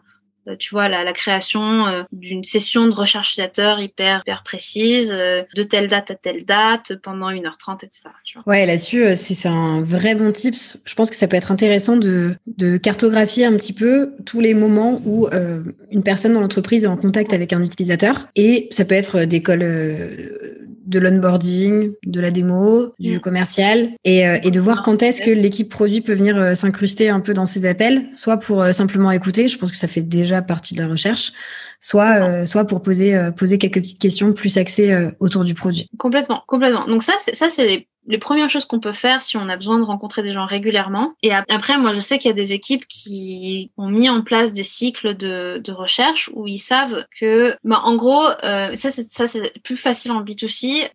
tu 0.59 0.71
vois, 0.71 0.89
la, 0.89 1.13
création 1.13 1.85
d'une 2.13 2.43
session 2.43 2.89
de 2.89 2.95
recherche 2.95 3.33
utilisateur 3.33 3.79
hyper, 3.79 4.23
hyper 4.23 4.43
précise, 4.43 5.11
de 5.11 5.63
telle 5.63 5.87
date 5.87 6.11
à 6.11 6.15
telle 6.15 6.45
date, 6.45 6.97
pendant 7.03 7.31
1h30, 7.31 7.85
etc. 7.85 8.09
Tu. 8.25 8.39
Ouais, 8.47 8.67
là-dessus, 8.67 9.05
c'est 9.15 9.47
un 9.47 9.83
vrai 9.83 10.15
bon 10.15 10.33
tips. 10.33 10.79
Je 10.87 10.95
pense 10.95 11.11
que 11.11 11.15
ça 11.15 11.29
peut 11.29 11.37
être 11.37 11.53
intéressant 11.53 11.97
de, 11.97 12.35
de 12.57 12.79
cartographier 12.79 13.45
un 13.45 13.53
petit 13.53 13.75
peu 13.75 14.15
tous 14.25 14.41
les 14.41 14.55
moments 14.55 15.01
où 15.05 15.29
euh, 15.29 15.63
une 15.93 16.03
personne 16.03 16.33
dans 16.33 16.41
l'entreprise 16.41 16.85
est 16.85 16.89
en 16.89 16.97
contact 16.97 17.33
avec 17.33 17.53
un 17.53 17.63
utilisateur. 17.63 18.27
Et 18.35 18.67
ça 18.73 18.87
peut 18.87 18.97
être 18.97 19.25
des 19.25 19.43
calls 19.43 20.50
de 20.91 20.99
l'onboarding, 20.99 21.93
de 22.05 22.21
la 22.21 22.31
démo, 22.31 22.93
du 22.99 23.17
mm. 23.17 23.21
commercial, 23.21 23.91
et, 24.05 24.29
euh, 24.29 24.39
et, 24.43 24.51
de 24.51 24.61
voir 24.61 24.83
quand 24.83 25.03
est-ce 25.03 25.23
que 25.23 25.31
l'équipe 25.31 25.71
produit 25.71 26.01
peut 26.01 26.13
venir 26.13 26.37
euh, 26.37 26.55
s'incruster 26.55 27.09
un 27.09 27.21
peu 27.21 27.33
dans 27.33 27.47
ces 27.47 27.65
appels, 27.65 28.09
soit 28.13 28.37
pour 28.37 28.63
euh, 28.63 28.73
simplement 28.73 29.11
écouter, 29.13 29.49
je 29.49 29.57
pense 29.57 29.71
que 29.71 29.79
ça 29.79 29.87
fait 29.87 30.03
déjà 30.03 30.43
partie 30.43 30.75
de 30.75 30.83
la 30.83 30.89
recherche, 30.89 31.33
soit 31.81 32.45
soit 32.45 32.67
pour 32.67 32.83
poser 32.83 33.19
poser 33.37 33.57
quelques 33.57 33.81
petites 33.81 34.01
questions 34.01 34.35
plus 34.35 34.59
axées 34.59 35.11
autour 35.19 35.45
du 35.45 35.55
produit. 35.55 35.89
Complètement, 35.97 36.43
complètement. 36.47 36.87
Donc 36.87 37.03
ça, 37.03 37.15
c'est 37.21 37.35
ça, 37.35 37.49
c'est 37.49 37.67
les 37.67 37.89
les 38.11 38.19
premières 38.19 38.51
choses 38.51 38.65
qu'on 38.65 38.81
peut 38.81 38.93
faire 38.93 39.23
si 39.23 39.37
on 39.37 39.49
a 39.49 39.57
besoin 39.57 39.79
de 39.79 39.85
rencontrer 39.85 40.23
des 40.23 40.33
gens 40.33 40.45
régulièrement. 40.45 41.15
Et 41.23 41.33
après, 41.33 41.79
moi, 41.79 41.93
je 41.93 42.01
sais 42.01 42.19
qu'il 42.19 42.29
y 42.29 42.33
a 42.33 42.37
des 42.37 42.53
équipes 42.53 42.87
qui 42.89 43.71
ont 43.77 43.89
mis 43.89 44.09
en 44.09 44.23
place 44.23 44.53
des 44.53 44.65
cycles 44.65 45.17
de, 45.17 45.71
recherche 45.71 46.29
où 46.35 46.49
ils 46.49 46.59
savent 46.59 47.05
que, 47.19 47.57
bah, 47.63 47.81
en 47.85 47.95
gros, 47.95 48.27
euh, 48.43 48.75
ça, 48.75 48.91
c'est 48.91 49.63
plus 49.63 49.77
facile 49.77 50.11
en 50.11 50.23
B2C 50.25 50.91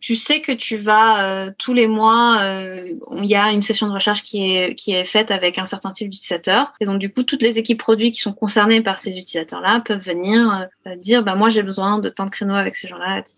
tu 0.00 0.16
sais 0.16 0.40
que 0.40 0.52
tu 0.52 0.76
vas 0.76 1.46
euh, 1.46 1.50
tous 1.58 1.72
les 1.72 1.86
mois, 1.86 2.42
euh, 2.42 2.88
il 3.16 3.24
y 3.24 3.34
a 3.34 3.50
une 3.52 3.60
session 3.60 3.86
de 3.86 3.92
recherche 3.92 4.22
qui 4.22 4.52
est 4.52 4.74
qui 4.74 4.92
est 4.92 5.04
faite 5.04 5.30
avec 5.30 5.58
un 5.58 5.66
certain 5.66 5.92
type 5.92 6.10
d'utilisateurs. 6.10 6.72
Et 6.80 6.84
donc 6.84 6.98
du 6.98 7.10
coup, 7.10 7.22
toutes 7.22 7.42
les 7.42 7.58
équipes 7.58 7.78
produits 7.78 8.10
qui 8.10 8.20
sont 8.20 8.32
concernées 8.32 8.82
par 8.82 8.98
ces 8.98 9.10
utilisateurs-là 9.10 9.80
peuvent 9.80 10.04
venir 10.04 10.68
euh, 10.86 10.96
dire, 10.96 11.22
bah 11.22 11.34
moi 11.34 11.48
j'ai 11.48 11.62
besoin 11.62 11.98
de 11.98 12.08
tant 12.08 12.24
de 12.24 12.30
créneaux 12.30 12.54
avec 12.54 12.76
ces 12.76 12.88
gens-là, 12.88 13.18
etc. 13.18 13.36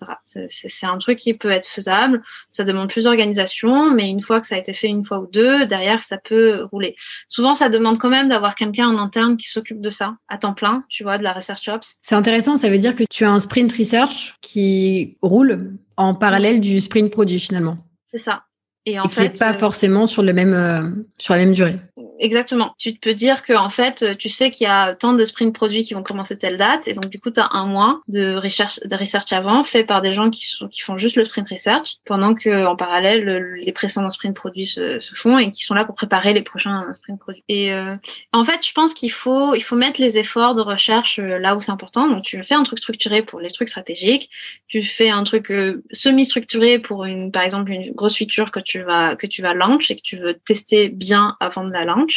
C'est 0.49 0.87
un 0.87 0.99
truc 0.99 1.19
qui 1.19 1.35
peut 1.35 1.51
être 1.51 1.67
faisable. 1.67 2.23
Ça 2.51 2.65
demande 2.65 2.89
plus 2.89 3.05
d'organisation, 3.05 3.91
mais 3.91 4.09
une 4.09 4.23
fois 4.23 4.41
que 4.41 4.47
ça 4.47 4.57
a 4.57 4.59
été 4.59 4.73
fait 4.73 4.89
une 4.89 5.05
fois 5.05 5.21
ou 5.21 5.27
deux, 5.27 5.67
derrière 5.67 6.03
ça 6.03 6.19
peut 6.19 6.65
rouler. 6.73 6.97
Souvent, 7.29 7.55
ça 7.55 7.69
demande 7.69 7.99
quand 7.99 8.11
même 8.11 8.29
d'avoir 8.29 8.55
quelqu'un 8.55 8.89
en 8.89 8.99
interne 8.99 9.37
qui 9.37 9.49
s'occupe 9.49 9.81
de 9.81 9.91
ça 9.91 10.17
à 10.29 10.39
temps 10.39 10.55
plein, 10.55 10.85
tu 10.89 11.03
vois, 11.03 11.19
de 11.19 11.23
la 11.23 11.33
research 11.33 11.69
ops. 11.69 11.97
C'est 12.03 12.15
intéressant. 12.15 12.57
Ça 12.57 12.69
veut 12.69 12.79
dire 12.79 12.95
que 12.95 13.05
tu 13.09 13.25
as 13.25 13.31
un 13.31 13.41
sprint 13.41 13.73
research 13.73 14.35
qui 14.41 15.17
roule 15.23 15.79
en 16.01 16.15
parallèle 16.15 16.61
du 16.61 16.81
sprint 16.81 17.11
produit 17.11 17.39
finalement. 17.39 17.79
C'est 18.11 18.19
ça. 18.19 18.45
Et 18.87 18.99
en 18.99 19.09
fait, 19.09 19.39
pas 19.39 19.51
euh, 19.51 19.59
forcément 19.59 20.07
sur 20.07 20.23
le 20.23 20.33
même 20.33 20.55
euh, 20.55 20.81
sur 21.19 21.35
la 21.35 21.41
même 21.41 21.53
durée. 21.53 21.79
Exactement. 22.21 22.75
Tu 22.79 22.93
peux 22.93 23.15
dire 23.15 23.43
que 23.43 23.55
en 23.55 23.71
fait, 23.71 24.17
tu 24.19 24.29
sais 24.29 24.51
qu'il 24.51 24.67
y 24.67 24.69
a 24.69 24.95
tant 24.95 25.15
de 25.15 25.25
sprints 25.25 25.55
produits 25.55 25.85
qui 25.85 25.95
vont 25.95 26.03
commencer 26.03 26.39
telle 26.39 26.59
date, 26.59 26.87
et 26.87 26.93
donc 26.93 27.09
du 27.09 27.19
coup, 27.19 27.31
tu 27.31 27.41
as 27.41 27.49
un 27.53 27.65
mois 27.65 28.03
de 28.09 28.37
recherche, 28.37 28.79
de 28.81 28.95
research 28.95 29.33
avant 29.33 29.65
fait 29.65 29.85
par 29.85 30.03
des 30.03 30.13
gens 30.13 30.29
qui, 30.29 30.47
sont, 30.47 30.69
qui 30.69 30.81
font 30.81 30.99
juste 30.99 31.17
le 31.17 31.25
sprint 31.25 31.49
research, 31.49 31.97
pendant 32.05 32.35
que 32.35 32.67
en 32.67 32.77
parallèle, 32.77 33.55
les 33.63 33.73
précédents 33.73 34.11
sprints 34.11 34.37
produits 34.37 34.67
se, 34.67 35.01
se, 35.01 35.15
font 35.15 35.39
et 35.39 35.51
qui 35.51 35.65
sont 35.65 35.75
là 35.75 35.87
pour 35.87 35.95
préparer 35.95 36.35
les 36.35 36.43
prochains 36.43 36.85
sprints 36.95 37.19
produits. 37.19 37.43
Et 37.49 37.73
euh, 37.73 37.97
en 38.33 38.45
fait, 38.45 38.67
je 38.67 38.73
pense 38.73 38.93
qu'il 38.93 39.13
faut 39.13 39.55
il 39.55 39.63
faut 39.63 39.77
mettre 39.77 40.01
les 40.01 40.19
efforts 40.19 40.55
de 40.55 40.61
recherche 40.61 41.19
euh, 41.19 41.39
là 41.39 41.57
où 41.57 41.63
c'est 41.63 41.73
important. 41.73 42.07
Donc, 42.07 42.23
tu 42.23 42.43
fais 42.43 42.55
un 42.55 42.65
truc 42.65 42.79
structuré 42.79 43.23
pour 43.23 43.41
les 43.41 43.49
trucs 43.49 43.69
stratégiques, 43.69 44.29
tu 44.69 44.83
fais 44.83 45.09
un 45.09 45.25
truc 45.25 45.51
euh, 45.51 45.83
semi-structuré 45.91 46.79
pour 46.79 47.07
une, 47.07 47.33
par 47.33 47.45
exemple, 47.45 47.73
une 47.73 47.93
grosse 47.93 48.17
feature 48.17 48.51
que 48.51 48.61
tu 48.61 48.83
vas 48.83 49.17
que 49.17 49.27
tu 49.27 49.41
vas 49.41 49.55
launch 49.55 49.91
et 49.91 49.97
que 49.97 50.03
tu 50.03 50.17
veux 50.17 50.35
tester 50.35 50.91
bien 50.91 51.37
avant 51.41 51.65
de 51.65 51.73
la 51.73 51.85
launch 51.87 52.10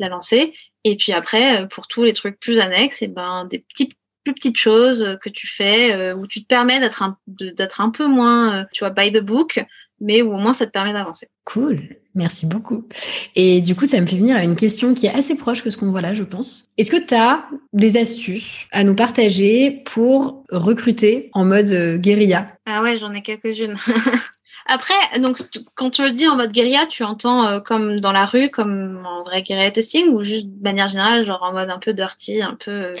la 0.00 0.08
lancer. 0.08 0.52
Et 0.84 0.96
puis 0.96 1.12
après, 1.12 1.62
euh, 1.62 1.66
pour 1.66 1.86
tous 1.86 2.04
les 2.04 2.14
trucs 2.14 2.38
plus 2.40 2.58
annexes, 2.58 3.02
et 3.02 3.06
eh 3.06 3.08
ben 3.08 3.44
des 3.44 3.58
petites 3.58 3.92
plus 4.24 4.34
petites 4.34 4.58
choses 4.58 5.18
que 5.22 5.28
tu 5.28 5.46
fais 5.46 5.94
euh, 5.94 6.14
où 6.14 6.26
tu 6.26 6.42
te 6.42 6.46
permets 6.46 6.80
d'être 6.80 7.02
un 7.02 7.16
d'être 7.26 7.80
un 7.80 7.90
peu 7.90 8.06
moins, 8.06 8.60
euh, 8.60 8.64
tu 8.72 8.84
vois, 8.84 8.90
by 8.90 9.12
the 9.12 9.22
book, 9.22 9.64
mais 10.00 10.22
où 10.22 10.32
au 10.32 10.38
moins 10.38 10.52
ça 10.52 10.66
te 10.66 10.70
permet 10.70 10.92
d'avancer. 10.92 11.28
Cool. 11.44 11.80
Merci 12.14 12.46
beaucoup. 12.46 12.88
Et 13.36 13.60
du 13.60 13.76
coup, 13.76 13.86
ça 13.86 14.00
me 14.00 14.06
fait 14.06 14.16
venir 14.16 14.36
à 14.36 14.42
une 14.42 14.56
question 14.56 14.94
qui 14.94 15.06
est 15.06 15.14
assez 15.14 15.36
proche 15.36 15.62
que 15.62 15.70
ce 15.70 15.76
qu'on 15.76 15.90
voit 15.90 16.00
là, 16.00 16.12
je 16.12 16.24
pense. 16.24 16.68
Est-ce 16.76 16.90
que 16.90 16.96
tu 16.96 17.14
as 17.14 17.46
des 17.72 17.96
astuces 17.96 18.66
à 18.72 18.82
nous 18.82 18.96
partager 18.96 19.82
pour 19.86 20.44
recruter 20.50 21.30
en 21.32 21.44
mode 21.44 21.70
euh, 21.70 21.98
guérilla? 21.98 22.48
Ah 22.66 22.82
ouais, 22.82 22.96
j'en 22.96 23.12
ai 23.14 23.22
quelques-unes. 23.22 23.76
Après, 24.66 24.94
donc, 25.18 25.38
quand 25.74 25.90
tu 25.90 26.02
le 26.02 26.12
dis 26.12 26.28
en 26.28 26.36
mode 26.36 26.52
guérilla, 26.52 26.86
tu 26.86 27.04
entends 27.04 27.46
euh, 27.46 27.60
comme 27.60 28.00
dans 28.00 28.12
la 28.12 28.26
rue, 28.26 28.50
comme 28.50 29.06
en 29.06 29.22
vrai 29.22 29.42
guérilla 29.42 29.70
testing, 29.70 30.08
ou 30.08 30.22
juste 30.22 30.46
de 30.46 30.62
manière 30.62 30.88
générale, 30.88 31.24
genre 31.24 31.42
en 31.42 31.52
mode 31.52 31.70
un 31.70 31.78
peu 31.78 31.94
dirty, 31.94 32.42
un 32.42 32.54
peu. 32.54 32.70
Euh, 32.70 32.94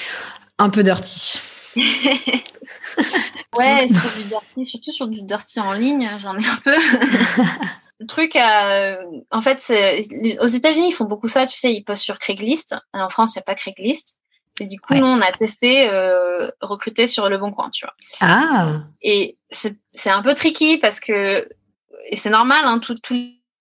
un 0.58 0.70
peu 0.70 0.82
dirty. 0.82 1.40
ouais, 1.76 1.88
sur 3.88 4.16
du 4.16 4.24
dirty, 4.28 4.66
surtout 4.66 4.92
sur 4.92 5.08
du 5.08 5.22
dirty 5.22 5.60
en 5.60 5.72
ligne, 5.72 6.10
j'en 6.20 6.38
ai 6.38 6.46
un 6.46 6.56
peu. 6.56 6.74
le 8.00 8.06
truc, 8.06 8.36
euh, 8.36 8.96
en 9.30 9.42
fait, 9.42 9.58
aux 10.40 10.46
États-Unis, 10.46 10.88
ils 10.88 10.94
font 10.94 11.04
beaucoup 11.04 11.28
ça, 11.28 11.46
tu 11.46 11.56
sais, 11.56 11.72
ils 11.72 11.84
postent 11.84 12.04
sur 12.04 12.18
Craigslist. 12.18 12.74
En 12.92 13.10
France, 13.10 13.34
il 13.34 13.38
n'y 13.38 13.42
a 13.42 13.44
pas 13.44 13.54
Craigslist. 13.54 14.19
Et 14.60 14.66
du 14.66 14.78
coup, 14.78 14.94
nous, 14.94 15.06
on 15.06 15.20
a 15.20 15.32
testé 15.32 15.88
euh, 15.88 16.50
recruter 16.60 17.06
sur 17.06 17.28
Le 17.28 17.38
Bon 17.38 17.50
Coin, 17.50 17.70
tu 17.70 17.84
vois. 17.84 17.94
Ah 18.20 18.82
Et 19.02 19.38
c'est 19.50 20.10
un 20.10 20.22
peu 20.22 20.34
tricky 20.34 20.78
parce 20.78 21.00
que, 21.00 21.48
et 22.10 22.16
c'est 22.16 22.30
normal, 22.30 22.60
hein, 22.64 22.78
tous 22.78 23.00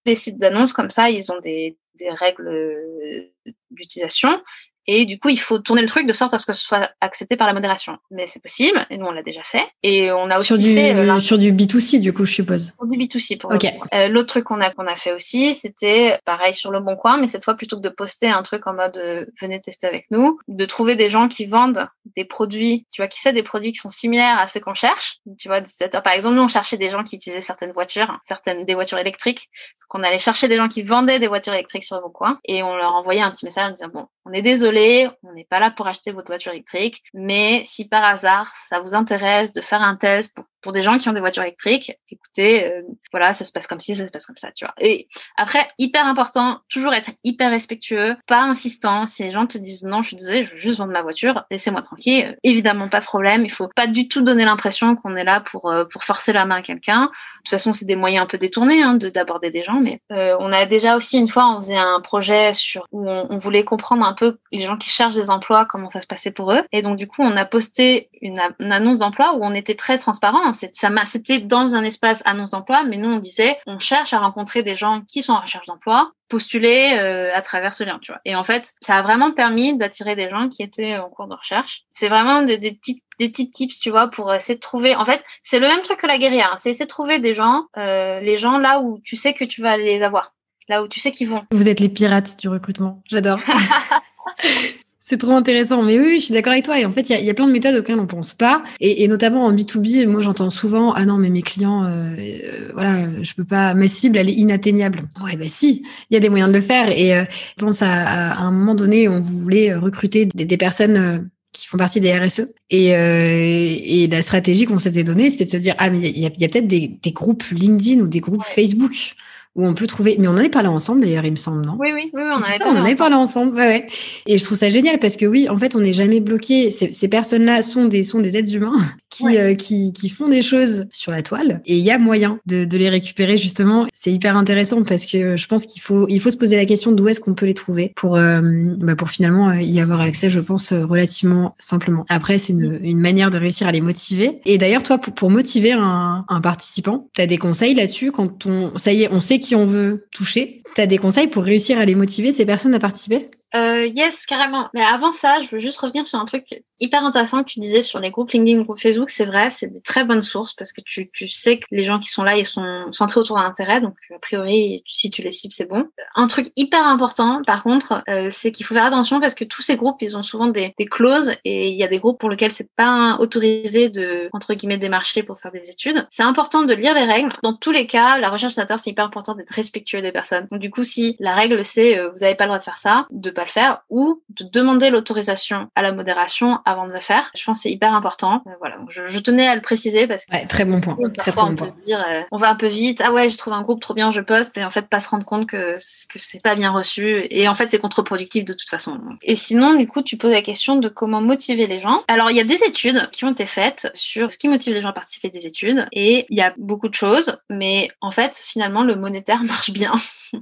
les 0.05 0.15
sites 0.15 0.37
d'annonces 0.37 0.73
comme 0.73 0.89
ça, 0.89 1.09
ils 1.09 1.31
ont 1.31 1.39
des, 1.39 1.77
des 1.95 2.09
règles 2.09 3.31
d'utilisation. 3.71 4.41
Et 4.87 5.05
du 5.05 5.19
coup, 5.19 5.29
il 5.29 5.39
faut 5.39 5.59
tourner 5.59 5.81
le 5.81 5.87
truc 5.87 6.07
de 6.07 6.13
sorte 6.13 6.33
à 6.33 6.37
ce 6.37 6.45
que 6.45 6.53
ce 6.53 6.63
soit 6.63 6.89
accepté 7.01 7.35
par 7.37 7.47
la 7.47 7.53
modération. 7.53 7.97
Mais 8.11 8.27
c'est 8.27 8.41
possible, 8.41 8.85
et 8.89 8.97
nous, 8.97 9.05
on 9.05 9.11
l'a 9.11 9.23
déjà 9.23 9.43
fait. 9.43 9.65
Et 9.83 10.11
on 10.11 10.29
a 10.29 10.39
aussi 10.39 10.47
sur 10.47 10.57
du, 10.57 10.73
fait... 10.73 10.95
Euh, 10.95 11.19
sur 11.19 11.37
du 11.37 11.53
B2C, 11.53 11.99
du 11.99 12.13
coup, 12.13 12.25
je 12.25 12.33
suppose. 12.33 12.73
Sur 12.75 12.87
du 12.87 12.97
B2C, 12.97 13.37
pour 13.37 13.51
Ok. 13.51 13.65
Euh, 13.93 14.07
L'autre 14.07 14.27
truc 14.27 14.45
qu'on 14.45 14.61
a, 14.61 14.71
qu'on 14.71 14.87
a 14.87 14.95
fait 14.95 15.13
aussi, 15.13 15.53
c'était 15.53 16.19
pareil 16.25 16.53
sur 16.53 16.71
Le 16.71 16.79
Bon 16.79 16.95
Coin, 16.95 17.17
mais 17.19 17.27
cette 17.27 17.43
fois, 17.43 17.55
plutôt 17.55 17.77
que 17.77 17.81
de 17.81 17.89
poster 17.89 18.29
un 18.29 18.41
truc 18.43 18.65
en 18.67 18.73
mode 18.73 18.97
euh, 18.97 19.25
venez 19.41 19.61
tester 19.61 19.87
avec 19.87 20.05
nous», 20.11 20.39
de 20.47 20.65
trouver 20.65 20.95
des 20.95 21.09
gens 21.09 21.27
qui 21.27 21.45
vendent 21.45 21.87
des 22.15 22.25
produits, 22.25 22.87
tu 22.91 23.01
vois, 23.01 23.07
qui 23.07 23.19
savent 23.19 23.35
des 23.35 23.43
produits 23.43 23.71
qui 23.71 23.79
sont 23.79 23.89
similaires 23.89 24.39
à 24.39 24.47
ceux 24.47 24.59
qu'on 24.59 24.73
cherche. 24.73 25.19
Tu 25.37 25.47
vois, 25.47 25.61
par 26.03 26.13
exemple, 26.13 26.35
nous, 26.35 26.43
on 26.43 26.47
cherchait 26.47 26.77
des 26.77 26.89
gens 26.89 27.03
qui 27.03 27.15
utilisaient 27.15 27.41
certaines 27.41 27.73
voitures, 27.73 28.17
certaines 28.25 28.65
des 28.65 28.73
voitures 28.73 28.97
électriques. 28.97 29.49
qu'on 29.87 30.03
allait 30.03 30.19
chercher 30.19 30.47
des 30.47 30.55
gens 30.55 30.67
qui 30.67 30.83
vendaient 30.83 31.19
des 31.19 31.27
voitures 31.27 31.53
électriques 31.53 31.83
sur 31.83 31.95
Le 31.95 32.03
Bon 32.03 32.09
Coin, 32.09 32.39
et 32.45 32.63
on 32.63 32.75
leur 32.75 32.93
envoyait 32.93 33.21
un 33.21 33.31
petit 33.31 33.45
message 33.45 33.69
en 33.69 33.71
disant 33.71 33.89
«Bon, 33.93 34.07
on 34.29 34.33
est 34.33 34.41
désolé, 34.41 35.09
on 35.23 35.33
n'est 35.33 35.47
pas 35.49 35.59
là 35.59 35.71
pour 35.71 35.87
acheter 35.87 36.11
votre 36.11 36.27
voiture 36.27 36.51
électrique, 36.51 37.01
mais 37.13 37.63
si 37.65 37.87
par 37.87 38.03
hasard 38.03 38.47
ça 38.47 38.79
vous 38.79 38.93
intéresse 38.93 39.53
de 39.53 39.61
faire 39.61 39.81
un 39.81 39.95
test 39.95 40.35
pour 40.35 40.45
pour 40.61 40.71
des 40.71 40.81
gens 40.81 40.97
qui 40.97 41.07
ont 41.09 41.13
des 41.13 41.19
voitures 41.19 41.43
électriques, 41.43 41.93
écoutez, 42.09 42.65
euh, 42.65 42.81
voilà, 43.11 43.33
ça 43.33 43.45
se 43.45 43.51
passe 43.51 43.67
comme 43.67 43.79
ci, 43.79 43.95
ça 43.95 44.05
se 44.05 44.11
passe 44.11 44.25
comme 44.25 44.37
ça, 44.37 44.51
tu 44.51 44.65
vois. 44.65 44.73
Et 44.79 45.07
après, 45.37 45.59
hyper 45.77 46.05
important, 46.05 46.59
toujours 46.69 46.93
être 46.93 47.11
hyper 47.23 47.49
respectueux, 47.49 48.15
pas 48.27 48.41
insistant. 48.41 49.05
Si 49.05 49.23
les 49.23 49.31
gens 49.31 49.47
te 49.47 49.57
disent 49.57 49.83
non, 49.83 50.01
je 50.03 50.09
suis 50.09 50.15
désolée, 50.17 50.43
je 50.43 50.51
veux 50.51 50.57
juste 50.57 50.79
vendre 50.79 50.91
ma 50.91 51.01
voiture, 51.01 51.45
laissez-moi 51.51 51.81
tranquille. 51.81 52.25
Euh, 52.25 52.35
évidemment, 52.43 52.89
pas 52.89 52.99
de 52.99 53.05
problème. 53.05 53.43
Il 53.43 53.51
faut 53.51 53.69
pas 53.73 53.87
du 53.87 54.07
tout 54.07 54.21
donner 54.21 54.45
l'impression 54.45 54.95
qu'on 54.95 55.15
est 55.15 55.23
là 55.23 55.41
pour 55.41 55.69
euh, 55.69 55.85
pour 55.85 56.03
forcer 56.03 56.33
la 56.33 56.45
main 56.45 56.57
à 56.57 56.61
quelqu'un. 56.61 57.03
De 57.03 57.07
toute 57.07 57.49
façon, 57.49 57.73
c'est 57.73 57.85
des 57.85 57.95
moyens 57.95 58.23
un 58.23 58.27
peu 58.27 58.37
détournés 58.37 58.81
hein, 58.83 58.95
de 58.95 59.09
d'aborder 59.09 59.51
des 59.51 59.63
gens, 59.63 59.79
mais 59.79 60.01
on 60.09 60.51
a 60.51 60.65
déjà 60.65 60.97
aussi 60.97 61.17
une 61.17 61.27
fois, 61.27 61.49
on 61.55 61.61
faisait 61.61 61.77
un 61.77 62.01
projet 62.01 62.53
sur 62.53 62.85
où 62.91 63.09
on, 63.09 63.27
on, 63.29 63.37
voulait 63.37 63.63
comprendre 63.63 64.05
un 64.05 64.13
peu 64.13 64.37
les 64.51 64.61
gens 64.61 64.77
qui 64.77 64.89
cherchent 64.89 65.15
des 65.15 65.29
emplois, 65.29 65.65
comment 65.65 65.89
ça 65.89 66.01
se 66.01 66.07
passait 66.07 66.31
pour 66.31 66.51
eux. 66.51 66.61
Et 66.71 66.81
donc 66.81 66.97
du 66.97 67.07
coup, 67.07 67.21
on 67.21 67.35
a 67.37 67.45
posté 67.45 68.09
une, 68.21 68.39
une 68.59 68.71
annonce 68.71 68.99
d'emploi 68.99 69.35
où 69.35 69.39
on 69.41 69.53
était 69.53 69.75
très 69.75 69.97
transparent 69.97 70.48
c'était 70.53 71.39
dans 71.39 71.75
un 71.75 71.83
espace 71.83 72.21
annonce 72.25 72.51
d'emploi, 72.51 72.83
mais 72.83 72.97
nous 72.97 73.09
on 73.09 73.19
disait 73.19 73.57
on 73.67 73.79
cherche 73.79 74.13
à 74.13 74.19
rencontrer 74.19 74.63
des 74.63 74.75
gens 74.75 75.01
qui 75.07 75.21
sont 75.21 75.33
en 75.33 75.41
recherche 75.41 75.67
d'emploi, 75.67 76.11
postuler 76.27 76.97
euh, 76.99 77.35
à 77.35 77.41
travers 77.41 77.73
ce 77.73 77.83
lien, 77.83 77.99
tu 78.01 78.11
vois. 78.11 78.21
Et 78.25 78.35
en 78.35 78.43
fait, 78.43 78.73
ça 78.81 78.95
a 78.95 79.01
vraiment 79.01 79.31
permis 79.31 79.77
d'attirer 79.77 80.15
des 80.15 80.29
gens 80.29 80.49
qui 80.49 80.63
étaient 80.63 80.97
en 80.97 81.09
cours 81.09 81.27
de 81.27 81.35
recherche. 81.35 81.83
C'est 81.91 82.07
vraiment 82.07 82.41
des, 82.41 82.57
des 82.57 82.73
petits 82.73 83.03
des 83.19 83.29
petits 83.29 83.51
tips, 83.51 83.79
tu 83.79 83.89
vois, 83.89 84.07
pour 84.07 84.33
essayer 84.33 84.55
de 84.55 84.61
trouver. 84.61 84.95
En 84.95 85.05
fait, 85.05 85.23
c'est 85.43 85.59
le 85.59 85.67
même 85.67 85.81
truc 85.81 85.99
que 85.99 86.07
la 86.07 86.17
guérilla. 86.17 86.51
Hein. 86.51 86.55
C'est 86.57 86.69
essayer 86.69 86.85
de 86.85 86.89
trouver 86.89 87.19
des 87.19 87.33
gens, 87.33 87.65
euh, 87.77 88.21
les 88.21 88.37
gens 88.37 88.57
là 88.57 88.79
où 88.79 88.99
tu 89.03 89.17
sais 89.17 89.33
que 89.33 89.43
tu 89.43 89.61
vas 89.61 89.77
les 89.77 90.01
avoir, 90.01 90.33
là 90.69 90.81
où 90.81 90.87
tu 90.87 91.01
sais 91.01 91.11
qu'ils 91.11 91.27
vont. 91.27 91.43
Vous 91.51 91.67
êtes 91.67 91.81
les 91.81 91.89
pirates 91.89 92.39
du 92.39 92.47
recrutement. 92.47 93.03
J'adore. 93.05 93.39
C'est 95.09 95.17
trop 95.17 95.31
intéressant. 95.31 95.81
Mais 95.81 95.99
oui, 95.99 96.19
je 96.19 96.25
suis 96.25 96.33
d'accord 96.35 96.53
avec 96.53 96.65
toi. 96.65 96.79
Et 96.79 96.85
en 96.85 96.91
fait, 96.91 97.09
il 97.09 97.25
y, 97.25 97.29
a 97.31 97.33
plein 97.33 97.47
de 97.47 97.51
méthodes 97.51 97.75
auxquelles 97.75 97.99
on 97.99 98.05
pense 98.05 98.35
pas. 98.35 98.61
Et, 98.79 99.07
notamment 99.07 99.45
en 99.45 99.51
B2B, 99.51 100.05
moi, 100.05 100.21
j'entends 100.21 100.51
souvent, 100.51 100.93
ah 100.93 101.03
non, 101.03 101.17
mais 101.17 101.31
mes 101.31 101.41
clients, 101.41 101.83
euh, 101.83 102.13
euh, 102.19 102.69
voilà, 102.75 102.95
je 103.19 103.33
peux 103.33 103.43
pas, 103.43 103.73
ma 103.73 103.87
cible, 103.87 104.19
elle 104.19 104.29
est 104.29 104.33
inatteignable. 104.33 105.09
Ouais, 105.23 105.35
bah 105.35 105.45
si, 105.47 105.83
il 106.11 106.13
y 106.13 106.17
a 106.17 106.19
des 106.19 106.29
moyens 106.29 106.51
de 106.51 106.55
le 106.55 106.61
faire. 106.61 106.91
Et 106.95 107.15
euh, 107.15 107.23
je 107.57 107.65
pense 107.65 107.81
à, 107.81 108.35
un 108.35 108.51
moment 108.51 108.75
donné, 108.75 109.09
on 109.09 109.19
voulait 109.19 109.73
recruter 109.73 110.27
des, 110.27 110.57
personnes 110.57 111.27
qui 111.53 111.65
font 111.65 111.77
partie 111.77 112.01
des 112.01 112.15
RSE. 112.15 112.41
Et, 112.69 114.03
et 114.03 114.07
la 114.07 114.21
stratégie 114.21 114.65
qu'on 114.65 114.77
s'était 114.77 115.03
donnée, 115.03 115.31
c'était 115.31 115.45
de 115.45 115.49
se 115.49 115.57
dire, 115.57 115.73
ah, 115.79 115.89
mais 115.89 116.07
il 116.07 116.19
y 116.19 116.27
a, 116.27 116.29
peut-être 116.29 116.67
des, 116.67 116.99
des, 117.01 117.11
groupes 117.13 117.45
LinkedIn 117.45 118.01
ou 118.01 118.07
des 118.07 118.19
groupes 118.19 118.43
Facebook 118.43 119.15
où 119.55 119.65
on 119.65 119.73
peut 119.73 119.87
trouver. 119.87 120.15
Mais 120.19 120.27
on 120.27 120.31
en 120.31 120.37
avait 120.37 120.49
parlé 120.49 120.67
ensemble 120.67 121.01
d'ailleurs, 121.01 121.25
il 121.25 121.31
me 121.31 121.37
semble, 121.37 121.65
non? 121.65 121.75
Oui, 121.79 121.89
oui, 121.93 122.11
oui, 122.13 122.21
on, 122.23 122.41
avait 122.41 122.59
parlé, 122.59 122.77
on 122.77 122.81
en 122.81 122.85
avait 122.85 122.95
parlé 122.95 123.15
ensemble. 123.15 123.55
Ouais, 123.55 123.65
ouais. 123.65 123.87
Et 124.27 124.37
je 124.37 124.43
trouve 124.43 124.57
ça 124.57 124.69
génial 124.69 124.99
parce 124.99 125.17
que 125.17 125.25
oui, 125.25 125.49
en 125.49 125.57
fait, 125.57 125.75
on 125.75 125.79
n'est 125.79 125.93
jamais 125.93 126.19
bloqué. 126.19 126.69
Ces, 126.69 126.91
ces 126.91 127.07
personnes-là 127.07 127.61
sont 127.61 127.85
des, 127.85 128.03
sont 128.03 128.19
des 128.19 128.37
êtres 128.37 128.53
humains 128.53 128.77
qui, 129.09 129.37
euh, 129.37 129.55
qui, 129.55 129.91
qui, 129.93 130.09
font 130.09 130.27
des 130.27 130.41
choses 130.41 130.87
sur 130.91 131.11
la 131.11 131.21
toile 131.21 131.61
et 131.65 131.77
il 131.77 131.83
y 131.83 131.91
a 131.91 131.97
moyen 131.97 132.39
de, 132.45 132.65
de 132.65 132.77
les 132.77 132.89
récupérer 132.89 133.37
justement. 133.37 133.87
C'est 133.93 134.11
hyper 134.11 134.37
intéressant 134.37 134.83
parce 134.83 135.05
que 135.05 135.35
je 135.35 135.47
pense 135.47 135.65
qu'il 135.65 135.81
faut, 135.81 136.07
il 136.09 136.19
faut 136.19 136.31
se 136.31 136.37
poser 136.37 136.55
la 136.55 136.65
question 136.65 136.91
d'où 136.91 137.07
est-ce 137.07 137.19
qu'on 137.19 137.33
peut 137.33 137.45
les 137.45 137.53
trouver 137.53 137.91
pour, 137.95 138.15
euh, 138.15 138.41
bah 138.79 138.95
pour 138.95 139.09
finalement 139.09 139.49
euh, 139.49 139.61
y 139.61 139.81
avoir 139.81 140.01
accès, 140.01 140.29
je 140.29 140.39
pense, 140.39 140.71
relativement 140.73 141.55
simplement. 141.59 142.05
Après, 142.09 142.37
c'est 142.37 142.53
une, 142.53 142.79
une 142.83 142.99
manière 142.99 143.29
de 143.29 143.37
réussir 143.37 143.67
à 143.67 143.71
les 143.71 143.81
motiver. 143.81 144.39
Et 144.45 144.57
d'ailleurs, 144.57 144.83
toi, 144.83 144.97
pour, 144.97 145.13
pour 145.13 145.29
motiver 145.29 145.73
un, 145.73 146.25
un 146.27 146.41
participant, 146.41 147.09
tu 147.13 147.21
as 147.21 147.27
des 147.27 147.37
conseils 147.37 147.73
là-dessus? 147.73 148.11
Quand 148.11 148.45
on, 148.45 148.77
ça 148.77 148.93
y 148.93 149.03
est, 149.03 149.09
on 149.11 149.19
sait 149.19 149.38
qui 149.39 149.55
on 149.55 149.65
veut 149.65 150.07
toucher. 150.11 150.63
Tu 150.75 150.81
as 150.81 150.87
des 150.87 150.97
conseils 150.97 151.27
pour 151.27 151.43
réussir 151.43 151.79
à 151.79 151.85
les 151.85 151.95
motiver, 151.95 152.31
ces 152.31 152.45
personnes, 152.45 152.75
à 152.75 152.79
participer? 152.79 153.29
Euh, 153.55 153.85
yes, 153.85 154.25
carrément. 154.25 154.69
Mais 154.73 154.81
avant 154.81 155.11
ça, 155.11 155.41
je 155.41 155.49
veux 155.49 155.59
juste 155.59 155.79
revenir 155.79 156.05
sur 156.05 156.19
un 156.19 156.25
truc 156.25 156.63
hyper 156.79 157.05
intéressant 157.05 157.43
que 157.43 157.49
tu 157.49 157.59
disais 157.59 157.81
sur 157.81 157.99
les 157.99 158.11
groupes 158.11 158.31
LinkedIn, 158.31 158.61
groupes 158.61 158.79
Facebook. 158.79 159.09
C'est 159.09 159.25
vrai, 159.25 159.49
c'est 159.49 159.67
des 159.67 159.81
très 159.81 160.03
bonnes 160.03 160.21
sources 160.21 160.53
parce 160.53 160.73
que 160.73 160.81
tu, 160.81 161.09
tu 161.11 161.27
sais 161.27 161.59
que 161.59 161.65
les 161.71 161.83
gens 161.83 161.99
qui 161.99 162.09
sont 162.09 162.23
là, 162.23 162.37
ils 162.37 162.45
sont 162.45 162.91
centrés 162.91 163.19
autour 163.19 163.37
d'un 163.37 163.45
intérêt. 163.45 163.81
Donc, 163.81 163.95
a 164.13 164.19
priori, 164.19 164.83
si 164.85 165.09
tu 165.09 165.21
les 165.21 165.31
cibles, 165.31 165.53
c'est 165.53 165.67
bon. 165.67 165.85
Un 166.15 166.27
truc 166.27 166.47
hyper 166.55 166.85
important, 166.85 167.41
par 167.45 167.63
contre, 167.63 168.03
euh, 168.09 168.27
c'est 168.31 168.51
qu'il 168.51 168.65
faut 168.65 168.73
faire 168.73 168.85
attention 168.85 169.19
parce 169.19 169.35
que 169.35 169.43
tous 169.43 169.61
ces 169.61 169.75
groupes, 169.75 170.01
ils 170.01 170.17
ont 170.17 170.23
souvent 170.23 170.47
des, 170.47 170.73
des 170.77 170.85
clauses 170.85 171.31
et 171.43 171.69
il 171.69 171.75
y 171.75 171.83
a 171.83 171.87
des 171.87 171.99
groupes 171.99 172.19
pour 172.19 172.29
lesquels 172.29 172.51
c'est 172.51 172.69
pas 172.75 173.17
autorisé 173.19 173.89
de, 173.89 174.29
entre 174.33 174.53
guillemets, 174.53 174.77
démarcher 174.77 175.23
pour 175.23 175.39
faire 175.39 175.51
des 175.51 175.69
études. 175.69 176.05
C'est 176.09 176.23
important 176.23 176.63
de 176.63 176.73
lire 176.73 176.93
les 176.93 177.05
règles. 177.05 177.33
Dans 177.43 177.53
tous 177.53 177.71
les 177.71 177.87
cas, 177.87 178.19
la 178.19 178.29
recherche 178.29 178.55
d'intérêt, 178.55 178.77
c'est 178.77 178.91
hyper 178.91 179.05
important 179.05 179.35
d'être 179.35 179.51
respectueux 179.51 180.01
des 180.01 180.11
personnes. 180.11 180.47
Donc, 180.51 180.61
du 180.61 180.69
coup, 180.69 180.83
si 180.83 181.15
la 181.19 181.35
règle, 181.35 181.65
c'est 181.65 181.97
euh, 181.97 182.09
vous 182.15 182.23
avez 182.23 182.35
pas 182.35 182.45
le 182.45 182.49
droit 182.49 182.59
de 182.59 182.63
faire 182.63 182.79
ça, 182.79 183.07
de 183.11 183.31
le 183.35 183.45
faire 183.45 183.81
ou 183.89 184.21
de 184.29 184.45
demander 184.51 184.89
l'autorisation 184.89 185.69
à 185.75 185.81
la 185.81 185.93
modération 185.93 186.59
avant 186.69 186.87
de 186.87 186.93
le 186.93 187.01
faire. 187.01 187.29
Je 187.35 187.43
pense 187.43 187.57
que 187.57 187.63
c'est 187.63 187.71
hyper 187.71 187.93
important. 187.93 188.43
Euh, 188.47 188.51
voilà, 188.59 188.77
je, 188.89 189.19
tenais 189.19 189.47
à 189.47 189.55
le 189.55 189.61
préciser 189.61 190.07
parce 190.07 190.25
que 190.25 190.35
ouais, 190.35 190.45
très 190.45 190.65
bon 190.65 190.79
point. 190.79 190.97
Très, 191.17 191.33
on 191.37 191.55
peut 191.55 191.71
dire 191.83 192.03
euh, 192.07 192.21
on 192.31 192.37
va 192.37 192.49
un 192.49 192.55
peu 192.55 192.67
vite. 192.67 193.01
Ah 193.03 193.11
ouais, 193.11 193.29
je 193.29 193.37
trouve 193.37 193.53
un 193.53 193.61
groupe 193.61 193.81
trop 193.81 193.93
bien, 193.93 194.11
je 194.11 194.21
poste 194.21 194.57
et 194.57 194.63
en 194.63 194.71
fait 194.71 194.87
pas 194.87 194.99
se 194.99 195.09
rendre 195.09 195.25
compte 195.25 195.47
que 195.47 195.77
que 196.07 196.19
c'est 196.19 196.41
pas 196.41 196.55
bien 196.55 196.71
reçu 196.71 197.27
et 197.29 197.47
en 197.47 197.55
fait 197.55 197.69
c'est 197.71 197.79
contre-productif 197.79 198.45
de 198.45 198.53
toute 198.53 198.69
façon. 198.69 198.99
Et 199.21 199.35
sinon, 199.35 199.75
du 199.75 199.87
coup, 199.87 200.01
tu 200.01 200.17
poses 200.17 200.31
la 200.31 200.41
question 200.41 200.75
de 200.77 200.89
comment 200.89 201.21
motiver 201.21 201.67
les 201.67 201.79
gens. 201.79 202.03
Alors 202.07 202.31
il 202.31 202.37
y 202.37 202.41
a 202.41 202.43
des 202.43 202.63
études 202.63 203.09
qui 203.11 203.25
ont 203.25 203.31
été 203.31 203.45
faites 203.45 203.91
sur 203.93 204.31
ce 204.31 204.37
qui 204.37 204.47
motive 204.47 204.73
les 204.73 204.81
gens 204.81 204.89
à 204.89 204.93
participer 204.93 205.29
à 205.29 205.31
des 205.31 205.45
études 205.45 205.87
et 205.91 206.25
il 206.29 206.37
y 206.37 206.41
a 206.41 206.53
beaucoup 206.57 206.89
de 206.89 206.95
choses, 206.95 207.37
mais 207.49 207.89
en 208.01 208.11
fait 208.11 208.41
finalement 208.45 208.83
le 208.83 208.95
monétaire 208.95 209.43
marche 209.43 209.71
bien. 209.71 209.93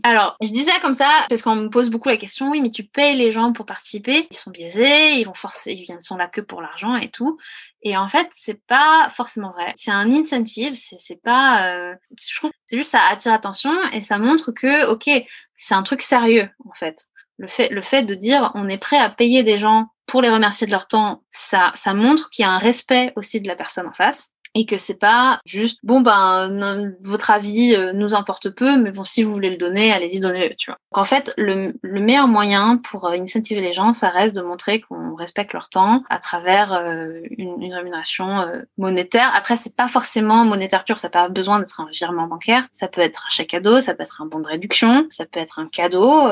Alors 0.03 0.35
je 0.41 0.49
disais 0.49 0.71
comme 0.81 0.93
ça 0.93 1.09
parce 1.29 1.41
qu'on 1.41 1.55
me 1.55 1.69
pose 1.69 1.89
beaucoup 1.89 2.09
la 2.09 2.17
question 2.17 2.49
oui 2.49 2.61
mais 2.61 2.71
tu 2.71 2.83
payes 2.83 3.15
les 3.15 3.31
gens 3.31 3.53
pour 3.53 3.65
participer, 3.65 4.27
ils 4.29 4.37
sont 4.37 4.51
biaisés, 4.51 5.19
ils 5.19 5.25
vont 5.25 5.33
forcer, 5.33 5.73
ils 5.73 5.83
viennent 5.83 6.01
là 6.17 6.27
que 6.27 6.41
pour 6.41 6.61
l'argent 6.61 6.95
et 6.95 7.09
tout. 7.09 7.37
Et 7.81 7.95
en 7.95 8.09
fait, 8.09 8.27
c'est 8.31 8.65
pas 8.65 9.09
forcément 9.09 9.51
vrai. 9.51 9.73
C'est 9.75 9.91
un 9.91 10.11
incentive, 10.11 10.73
c'est 10.75 11.21
pas. 11.21 11.71
Euh, 11.71 11.95
je 12.19 12.35
trouve 12.35 12.51
c'est 12.65 12.77
juste 12.77 12.91
ça 12.91 13.01
attire 13.09 13.33
attention 13.33 13.71
et 13.93 14.01
ça 14.01 14.17
montre 14.19 14.51
que 14.51 14.91
ok, 14.91 15.09
c'est 15.55 15.73
un 15.73 15.83
truc 15.83 16.01
sérieux 16.01 16.49
en 16.65 16.73
fait. 16.73 17.05
Le 17.37 17.47
fait, 17.47 17.69
le 17.69 17.81
fait 17.81 18.03
de 18.03 18.15
dire 18.15 18.51
on 18.55 18.67
est 18.67 18.77
prêt 18.77 18.97
à 18.97 19.09
payer 19.09 19.43
des 19.43 19.57
gens 19.57 19.87
pour 20.07 20.21
les 20.21 20.29
remercier 20.29 20.65
de 20.65 20.71
leur 20.71 20.87
temps, 20.87 21.23
ça, 21.31 21.71
ça 21.75 21.93
montre 21.93 22.29
qu'il 22.29 22.43
y 22.43 22.45
a 22.45 22.51
un 22.51 22.57
respect 22.57 23.11
aussi 23.15 23.41
de 23.41 23.47
la 23.47 23.55
personne 23.55 23.87
en 23.87 23.93
face. 23.93 24.31
Et 24.57 24.65
que 24.65 24.77
c'est 24.77 24.99
pas 24.99 25.39
juste 25.45 25.79
bon 25.83 26.01
ben 26.01 26.93
votre 27.01 27.31
avis 27.31 27.75
euh, 27.75 27.93
nous 27.93 28.15
importe 28.15 28.49
peu, 28.49 28.77
mais 28.77 28.91
bon 28.91 29.03
si 29.03 29.23
vous 29.23 29.31
voulez 29.31 29.49
le 29.49 29.57
donner, 29.57 29.91
allez-y 29.91 30.19
donnez-le, 30.19 30.55
tu 30.55 30.71
vois. 30.71 30.77
Donc 30.91 31.01
en 31.01 31.05
fait, 31.05 31.33
le, 31.37 31.73
le, 31.81 31.99
meilleur 31.99 32.27
moyen 32.27 32.77
pour 32.77 33.05
euh, 33.05 33.11
incentiver 33.11 33.61
les 33.61 33.73
gens, 33.73 33.93
ça 33.93 34.09
reste 34.09 34.35
de 34.35 34.41
montrer 34.41 34.81
qu'on 34.81 35.15
respecte 35.15 35.53
leur 35.53 35.69
temps 35.69 36.03
à 36.09 36.19
travers 36.19 36.73
euh, 36.73 37.19
une, 37.37 37.61
une, 37.61 37.73
rémunération 37.73 38.47
monétaire. 38.77 39.31
Après, 39.35 39.57
c'est 39.57 39.75
pas 39.75 39.87
forcément 39.87 40.45
monétaire 40.45 40.83
pur, 40.83 40.97
ça 40.97 41.07
n'a 41.07 41.11
pas 41.11 41.29
besoin 41.29 41.59
d'être 41.59 41.79
un 41.79 41.87
virement 41.91 42.27
bancaire, 42.27 42.67
ça 42.71 42.87
peut 42.87 43.01
être 43.01 43.25
un 43.27 43.29
chèque 43.29 43.49
cadeau, 43.49 43.81
ça 43.81 43.93
peut 43.93 44.03
être 44.03 44.21
un 44.21 44.25
bon 44.25 44.39
de 44.39 44.47
réduction, 44.47 45.05
ça 45.09 45.25
peut 45.25 45.39
être 45.39 45.59
un 45.59 45.67
cadeau, 45.67 46.29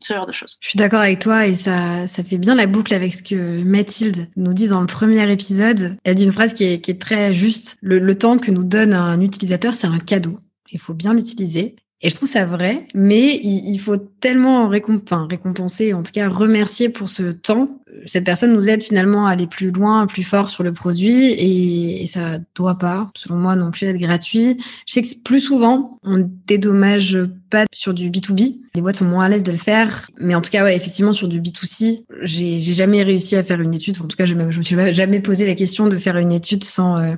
ce 0.00 0.14
genre 0.14 0.26
de 0.26 0.32
choses. 0.32 0.58
Je 0.60 0.68
suis 0.68 0.78
d'accord 0.78 1.00
avec 1.00 1.18
toi 1.18 1.46
et 1.46 1.54
ça 1.54 2.06
ça 2.06 2.22
fait 2.22 2.38
bien 2.38 2.54
la 2.54 2.66
boucle 2.66 2.94
avec 2.94 3.14
ce 3.14 3.22
que 3.22 3.62
Mathilde 3.62 4.28
nous 4.36 4.54
dit 4.54 4.68
dans 4.68 4.80
le 4.80 4.86
premier 4.86 5.30
épisode. 5.30 5.96
Elle 6.04 6.14
dit 6.14 6.24
une 6.24 6.32
phrase 6.32 6.52
qui 6.52 6.64
est, 6.64 6.80
qui 6.80 6.90
est 6.90 7.00
très 7.00 7.32
juste. 7.32 7.55
Le, 7.80 8.14
temps 8.14 8.38
que 8.38 8.50
nous 8.50 8.64
donne 8.64 8.94
un 8.94 9.20
utilisateur, 9.20 9.74
c'est 9.74 9.86
un 9.86 9.98
cadeau. 9.98 10.38
Il 10.72 10.78
faut 10.78 10.94
bien 10.94 11.14
l'utiliser. 11.14 11.76
Et 12.02 12.10
je 12.10 12.14
trouve 12.14 12.28
ça 12.28 12.44
vrai, 12.44 12.86
mais 12.94 13.40
il, 13.42 13.78
faut 13.78 13.96
tellement 13.96 14.68
récompenser, 14.68 15.94
en 15.94 16.02
tout 16.02 16.12
cas 16.12 16.28
remercier 16.28 16.90
pour 16.90 17.08
ce 17.08 17.32
temps. 17.32 17.80
Cette 18.04 18.24
personne 18.24 18.52
nous 18.52 18.68
aide 18.68 18.82
finalement 18.82 19.26
à 19.26 19.30
aller 19.30 19.46
plus 19.46 19.70
loin, 19.70 20.06
plus 20.06 20.22
fort 20.22 20.50
sur 20.50 20.62
le 20.62 20.74
produit 20.74 21.32
et, 21.32 22.02
et 22.02 22.06
ça 22.06 22.38
doit 22.54 22.76
pas, 22.76 23.10
selon 23.16 23.36
moi, 23.36 23.56
non 23.56 23.70
plus 23.70 23.86
être 23.86 23.96
gratuit. 23.96 24.58
Je 24.86 24.92
sais 24.92 25.00
que 25.00 25.08
plus 25.24 25.40
souvent, 25.40 25.98
on 26.02 26.28
dédommage 26.46 27.18
pas 27.48 27.64
sur 27.72 27.94
du 27.94 28.10
B2B. 28.10 28.58
Les 28.74 28.82
boîtes 28.82 28.96
sont 28.96 29.06
moins 29.06 29.24
à 29.24 29.28
l'aise 29.30 29.42
de 29.42 29.52
le 29.52 29.56
faire. 29.56 30.10
Mais 30.20 30.34
en 30.34 30.42
tout 30.42 30.50
cas, 30.50 30.64
ouais, 30.64 30.76
effectivement, 30.76 31.14
sur 31.14 31.28
du 31.28 31.40
B2C, 31.40 32.04
j'ai 32.20 32.60
jamais 32.60 33.04
réussi 33.04 33.36
à 33.36 33.42
faire 33.42 33.62
une 33.62 33.72
étude. 33.72 33.96
En 34.02 34.06
tout 34.06 34.18
cas, 34.18 34.26
je, 34.26 34.34
me 34.34 34.52
suis 34.62 34.76
jamais 34.92 35.20
posé 35.20 35.46
la 35.46 35.54
question 35.54 35.88
de 35.88 35.96
faire 35.96 36.18
une 36.18 36.32
étude 36.32 36.62
sans, 36.62 36.98
euh, 36.98 37.14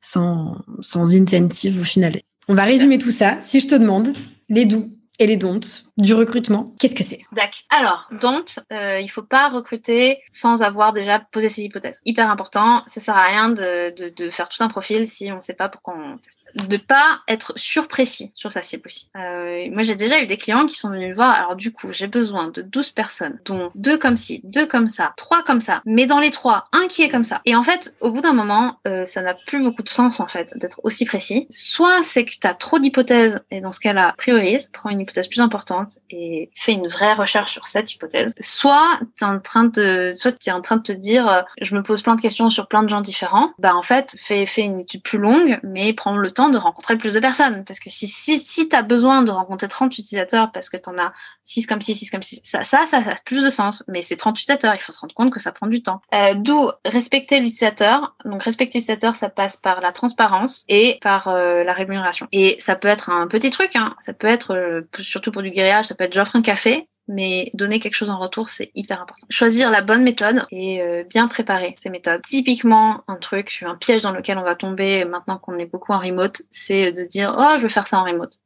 sans, 0.00 0.56
sans 0.80 1.16
incentive 1.16 1.80
au 1.80 1.84
final. 1.84 2.14
On 2.48 2.54
va 2.54 2.64
résumer 2.64 2.98
tout 2.98 3.10
ça. 3.10 3.36
Si 3.40 3.60
je 3.60 3.68
te 3.68 3.74
demande, 3.74 4.14
les 4.48 4.64
doux 4.64 4.88
et 5.18 5.26
les 5.26 5.36
don'ts 5.36 5.87
du 5.98 6.14
recrutement, 6.14 6.64
qu'est-ce 6.78 6.94
que 6.94 7.02
c'est? 7.02 7.20
D'accord. 7.32 7.58
Alors, 7.70 8.08
don't, 8.20 8.44
euh, 8.72 9.00
il 9.00 9.08
faut 9.08 9.22
pas 9.22 9.48
recruter 9.48 10.20
sans 10.30 10.62
avoir 10.62 10.92
déjà 10.92 11.18
posé 11.18 11.48
ses 11.48 11.62
hypothèses. 11.62 12.00
Hyper 12.04 12.30
important. 12.30 12.82
Ça 12.86 13.00
sert 13.00 13.16
à 13.16 13.24
rien 13.24 13.48
de, 13.50 13.94
de, 13.96 14.08
de 14.08 14.30
faire 14.30 14.48
tout 14.48 14.62
un 14.62 14.68
profil 14.68 15.08
si 15.08 15.32
on 15.32 15.36
ne 15.36 15.40
sait 15.40 15.54
pas 15.54 15.68
pourquoi 15.68 15.94
on 15.96 16.16
teste. 16.18 16.44
De 16.54 16.76
pas 16.76 17.20
être 17.26 17.52
surprécis 17.56 18.30
sur 18.34 18.52
sa 18.52 18.62
cible 18.62 18.84
aussi. 18.86 19.10
Euh, 19.16 19.68
moi, 19.72 19.82
j'ai 19.82 19.96
déjà 19.96 20.22
eu 20.22 20.26
des 20.26 20.36
clients 20.36 20.66
qui 20.66 20.76
sont 20.76 20.90
venus 20.90 21.10
me 21.10 21.14
voir. 21.14 21.34
Alors, 21.34 21.56
du 21.56 21.72
coup, 21.72 21.88
j'ai 21.90 22.06
besoin 22.06 22.48
de 22.48 22.62
12 22.62 22.92
personnes, 22.92 23.40
dont 23.44 23.72
deux 23.74 23.98
comme 23.98 24.16
ci, 24.16 24.40
deux 24.44 24.66
comme 24.66 24.88
ça, 24.88 25.12
trois 25.16 25.42
comme 25.42 25.60
ça. 25.60 25.82
Mais 25.84 26.06
dans 26.06 26.20
les 26.20 26.30
trois, 26.30 26.66
un 26.72 26.86
qui 26.86 27.02
est 27.02 27.08
comme 27.08 27.24
ça. 27.24 27.40
Et 27.44 27.56
en 27.56 27.64
fait, 27.64 27.96
au 28.00 28.12
bout 28.12 28.20
d'un 28.20 28.32
moment, 28.32 28.76
euh, 28.86 29.04
ça 29.04 29.20
n'a 29.20 29.34
plus 29.34 29.60
beaucoup 29.60 29.82
de 29.82 29.88
sens, 29.88 30.20
en 30.20 30.28
fait, 30.28 30.56
d'être 30.56 30.80
aussi 30.84 31.04
précis. 31.04 31.48
Soit 31.50 32.04
c'est 32.04 32.24
que 32.24 32.30
tu 32.40 32.46
as 32.46 32.54
trop 32.54 32.78
d'hypothèses, 32.78 33.40
et 33.50 33.60
dans 33.60 33.72
ce 33.72 33.80
cas-là, 33.80 34.14
priorise, 34.16 34.70
prends 34.72 34.90
une 34.90 35.00
hypothèse 35.00 35.26
plus 35.26 35.40
importante 35.40 35.87
et 36.10 36.50
fais 36.54 36.72
une 36.72 36.88
vraie 36.88 37.14
recherche 37.14 37.52
sur 37.52 37.66
cette 37.66 37.92
hypothèse. 37.92 38.34
Soit 38.40 39.00
tu 39.18 39.24
es 39.24 39.26
en 39.26 39.40
train 39.40 39.64
de 39.64 40.12
soit 40.14 40.34
es 40.46 40.52
en 40.52 40.60
train 40.60 40.76
de 40.76 40.82
te 40.82 40.92
dire 40.92 41.28
euh, 41.28 41.42
je 41.60 41.74
me 41.74 41.82
pose 41.82 42.02
plein 42.02 42.14
de 42.14 42.20
questions 42.20 42.50
sur 42.50 42.68
plein 42.68 42.82
de 42.82 42.88
gens 42.88 43.00
différents. 43.00 43.50
Bah 43.58 43.74
en 43.74 43.82
fait, 43.82 44.16
fais 44.18 44.46
fais 44.46 44.62
une 44.62 44.80
étude 44.80 45.02
plus 45.02 45.18
longue 45.18 45.60
mais 45.62 45.92
prends 45.92 46.16
le 46.16 46.30
temps 46.30 46.48
de 46.48 46.58
rencontrer 46.58 46.96
plus 46.96 47.14
de 47.14 47.20
personnes 47.20 47.64
parce 47.64 47.80
que 47.80 47.90
si 47.90 48.06
si 48.06 48.38
si 48.38 48.68
tu 48.68 48.76
as 48.76 48.82
besoin 48.82 49.22
de 49.22 49.30
rencontrer 49.30 49.68
30 49.68 49.92
utilisateurs 49.96 50.52
parce 50.52 50.70
que 50.70 50.76
tu 50.76 50.88
en 50.88 50.98
as 50.98 51.12
6 51.44 51.66
comme 51.66 51.80
ci, 51.80 51.94
6 51.94 52.10
comme 52.10 52.22
ci, 52.22 52.40
ça 52.44 52.62
ça 52.62 52.86
ça 52.86 52.98
a 52.98 53.14
plus 53.24 53.44
de 53.44 53.50
sens 53.50 53.84
mais 53.88 54.02
c'est 54.02 54.16
30 54.16 54.36
utilisateurs, 54.36 54.74
il 54.74 54.80
faut 54.80 54.92
se 54.92 55.00
rendre 55.00 55.14
compte 55.14 55.32
que 55.32 55.40
ça 55.40 55.52
prend 55.52 55.66
du 55.66 55.82
temps. 55.82 56.00
Euh, 56.14 56.34
d'où 56.34 56.70
respecter 56.84 57.40
l'utilisateur. 57.40 58.14
Donc 58.24 58.42
respecter 58.42 58.78
l'utilisateur, 58.78 59.16
ça 59.16 59.28
passe 59.28 59.56
par 59.56 59.80
la 59.80 59.92
transparence 59.92 60.64
et 60.68 60.98
par 61.02 61.28
euh, 61.28 61.64
la 61.64 61.72
rémunération. 61.72 62.28
Et 62.32 62.56
ça 62.60 62.76
peut 62.76 62.88
être 62.88 63.10
un 63.10 63.26
petit 63.26 63.50
truc 63.50 63.76
hein. 63.76 63.94
ça 64.00 64.12
peut 64.12 64.26
être 64.26 64.82
surtout 65.00 65.32
pour 65.32 65.42
du 65.42 65.50
ça 65.82 65.94
peut 65.94 66.04
être 66.04 66.14
j'offre 66.14 66.36
un 66.36 66.42
café, 66.42 66.88
mais 67.08 67.50
donner 67.54 67.80
quelque 67.80 67.94
chose 67.94 68.10
en 68.10 68.18
retour, 68.18 68.48
c'est 68.48 68.70
hyper 68.74 69.00
important. 69.00 69.26
Choisir 69.30 69.70
la 69.70 69.82
bonne 69.82 70.02
méthode 70.02 70.46
et 70.50 70.82
euh, 70.82 71.04
bien 71.04 71.26
préparer 71.26 71.74
ces 71.78 71.90
méthodes. 71.90 72.22
Typiquement, 72.22 73.02
un 73.08 73.16
truc, 73.16 73.64
un 73.66 73.76
piège 73.76 74.02
dans 74.02 74.12
lequel 74.12 74.38
on 74.38 74.42
va 74.42 74.54
tomber 74.54 75.04
maintenant 75.04 75.38
qu'on 75.38 75.58
est 75.58 75.66
beaucoup 75.66 75.92
en 75.92 75.98
remote, 75.98 76.42
c'est 76.50 76.92
de 76.92 77.04
dire 77.04 77.34
oh 77.36 77.54
je 77.56 77.62
veux 77.62 77.68
faire 77.68 77.88
ça 77.88 77.98
en 77.98 78.04
remote 78.04 78.38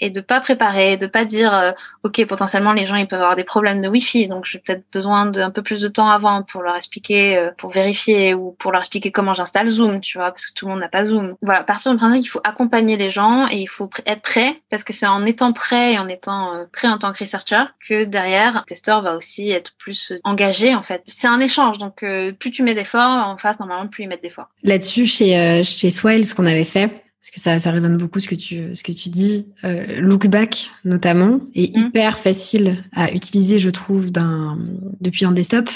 et 0.00 0.10
de 0.10 0.20
pas 0.20 0.40
préparer, 0.40 0.96
de 0.96 1.06
pas 1.06 1.24
dire 1.24 1.54
euh, 1.54 1.72
ok 2.04 2.24
potentiellement 2.26 2.72
les 2.72 2.86
gens 2.86 2.96
ils 2.96 3.08
peuvent 3.08 3.20
avoir 3.20 3.36
des 3.36 3.44
problèmes 3.44 3.80
de 3.80 3.88
wifi 3.88 4.28
donc 4.28 4.44
j'ai 4.44 4.58
peut-être 4.58 4.84
besoin 4.92 5.26
d'un 5.26 5.50
peu 5.50 5.62
plus 5.62 5.82
de 5.82 5.88
temps 5.88 6.10
avant 6.10 6.42
pour 6.42 6.62
leur 6.62 6.76
expliquer, 6.76 7.36
euh, 7.36 7.50
pour 7.56 7.70
vérifier 7.70 8.34
ou 8.34 8.54
pour 8.58 8.72
leur 8.72 8.80
expliquer 8.80 9.10
comment 9.10 9.34
j'installe 9.34 9.68
Zoom, 9.68 10.00
tu 10.00 10.18
vois, 10.18 10.30
parce 10.30 10.46
que 10.46 10.54
tout 10.54 10.66
le 10.66 10.72
monde 10.72 10.80
n'a 10.80 10.88
pas 10.88 11.04
Zoom. 11.04 11.36
Voilà, 11.42 11.62
partir 11.62 11.92
du 11.92 11.98
principe 11.98 12.20
qu'il 12.20 12.30
faut 12.30 12.40
accompagner 12.44 12.96
les 12.96 13.10
gens 13.10 13.46
et 13.48 13.56
il 13.56 13.68
faut 13.68 13.88
être 14.04 14.22
prêt 14.22 14.60
parce 14.70 14.84
que 14.84 14.92
c'est 14.92 15.06
en 15.06 15.24
étant 15.24 15.52
prêt 15.52 15.94
et 15.94 15.98
en 15.98 16.08
étant 16.08 16.54
euh, 16.54 16.64
prêt 16.72 16.88
en 16.88 16.98
tant 16.98 17.12
que 17.12 17.18
researcher 17.18 17.64
que 17.86 18.04
derrière 18.04 18.54
le 18.54 18.64
testeur 18.66 19.02
va 19.02 19.16
aussi 19.16 19.50
être 19.50 19.72
plus 19.78 20.12
engagé 20.24 20.74
en 20.74 20.82
fait. 20.82 21.02
C'est 21.06 21.28
un 21.28 21.40
échange 21.40 21.78
donc 21.78 22.04
plus 22.38 22.50
tu 22.50 22.62
mets 22.62 22.74
d'efforts 22.74 23.28
en 23.28 23.38
face 23.38 23.58
normalement 23.58 23.86
plus 23.88 24.04
ils 24.04 24.08
mettent 24.08 24.22
d'efforts. 24.22 24.48
Là-dessus 24.62 25.06
chez 25.06 25.62
chez 25.64 25.90
Swile 25.90 26.26
ce 26.26 26.34
qu'on 26.34 26.46
avait 26.46 26.64
fait 26.64 27.05
parce 27.26 27.34
que 27.34 27.40
ça, 27.40 27.58
ça 27.58 27.72
résonne 27.72 27.96
beaucoup 27.96 28.20
ce 28.20 28.28
que 28.28 28.36
tu, 28.36 28.72
ce 28.72 28.84
que 28.84 28.92
tu 28.92 29.08
dis. 29.08 29.46
Euh, 29.64 30.00
Lookback, 30.00 30.70
notamment, 30.84 31.40
est 31.56 31.76
mm. 31.76 31.80
hyper 31.80 32.18
facile 32.20 32.84
à 32.94 33.10
utiliser, 33.12 33.58
je 33.58 33.68
trouve, 33.68 34.12
d'un, 34.12 34.56
depuis 35.00 35.24
un 35.24 35.32
desktop. 35.32 35.68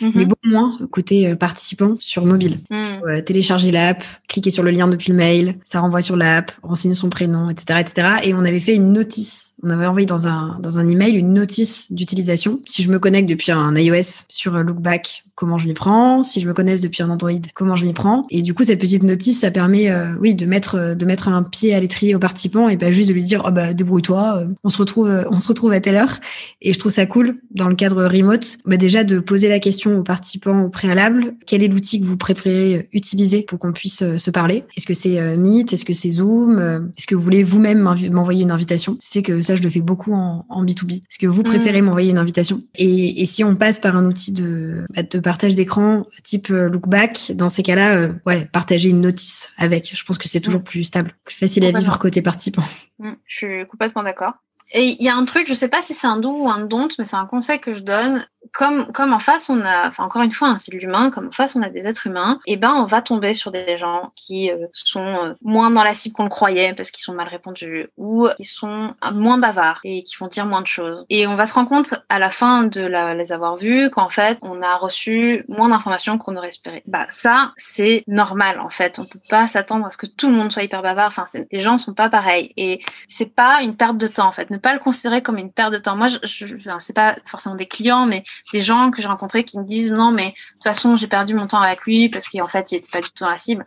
Mm-hmm. 0.00 0.10
Mais 0.16 0.24
beaucoup 0.24 0.48
moins 0.48 0.76
côté 0.90 1.28
euh, 1.28 1.36
participant 1.36 1.94
sur 2.00 2.26
mobile. 2.26 2.58
Mm. 2.68 2.74
Euh, 3.06 3.20
télécharger 3.20 3.70
l'app, 3.70 4.02
cliquer 4.26 4.50
sur 4.50 4.64
le 4.64 4.72
lien 4.72 4.88
depuis 4.88 5.12
le 5.12 5.16
mail, 5.16 5.58
ça 5.62 5.78
renvoie 5.78 6.02
sur 6.02 6.16
l'app, 6.16 6.50
renseigner 6.64 6.94
son 6.94 7.10
prénom, 7.10 7.48
etc., 7.48 7.78
etc. 7.78 8.08
Et 8.24 8.34
on 8.34 8.40
avait 8.40 8.58
fait 8.58 8.74
une 8.74 8.92
notice. 8.92 9.47
On 9.62 9.70
avait 9.70 9.86
envoyé 9.86 10.06
dans 10.06 10.28
un, 10.28 10.58
dans 10.60 10.78
un 10.78 10.86
email 10.88 11.16
une 11.16 11.32
notice 11.32 11.92
d'utilisation. 11.92 12.60
Si 12.64 12.82
je 12.82 12.90
me 12.90 12.98
connecte 12.98 13.28
depuis 13.28 13.50
un 13.50 13.74
iOS 13.74 14.24
sur 14.28 14.54
euh, 14.54 14.62
Lookback, 14.62 15.24
comment 15.38 15.56
je 15.56 15.68
m'y 15.68 15.74
prends, 15.74 16.24
si 16.24 16.40
je 16.40 16.48
me 16.48 16.52
connaisse 16.52 16.80
depuis 16.80 17.04
un 17.04 17.10
Android, 17.10 17.30
comment 17.54 17.76
je 17.76 17.86
m'y 17.86 17.92
prends? 17.92 18.26
Et 18.28 18.42
du 18.42 18.54
coup, 18.54 18.64
cette 18.64 18.80
petite 18.80 19.04
notice, 19.04 19.38
ça 19.38 19.52
permet, 19.52 19.88
euh, 19.88 20.14
oui, 20.20 20.34
de 20.34 20.46
mettre, 20.46 20.74
euh, 20.74 20.94
de 20.96 21.06
mettre 21.06 21.28
un 21.28 21.44
pied 21.44 21.74
à 21.74 21.80
l'étrier 21.80 22.16
au 22.16 22.18
participant 22.18 22.68
et 22.68 22.76
pas 22.76 22.90
juste 22.90 23.08
de 23.08 23.14
lui 23.14 23.22
dire, 23.22 23.44
oh 23.46 23.52
bah, 23.52 23.72
débrouille-toi, 23.72 24.40
euh, 24.42 24.46
on 24.64 24.68
se 24.68 24.78
retrouve, 24.78 25.26
on 25.30 25.38
se 25.38 25.46
retrouve 25.46 25.70
à 25.72 25.78
telle 25.78 25.94
heure. 25.94 26.18
Et 26.60 26.72
je 26.72 26.78
trouve 26.80 26.90
ça 26.90 27.06
cool, 27.06 27.36
dans 27.52 27.68
le 27.68 27.76
cadre 27.76 28.04
remote, 28.04 28.58
bah, 28.66 28.76
déjà 28.76 29.04
de 29.04 29.20
poser 29.20 29.48
la 29.48 29.60
question 29.60 30.00
aux 30.00 30.02
participants 30.02 30.62
au 30.64 30.70
préalable, 30.70 31.36
quel 31.46 31.62
est 31.62 31.68
l'outil 31.68 32.00
que 32.00 32.06
vous 32.06 32.16
préférez 32.16 32.88
utiliser 32.92 33.42
pour 33.42 33.60
qu'on 33.60 33.72
puisse 33.72 34.02
se 34.16 34.30
parler? 34.32 34.64
Est-ce 34.76 34.86
que 34.86 34.94
c'est 34.94 35.36
Meet? 35.36 35.72
Est-ce 35.72 35.84
que 35.84 35.92
c'est 35.92 36.10
Zoom? 36.10 36.90
Est-ce 36.96 37.06
que 37.06 37.14
vous 37.14 37.22
voulez 37.22 37.44
vous-même 37.44 37.78
m'envoyer 37.78 38.42
une 38.42 38.50
invitation? 38.50 38.98
C'est 39.00 39.22
que 39.22 39.40
ça, 39.48 39.56
je 39.56 39.62
le 39.62 39.70
fais 39.70 39.80
beaucoup 39.80 40.12
en, 40.12 40.44
en 40.48 40.64
B2B. 40.64 40.96
Est-ce 40.96 41.18
que 41.18 41.26
vous 41.26 41.42
préférez 41.42 41.82
mmh. 41.82 41.84
m'envoyer 41.86 42.10
une 42.10 42.18
invitation? 42.18 42.60
Et, 42.74 43.22
et, 43.22 43.26
si 43.26 43.42
on 43.44 43.56
passe 43.56 43.80
par 43.80 43.96
un 43.96 44.04
outil 44.04 44.32
de, 44.32 44.84
bah, 44.94 45.02
de 45.02 45.18
partage 45.18 45.54
d'écran 45.54 46.06
type 46.22 46.50
euh, 46.50 46.68
lookback, 46.68 47.32
dans 47.34 47.48
ces 47.48 47.62
cas-là, 47.62 47.96
euh, 47.96 48.12
ouais, 48.26 48.44
partager 48.44 48.90
une 48.90 49.00
notice 49.00 49.50
avec. 49.56 49.90
Je 49.96 50.04
pense 50.04 50.18
que 50.18 50.28
c'est 50.28 50.40
toujours 50.40 50.60
mm. 50.60 50.64
plus 50.64 50.84
stable, 50.84 51.14
plus 51.24 51.36
facile 51.36 51.64
à 51.64 51.72
vivre 51.72 51.98
côté 51.98 52.22
participant. 52.22 52.64
Mm, 52.98 53.12
je 53.26 53.36
suis 53.36 53.66
complètement 53.66 54.02
d'accord. 54.02 54.34
Et 54.72 54.96
il 55.00 55.02
y 55.02 55.08
a 55.08 55.16
un 55.16 55.24
truc, 55.24 55.46
je 55.48 55.54
sais 55.54 55.68
pas 55.68 55.80
si 55.80 55.94
c'est 55.94 56.06
un 56.06 56.18
do 56.18 56.30
ou 56.30 56.48
un 56.48 56.66
don't, 56.66 56.88
mais 56.98 57.04
c'est 57.04 57.16
un 57.16 57.24
conseil 57.24 57.58
que 57.58 57.74
je 57.74 57.80
donne 57.80 58.26
comme, 58.52 58.90
comme 58.92 59.12
en 59.12 59.18
face, 59.18 59.50
on 59.50 59.60
a, 59.60 59.88
enfin 59.88 60.04
encore 60.04 60.22
une 60.22 60.30
fois, 60.30 60.48
hein, 60.48 60.56
c'est 60.56 60.72
l'humain, 60.72 61.10
comme 61.10 61.28
en 61.28 61.32
face, 61.32 61.56
on 61.56 61.62
a 61.62 61.68
des 61.68 61.86
êtres 61.86 62.06
humains, 62.06 62.40
et 62.46 62.56
ben 62.56 62.74
on 62.74 62.86
va 62.86 63.02
tomber 63.02 63.34
sur 63.34 63.50
des 63.50 63.78
gens 63.78 64.12
qui 64.14 64.50
euh, 64.50 64.66
sont 64.72 65.00
euh, 65.00 65.34
moins 65.42 65.70
dans 65.70 65.84
la 65.84 65.94
cible 65.94 66.14
qu'on 66.14 66.24
le 66.24 66.28
croyait 66.28 66.74
parce 66.74 66.90
qu'ils 66.90 67.02
sont 67.02 67.14
mal 67.14 67.28
répondus 67.28 67.88
ou 67.96 68.28
qui 68.36 68.44
sont 68.44 68.94
moins 69.12 69.38
bavards 69.38 69.80
et 69.84 70.02
qui 70.02 70.14
font 70.14 70.26
dire 70.26 70.46
moins 70.46 70.62
de 70.62 70.66
choses. 70.66 71.04
Et 71.10 71.26
on 71.26 71.36
va 71.36 71.46
se 71.46 71.54
rendre 71.54 71.68
compte 71.68 71.94
à 72.08 72.18
la 72.18 72.30
fin 72.30 72.64
de 72.64 72.80
les 73.14 73.32
avoir 73.32 73.56
vus 73.56 73.90
qu'en 73.90 74.10
fait, 74.10 74.38
on 74.42 74.62
a 74.62 74.76
reçu 74.76 75.44
moins 75.48 75.68
d'informations 75.68 76.18
qu'on 76.18 76.36
aurait 76.36 76.48
espéré. 76.48 76.82
Bah 76.86 77.06
ça, 77.08 77.52
c'est 77.56 78.04
normal 78.06 78.60
en 78.60 78.70
fait. 78.70 78.98
On 78.98 79.04
peut 79.04 79.20
pas 79.28 79.46
s'attendre 79.46 79.86
à 79.86 79.90
ce 79.90 79.96
que 79.96 80.06
tout 80.06 80.28
le 80.28 80.34
monde 80.34 80.52
soit 80.52 80.62
hyper 80.62 80.82
bavard. 80.82 81.08
Enfin, 81.08 81.24
les 81.50 81.60
gens 81.60 81.78
sont 81.78 81.94
pas 81.94 82.08
pareils 82.08 82.52
et 82.56 82.80
c'est 83.08 83.34
pas 83.34 83.62
une 83.62 83.76
perte 83.76 83.98
de 83.98 84.08
temps 84.08 84.28
en 84.28 84.32
fait. 84.32 84.50
Ne 84.50 84.58
pas 84.58 84.72
le 84.72 84.78
considérer 84.78 85.22
comme 85.22 85.38
une 85.38 85.52
perte 85.52 85.72
de 85.72 85.78
temps. 85.78 85.96
Moi, 85.96 86.06
je, 86.08 86.18
je 86.24 86.56
c'est 86.78 86.94
pas 86.94 87.16
forcément 87.26 87.54
des 87.54 87.66
clients, 87.66 88.06
mais 88.06 88.22
des 88.52 88.62
gens 88.62 88.90
que 88.90 89.02
j'ai 89.02 89.08
rencontrés 89.08 89.44
qui 89.44 89.58
me 89.58 89.64
disent 89.64 89.90
non 89.90 90.10
mais 90.10 90.26
de 90.26 90.32
toute 90.54 90.64
façon 90.64 90.96
j'ai 90.96 91.06
perdu 91.06 91.34
mon 91.34 91.46
temps 91.46 91.60
avec 91.60 91.82
lui 91.82 92.08
parce 92.08 92.28
qu'en 92.28 92.48
fait 92.48 92.72
il 92.72 92.76
était 92.76 92.90
pas 92.90 93.00
du 93.00 93.08
tout 93.10 93.24
dans 93.24 93.30
la 93.30 93.36
cible 93.36 93.64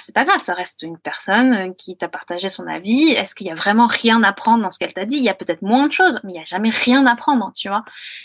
c'est 0.00 0.14
pas 0.14 0.24
grave, 0.24 0.40
ça 0.40 0.54
reste 0.54 0.82
une 0.82 0.98
personne 0.98 1.74
qui 1.76 1.96
t'a 1.96 2.08
partagé 2.08 2.48
son 2.48 2.66
avis. 2.66 3.10
Est-ce 3.10 3.34
qu'il 3.34 3.46
y 3.46 3.50
a 3.50 3.54
vraiment 3.54 3.86
rien 3.86 4.22
à 4.22 4.32
prendre 4.32 4.62
dans 4.62 4.70
ce 4.70 4.78
qu'elle 4.78 4.92
t'a 4.92 5.06
dit? 5.06 5.16
Il 5.16 5.22
y 5.22 5.28
a 5.28 5.34
peut-être 5.34 5.62
moins 5.62 5.86
de 5.86 5.92
choses, 5.92 6.20
mais 6.24 6.32
il 6.34 6.36
y 6.36 6.40
a 6.40 6.44
jamais 6.44 6.68
rien 6.68 7.06
à 7.06 7.16
prendre, 7.16 7.52
tu 7.54 7.68
vois. 7.68 7.84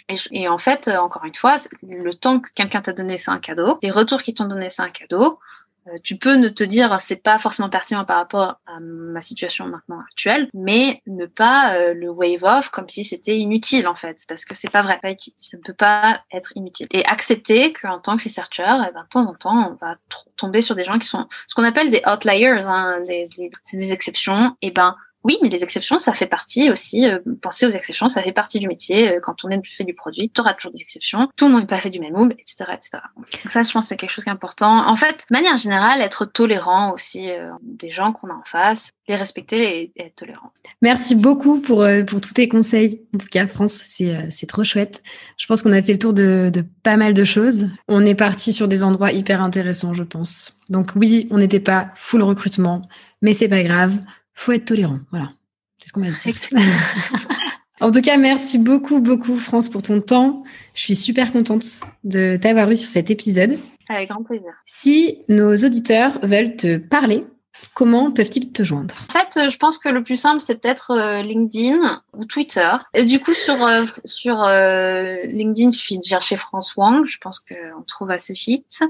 Et, 0.10 0.16
et, 0.32 0.48
en 0.48 0.58
fait, 0.58 0.88
encore 0.90 1.26
une 1.26 1.36
fois, 1.36 1.58
le 1.84 2.12
temps 2.12 2.40
que 2.40 2.50
quelqu'un 2.54 2.82
t'a 2.82 2.94
donné, 2.94 3.18
c'est 3.18 3.32
un 3.32 3.40
cadeau. 3.40 3.80
Les 3.82 3.92
retours 3.92 4.22
qu'ils 4.22 4.34
t'ont 4.34 4.46
donné, 4.46 4.70
c'est 4.70 4.82
un 4.82 4.90
cadeau 4.90 5.40
Euh, 5.40 5.63
tu 6.04 6.18
peux 6.18 6.36
ne 6.36 6.50
te 6.50 6.64
dire 6.64 7.00
c'est 7.00 7.22
pas 7.22 7.40
forcément 7.40 7.70
pertinent 7.70 8.06
par 8.06 8.18
rapport 8.18 8.60
à 8.66 8.80
ma 8.80 9.22
situation 9.22 9.66
maintenant 9.68 10.00
actuelle, 10.00 10.50
mais 10.54 11.02
ne 11.08 11.26
pas 11.26 11.76
euh, 11.76 11.94
le 11.94 12.10
wave 12.10 12.44
off 12.44 12.70
comme 12.70 12.90
si 12.90 13.04
c'était 13.04 13.38
inutile 13.38 13.88
en 13.88 13.96
fait, 13.96 14.24
parce 14.28 14.46
que 14.46 14.54
c'est 14.54 14.70
pas 14.70 14.82
vrai, 14.82 15.00
ça 15.38 15.58
ne 15.58 15.62
peut 15.62 15.74
pas 15.74 16.22
être 16.32 16.52
inutile. 16.56 16.88
Et 16.94 17.06
accepter 17.06 17.74
qu'en 17.74 18.00
tant 18.00 18.18
que 18.18 18.24
researcher, 18.24 18.64
eh 18.64 18.94
ben, 18.94 19.04
de 19.04 19.10
temps 19.10 19.30
en 19.30 19.36
temps, 19.36 19.72
on 19.72 19.86
va 19.86 19.98
tomber 20.38 20.62
sur 20.62 20.76
des 20.76 20.86
gens 20.86 21.00
qui 21.00 21.08
sont 21.08 21.28
ce 21.48 21.56
qu'on 21.56 21.64
appelle 21.64 21.92
des 21.92 22.02
outliers, 22.06 22.60
hein, 22.66 23.02
des, 23.06 23.30
c'est 23.64 23.78
des 23.78 23.94
exceptions. 23.94 24.56
Et 24.62 24.72
ben 24.72 24.96
oui, 25.24 25.38
mais 25.42 25.50
les 25.50 25.64
exceptions, 25.64 26.00
ça 26.00 26.14
fait 26.14 26.28
partie 26.28 26.70
aussi. 26.70 27.08
Euh, 27.08 27.20
penser 27.42 27.66
aux 27.66 27.70
exceptions, 27.70 28.10
ça 28.10 28.22
fait 28.22 28.34
partie 28.34 28.60
du 28.60 28.68
métier. 28.68 29.14
Euh, 29.14 29.20
quand 29.22 29.46
on 29.46 29.50
est 29.50 29.66
fait 29.66 29.86
du 29.86 29.94
produit, 29.94 30.30
tu 30.30 30.42
auras 30.42 30.54
toujours 30.54 30.74
des 30.74 30.82
exceptions. 30.82 31.30
Tout 31.38 31.46
le 31.46 31.52
monde 31.54 31.62
n'est 31.62 31.68
pas 31.68 31.80
fait 31.80 31.90
du 31.90 32.00
même 32.00 32.14
moule, 32.14 32.34
etc., 32.34 32.66
etc. 32.74 33.04
Donc 33.18 33.52
ça, 33.52 33.64
je 33.64 33.72
pense, 33.72 33.88
c'est 33.88 33.96
quelque 33.96 34.10
chose 34.10 34.26
qui 34.26 34.30
est 34.30 34.34
important. 34.34 34.86
En 34.86 34.96
fait, 34.98 35.26
de 35.30 35.36
manière 35.36 35.58
générale, 35.58 36.02
être 36.02 36.26
tolérant 36.26 36.94
aussi 36.94 37.32
euh, 37.32 37.52
des 37.62 37.90
gens 37.90 38.12
qu'on 38.12 38.30
a 38.30 38.34
en 38.34 38.44
face, 38.46 38.90
les 39.08 39.16
respecter 39.16 39.92
et, 39.96 40.04
être 40.04 40.16
tolérant. 40.16 40.52
Merci 40.82 41.16
beaucoup 41.16 41.60
pour 41.60 41.86
pour 42.08 42.22
tous 42.22 42.34
tes 42.34 42.48
conseils. 42.48 43.02
En 43.16 43.18
tout 43.18 43.28
cas, 43.28 43.48
France, 43.48 43.82
c'est 43.86 44.32
c'est 44.32 44.48
trop 44.48 44.64
chouette. 44.64 45.04
Je 45.38 45.46
pense 45.48 45.62
qu'on 45.62 45.72
a 45.72 45.82
fait 45.82 45.94
le 45.94 46.00
tour 46.00 46.14
de, 46.14 46.50
de 46.54 46.64
pas 46.84 46.98
mal 46.98 47.14
de 47.14 47.24
choses. 47.24 47.68
On 47.88 48.06
est 48.06 48.16
parti 48.16 48.54
sur 48.54 48.68
des 48.68 48.84
endroits 48.84 49.12
hyper 49.12 49.42
intéressants, 49.42 49.94
je 49.94 50.04
pense. 50.04 50.60
Donc 50.70 50.92
oui, 50.96 51.28
on 51.32 51.38
n'était 51.38 51.60
pas 51.60 51.92
full 51.96 52.24
recrutement, 52.24 52.82
mais 53.22 53.34
c'est 53.34 53.48
pas 53.48 53.64
grave 53.64 54.00
faut 54.34 54.52
être 54.52 54.66
tolérant. 54.66 55.00
Voilà. 55.12 55.32
C'est 55.80 55.90
ce 55.90 55.94
qu'on 55.94 56.02
va 56.02 56.10
dire. 56.10 56.36
en 57.82 57.92
tout 57.92 58.02
cas, 58.02 58.18
merci 58.18 58.58
beaucoup, 58.58 59.00
beaucoup, 59.00 59.38
France, 59.38 59.70
pour 59.70 59.82
ton 59.82 60.02
temps. 60.02 60.44
Je 60.74 60.82
suis 60.82 60.96
super 60.96 61.32
contente 61.32 61.64
de 62.04 62.38
t'avoir 62.42 62.70
eu 62.72 62.76
sur 62.76 62.90
cet 62.90 63.10
épisode. 63.10 63.58
Avec 63.90 64.10
grand 64.10 64.24
plaisir. 64.24 64.52
Si 64.66 65.20
nos 65.28 65.56
auditeurs 65.56 66.20
veulent 66.24 66.56
te 66.56 66.78
parler, 66.78 67.26
Comment 67.74 68.12
peuvent-ils 68.12 68.52
te 68.52 68.64
joindre? 68.64 68.96
En 69.10 69.14
fait, 69.14 69.50
je 69.50 69.58
pense 69.58 69.78
que 69.78 69.90
le 69.90 70.04
plus 70.04 70.16
simple, 70.16 70.42
c'est 70.42 70.60
peut-être 70.60 70.92
euh, 70.92 71.22
LinkedIn 71.22 72.02
ou 72.14 72.26
Twitter. 72.26 72.70
Et 72.94 73.06
du 73.06 73.20
coup, 73.20 73.34
sur, 73.34 73.64
euh, 73.64 73.86
sur 74.06 74.44
euh, 74.44 75.18
LinkedIn, 75.26 75.70
il 75.70 75.74
suffit 75.74 76.00
de 76.00 76.04
chercher 76.04 76.38
France 76.38 76.76
Wang. 76.76 77.06
Je 77.06 77.18
pense 77.20 77.40
qu'on 77.40 77.82
trouve 77.84 78.12
assez 78.12 78.34
vite. 78.34 78.84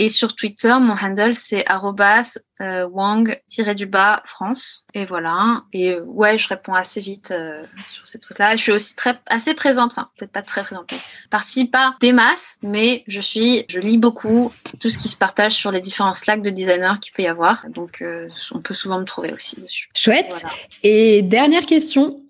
Et 0.00 0.08
sur 0.08 0.34
Twitter, 0.34 0.74
mon 0.80 0.94
handle, 0.94 1.34
c'est 1.34 1.66
arrobas 1.66 2.38
euh, 2.60 2.88
wang-du-bas 2.88 4.22
France. 4.24 4.86
Et 4.94 5.04
voilà. 5.04 5.64
Et 5.72 5.90
euh, 5.90 6.02
ouais, 6.06 6.38
je 6.38 6.48
réponds 6.48 6.72
assez 6.72 7.00
vite 7.00 7.30
euh, 7.32 7.62
sur 7.92 8.08
ces 8.08 8.18
trucs-là. 8.18 8.56
Je 8.56 8.62
suis 8.62 8.72
aussi 8.72 8.96
très, 8.96 9.18
assez 9.26 9.54
présente, 9.54 9.90
enfin, 9.92 10.08
peut-être 10.16 10.32
pas 10.32 10.42
très 10.42 10.62
présente, 10.62 10.86
mais 10.92 10.98
participe 11.30 11.72
pas 11.72 11.96
des 12.00 12.12
masses, 12.12 12.58
mais 12.62 13.04
je 13.06 13.20
suis, 13.20 13.64
je 13.68 13.80
lis 13.80 13.98
beaucoup 13.98 14.52
tout 14.80 14.88
ce 14.88 14.98
qui 14.98 15.08
se 15.08 15.16
partage 15.16 15.52
sur 15.52 15.70
les 15.70 15.80
différents 15.80 16.14
Slack 16.14 16.42
de 16.42 16.50
designers 16.50 16.98
qu'il 17.00 17.12
peut 17.12 17.24
y 17.24 17.28
avoir. 17.28 17.66
Donc, 17.68 18.02
on 18.52 18.60
peut 18.60 18.74
souvent 18.74 19.00
me 19.00 19.04
trouver 19.04 19.32
aussi 19.32 19.60
dessus. 19.60 19.90
Chouette. 19.94 20.44
Et 20.82 21.22
dernière 21.22 21.66
question, 21.66 22.22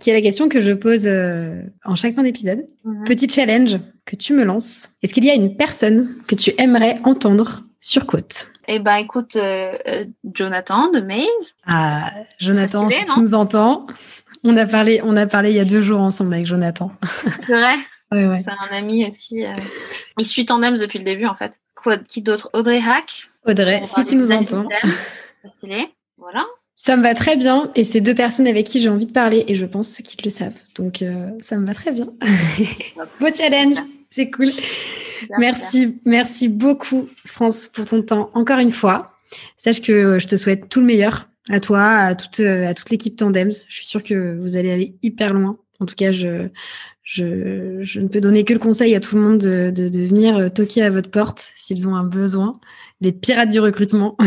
qui 0.00 0.10
est 0.10 0.14
la 0.14 0.20
question 0.20 0.48
que 0.48 0.60
je 0.60 0.72
pose 0.72 1.06
euh, 1.06 1.62
en 1.84 1.94
chaque 1.94 2.14
fin 2.14 2.22
d'épisode. 2.22 2.66
Mhm. 2.84 3.04
Petit 3.04 3.28
challenge 3.28 3.78
que 4.06 4.16
tu 4.16 4.32
me 4.32 4.44
lances. 4.44 4.90
Est-ce 5.02 5.12
qu'il 5.12 5.24
y 5.24 5.30
a 5.30 5.34
une 5.34 5.56
personne 5.56 6.16
que 6.26 6.34
tu 6.34 6.54
aimerais 6.58 6.98
entendre 7.04 7.64
sur 7.80 8.06
Côte? 8.06 8.48
Eh 8.68 8.78
ben, 8.78 8.96
écoute, 8.96 9.36
euh, 9.36 9.76
euh, 9.86 10.04
Jonathan 10.32 10.90
de 10.90 11.00
Maze. 11.00 11.56
Ah, 11.66 12.10
Jonathan, 12.38 12.88
si 12.88 13.04
tu 13.04 13.20
nous 13.20 13.34
entends, 13.34 13.86
on 14.44 14.56
a 14.56 14.66
parlé, 14.66 15.00
on 15.04 15.16
a 15.16 15.26
parlé 15.26 15.50
il 15.50 15.56
y 15.56 15.60
a 15.60 15.64
deux 15.64 15.82
jours 15.82 16.00
ensemble 16.00 16.34
avec 16.34 16.46
Jonathan. 16.46 16.90
C'est 17.40 17.54
vrai? 17.54 17.76
C'est 18.40 18.50
un 18.50 18.76
ami 18.76 19.06
aussi. 19.08 19.42
Il 20.18 20.26
suit 20.26 20.46
Tandems 20.46 20.78
depuis 20.78 20.98
le 20.98 21.04
début, 21.04 21.26
en 21.26 21.34
fait. 21.34 21.52
Quoi, 21.74 21.98
qui 21.98 22.22
d'autre? 22.22 22.50
Audrey 22.54 22.80
Hack? 22.80 23.28
Audrey, 23.44 23.82
si 23.84 24.04
tu 24.04 24.16
nous 24.16 24.30
entends. 24.30 24.64
Voilà. 26.16 26.44
Ça 26.78 26.94
me 26.96 27.02
va 27.02 27.14
très 27.14 27.36
bien 27.36 27.70
et 27.74 27.84
c'est 27.84 28.02
deux 28.02 28.14
personnes 28.14 28.46
avec 28.46 28.66
qui 28.66 28.80
j'ai 28.80 28.90
envie 28.90 29.06
de 29.06 29.12
parler 29.12 29.46
et 29.48 29.54
je 29.54 29.64
pense 29.64 29.96
qu'ils 29.96 30.22
le 30.22 30.28
savent. 30.28 30.58
Donc 30.74 31.00
euh, 31.00 31.30
ça 31.40 31.56
me 31.56 31.66
va 31.66 31.72
très 31.72 31.90
bien. 31.90 32.06
Beau 33.20 33.28
challenge, 33.34 33.78
c'est 34.10 34.30
cool. 34.30 34.48
Merci, 35.38 36.00
merci 36.04 36.48
beaucoup 36.48 37.06
France 37.24 37.68
pour 37.68 37.86
ton 37.86 38.02
temps 38.02 38.30
encore 38.34 38.58
une 38.58 38.70
fois. 38.70 39.16
Sache 39.56 39.80
que 39.80 40.18
je 40.18 40.26
te 40.26 40.36
souhaite 40.36 40.68
tout 40.68 40.80
le 40.80 40.86
meilleur 40.86 41.28
à 41.48 41.60
toi, 41.60 41.82
à 41.82 42.14
toute, 42.14 42.40
à 42.40 42.74
toute 42.74 42.90
l'équipe 42.90 43.16
Tandems. 43.16 43.52
Je 43.68 43.74
suis 43.74 43.86
sûre 43.86 44.02
que 44.02 44.36
vous 44.38 44.56
allez 44.56 44.70
aller 44.70 44.96
hyper 45.02 45.32
loin. 45.32 45.58
En 45.80 45.86
tout 45.86 45.94
cas, 45.94 46.12
je, 46.12 46.48
je, 47.02 47.78
je 47.82 48.00
ne 48.00 48.08
peux 48.08 48.20
donner 48.20 48.44
que 48.44 48.52
le 48.52 48.58
conseil 48.58 48.94
à 48.94 49.00
tout 49.00 49.16
le 49.16 49.22
monde 49.22 49.38
de, 49.38 49.70
de, 49.70 49.88
de 49.88 50.04
venir 50.04 50.52
toquer 50.52 50.82
à 50.82 50.90
votre 50.90 51.10
porte 51.10 51.50
s'ils 51.56 51.88
ont 51.88 51.94
un 51.94 52.04
besoin. 52.04 52.52
Les 53.00 53.12
pirates 53.12 53.50
du 53.50 53.60
recrutement. 53.60 54.16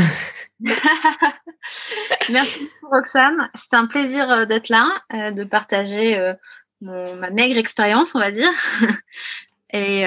Merci 2.30 2.70
Roxane. 2.84 3.50
C'était 3.56 3.78
un 3.78 3.86
plaisir 3.86 4.30
euh, 4.30 4.46
d'être 4.46 4.70
là, 4.70 4.90
euh, 5.14 5.32
de 5.32 5.44
partager 5.44 6.18
euh, 6.18 6.34
ma 6.82 7.30
maigre 7.30 7.58
expérience, 7.58 8.16
on 8.16 8.20
va 8.20 8.32
dire. 8.32 8.52
Et 9.72 10.06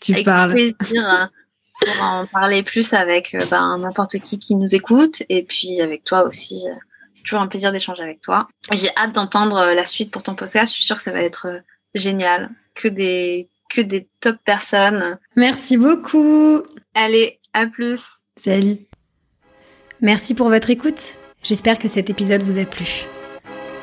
tu 0.00 0.12
avec 0.12 0.24
parles. 0.24 0.52
plaisir 0.52 1.30
pour 1.80 2.02
en 2.02 2.26
parler 2.26 2.62
plus 2.62 2.92
avec 2.92 3.36
ben, 3.50 3.78
n'importe 3.78 4.18
qui 4.18 4.38
qui 4.38 4.54
nous 4.54 4.74
écoute 4.74 5.22
et 5.28 5.42
puis 5.42 5.80
avec 5.80 6.04
toi 6.04 6.24
aussi. 6.24 6.66
toujours 7.24 7.40
un 7.40 7.46
plaisir 7.46 7.72
d'échanger 7.72 8.02
avec 8.02 8.20
toi. 8.20 8.48
J'ai 8.72 8.90
hâte 8.96 9.14
d'entendre 9.14 9.72
la 9.74 9.86
suite 9.86 10.10
pour 10.10 10.22
ton 10.22 10.34
podcast. 10.34 10.72
Je 10.72 10.76
suis 10.76 10.84
sûre 10.84 10.96
que 10.96 11.02
ça 11.02 11.12
va 11.12 11.22
être 11.22 11.62
génial. 11.94 12.50
Que 12.74 12.88
des, 12.88 13.48
que 13.70 13.80
des 13.80 14.08
top 14.20 14.36
personnes. 14.44 15.18
Merci 15.36 15.76
beaucoup. 15.76 16.62
Allez, 16.94 17.40
à 17.52 17.66
plus. 17.66 18.20
Salut. 18.36 18.78
Merci 20.00 20.34
pour 20.34 20.48
votre 20.48 20.70
écoute. 20.70 21.14
J'espère 21.42 21.78
que 21.78 21.88
cet 21.88 22.10
épisode 22.10 22.42
vous 22.42 22.58
a 22.58 22.64
plu. 22.64 23.06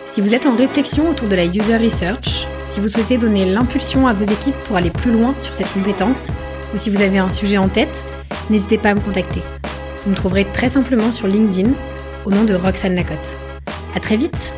Si 0.08 0.22
vous 0.22 0.34
êtes 0.34 0.46
en 0.46 0.56
réflexion 0.56 1.10
autour 1.10 1.28
de 1.28 1.36
la 1.36 1.46
user 1.46 1.76
research, 1.76 2.48
si 2.66 2.80
vous 2.80 2.88
souhaitez 2.88 3.18
donner 3.18 3.44
l'impulsion 3.44 4.08
à 4.08 4.14
vos 4.14 4.24
équipes 4.24 4.56
pour 4.66 4.78
aller 4.78 4.90
plus 4.90 5.12
loin 5.12 5.36
sur 5.42 5.54
cette 5.54 5.72
compétence, 5.74 6.32
ou 6.74 6.78
si 6.78 6.90
vous 6.90 7.02
avez 7.02 7.18
un 7.18 7.28
sujet 7.28 7.58
en 7.58 7.68
tête, 7.68 8.06
n'hésitez 8.50 8.78
pas 8.78 8.92
à 8.92 8.94
me 8.96 9.02
contacter. 9.02 9.42
Vous 10.06 10.12
me 10.12 10.16
trouverez 10.16 10.46
très 10.46 10.70
simplement 10.70 11.12
sur 11.12 11.28
LinkedIn 11.28 11.72
au 12.26 12.32
nom 12.32 12.46
de 12.46 12.56
Roxane 12.56 12.96
Lacotte. 12.96 13.36
À 13.96 14.00
très 14.00 14.16
vite! 14.16 14.54